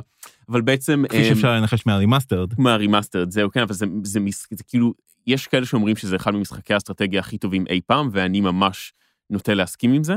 אבל 0.49 0.61
בעצם... 0.61 1.05
כפי 1.09 1.19
אמ, 1.19 1.25
שאפשר 1.35 1.53
לנחש 1.53 1.87
מהרימאסטרד. 1.87 2.49
מהרימאסטרד, 2.59 3.31
זהו, 3.31 3.51
כן, 3.51 3.61
אבל 3.63 3.73
זה, 3.75 3.87
זה, 4.05 4.21
מש- 4.21 4.47
זה 4.51 4.65
כאילו, 4.65 4.95
יש 5.27 5.47
כאלה 5.47 5.67
שאומרים 5.67 5.97
שזה 5.97 6.17
אחד 6.17 6.35
ממשחקי 6.35 6.75
האסטרטגיה 6.75 7.21
הכי 7.21 7.39
טובים 7.39 7.65
אי 7.69 7.81
פעם, 7.87 8.09
ואני 8.13 8.41
ממש 8.41 8.93
נוטה 9.31 9.55
להסכים 9.55 9.93
עם 9.93 10.05
זה. 10.05 10.15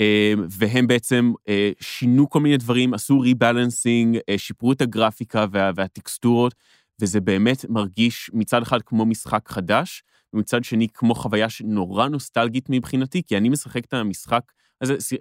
אה, 0.00 0.34
והם 0.50 0.86
בעצם 0.86 1.32
אה, 1.48 1.70
שינו 1.80 2.28
כל 2.30 2.40
מיני 2.40 2.56
דברים, 2.56 2.94
עשו 2.94 3.20
ריבלנסינג, 3.20 4.18
אה, 4.28 4.38
שיפרו 4.38 4.72
את 4.72 4.80
הגרפיקה 4.80 5.46
וה, 5.52 5.70
והטקסטורות, 5.74 6.54
וזה 7.00 7.20
באמת 7.20 7.64
מרגיש 7.68 8.30
מצד 8.34 8.62
אחד 8.62 8.82
כמו 8.82 9.06
משחק 9.06 9.48
חדש, 9.48 10.02
ומצד 10.32 10.64
שני 10.64 10.86
כמו 10.94 11.14
חוויה 11.14 11.48
שנורא 11.48 12.08
נוסטלגית 12.08 12.66
מבחינתי, 12.68 13.22
כי 13.26 13.36
אני 13.36 13.48
משחק 13.48 13.84
את 13.84 13.94
המשחק, 13.94 14.42
אז 14.80 14.92
ש- 15.08 15.14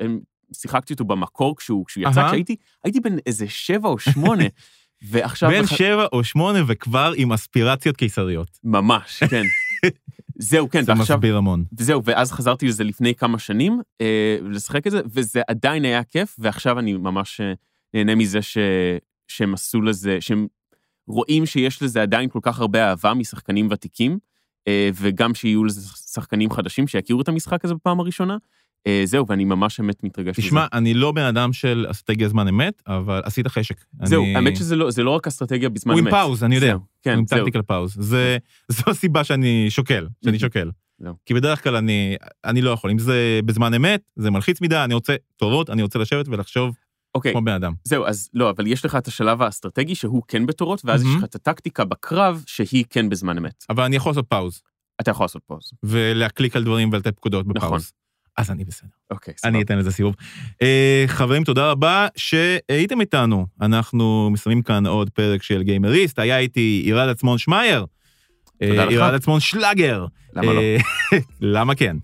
שיחקתי 0.53 0.93
אותו 0.93 1.05
במקור 1.05 1.55
כשהוא, 1.57 1.85
כשהוא 1.85 2.03
יצא, 2.09 2.19
אהה. 2.19 2.29
כשהייתי 2.29 2.55
הייתי 2.83 2.99
בן 2.99 3.15
איזה 3.25 3.47
שבע 3.49 3.89
או 3.89 3.99
שמונה, 3.99 4.43
ועכשיו... 5.09 5.49
בין 5.49 5.63
בח- 5.63 5.75
שבע 5.75 6.05
או 6.11 6.23
שמונה 6.23 6.59
וכבר 6.67 7.13
עם 7.15 7.33
אספירציות 7.33 7.97
קיסריות. 7.97 8.59
ממש, 8.63 9.23
כן. 9.23 9.43
זהו, 10.41 10.69
כן, 10.69 10.81
זה 10.81 10.91
ועכשיו, 10.97 11.17
מסביר 11.17 11.37
המון. 11.37 11.63
וזהו, 11.77 12.01
ואז 12.05 12.31
חזרתי 12.31 12.67
לזה 12.67 12.83
לפני 12.83 13.15
כמה 13.15 13.39
שנים, 13.39 13.81
אה, 14.01 14.37
לשחק 14.43 14.87
את 14.87 14.91
זה, 14.91 15.01
וזה 15.13 15.41
עדיין 15.47 15.85
היה 15.85 16.03
כיף, 16.03 16.35
ועכשיו 16.39 16.79
אני 16.79 16.93
ממש 16.93 17.41
אה, 17.41 17.53
נהנה 17.93 18.15
מזה 18.15 18.41
ש, 18.41 18.57
שהם 19.27 19.53
עשו 19.53 19.81
לזה, 19.81 20.17
שהם 20.19 20.47
רואים 21.07 21.45
שיש 21.45 21.83
לזה 21.83 22.01
עדיין 22.01 22.29
כל 22.29 22.39
כך 22.41 22.59
הרבה 22.59 22.89
אהבה 22.89 23.13
משחקנים 23.13 23.67
ותיקים, 23.71 24.17
אה, 24.67 24.89
וגם 24.95 25.35
שיהיו 25.35 25.63
לזה 25.63 25.81
שחקנים 26.13 26.51
חדשים 26.51 26.87
שיכירו 26.87 27.21
את 27.21 27.27
המשחק 27.27 27.65
הזה 27.65 27.73
בפעם 27.75 27.99
הראשונה. 27.99 28.37
אה, 28.87 29.01
זהו, 29.05 29.27
ואני 29.27 29.45
ממש 29.45 29.79
באמת 29.79 30.03
מתרגש 30.03 30.35
תשמע, 30.35 30.59
מזה. 30.59 30.77
אני 30.77 30.93
לא 30.93 31.11
בן 31.11 31.25
אדם 31.25 31.53
של 31.53 31.85
אסטרטגיה 31.91 32.29
זמן 32.29 32.47
אמת, 32.47 32.81
אבל 32.87 33.21
עשית 33.23 33.47
חשק. 33.47 33.75
זהו, 34.03 34.25
האמת 34.35 34.55
שזה 34.55 34.75
לא, 34.75 34.91
זה 34.91 35.03
לא 35.03 35.11
רק 35.11 35.27
אסטרטגיה 35.27 35.69
בזמן 35.69 35.93
הוא 35.93 36.01
אמת. 36.01 36.13
עם 36.13 36.19
pause, 36.19 36.43
אני 36.43 36.55
יודע. 36.55 36.67
זהו, 36.67 36.79
כן, 37.01 37.17
עם. 37.17 37.25
tactical 37.25 37.61
pause. 37.61 37.95
זה, 37.99 38.37
זו 38.71 38.83
הסיבה 38.87 39.23
שאני 39.23 39.65
שוקל, 39.69 40.07
שאני 40.23 40.39
שוקל. 40.39 40.71
כי 41.25 41.33
בדרך 41.33 41.63
כלל 41.63 41.75
אני, 41.75 42.15
אני 42.45 42.61
לא 42.61 42.69
יכול. 42.69 42.91
אם 42.91 42.99
זה 42.99 43.39
בזמן 43.45 43.73
אמת, 43.73 44.11
זה 44.15 44.31
מלחיץ 44.31 44.61
מדי, 44.61 44.83
אני 44.83 44.93
רוצה 44.93 45.15
תורות, 45.37 45.69
אני 45.69 45.81
רוצה 45.81 45.99
לשבת 45.99 46.27
ולחשוב 46.27 46.75
אוקיי, 47.15 47.31
כמו 47.31 47.41
בן 47.41 47.51
אדם. 47.51 47.73
זהו, 47.83 48.05
אז 48.05 48.29
לא, 48.33 48.49
אבל 48.49 48.67
יש 48.67 48.85
לך 48.85 48.95
את 48.95 49.07
השלב 49.07 49.41
האסטרטגי 49.41 49.95
שהוא 49.95 50.23
כן 50.27 50.45
בתורות, 50.45 50.81
ואז 50.85 51.03
יש. 51.03 51.07
לך 51.17 51.23
את 51.23 51.35
הטקטיקה 51.35 51.85
בקרב 51.85 52.43
שהיא 52.47 52.85
כן 52.89 53.09
בזמן 53.09 53.37
אמת. 53.37 53.65
אבל 53.69 53.83
אני 53.83 53.95
יכול 53.95 54.09
לעשות 54.09 54.25
pause, 54.27 54.61
אתה 55.01 55.11
יכול 55.11 55.23
לעשות 55.23 55.41
pause. 55.45 55.71
ולהקליק 55.83 56.55
על 56.55 56.63
דברים 56.63 56.89
ולתת 56.93 57.15
פקודות 57.15 57.47
בפאוז. 57.47 57.63
נכון. 57.63 57.79
אז 58.39 58.51
אני 58.51 58.63
בסדר. 58.63 58.89
אוקיי, 59.11 59.33
אני 59.43 59.51
סבבה. 59.51 59.61
אתן 59.61 59.77
לזה 59.77 59.91
סיבוב. 59.91 60.15
אה, 60.61 61.03
חברים, 61.07 61.43
תודה 61.43 61.71
רבה 61.71 62.07
שהייתם 62.15 63.01
איתנו. 63.01 63.45
אנחנו 63.61 64.29
מסיימים 64.31 64.63
כאן 64.63 64.85
עוד 64.85 65.09
פרק 65.09 65.43
של 65.43 65.63
גיימריסט. 65.63 66.19
היה 66.19 66.37
איתי 66.37 66.81
עירד 66.85 67.09
עצמון 67.09 67.37
שמייר. 67.37 67.85
תודה 68.59 68.79
אה, 68.79 68.85
לך. 68.85 68.91
עירד 68.91 69.13
עצמון 69.13 69.39
שלאגר. 69.39 70.05
למה 70.33 70.53
לא? 70.53 70.59
אה, 70.59 70.77
למה 71.41 71.75
כן? 71.75 71.97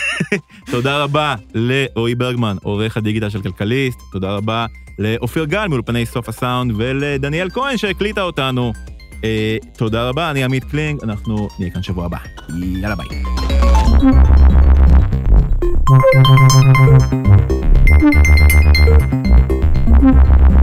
תודה 0.72 1.02
רבה 1.02 1.34
לרועי 1.54 2.14
ברגמן, 2.14 2.56
עורך 2.62 2.96
הדיגיטל 2.96 3.28
של 3.28 3.42
כלכליסט. 3.42 3.98
תודה 4.12 4.36
רבה 4.36 4.66
לאופיר 4.98 5.44
גל 5.44 5.66
מאולפני 5.68 6.06
סוף 6.06 6.28
הסאונד 6.28 6.72
ולדניאל 6.76 7.50
כהן 7.50 7.76
שהקליטה 7.76 8.22
אותנו. 8.22 8.72
תודה 9.78 10.08
רבה, 10.08 10.30
אני 10.30 10.44
עמית 10.44 10.64
קלינג, 10.64 11.00
אנחנו 11.02 11.48
נהיה 11.58 11.70
כאן 11.70 11.82
שבוע 11.82 12.06
הבא. 12.06 12.18
יאללה 12.80 12.94
ביי. 12.94 13.22
Thank 15.92 16.16
you. 20.50 20.61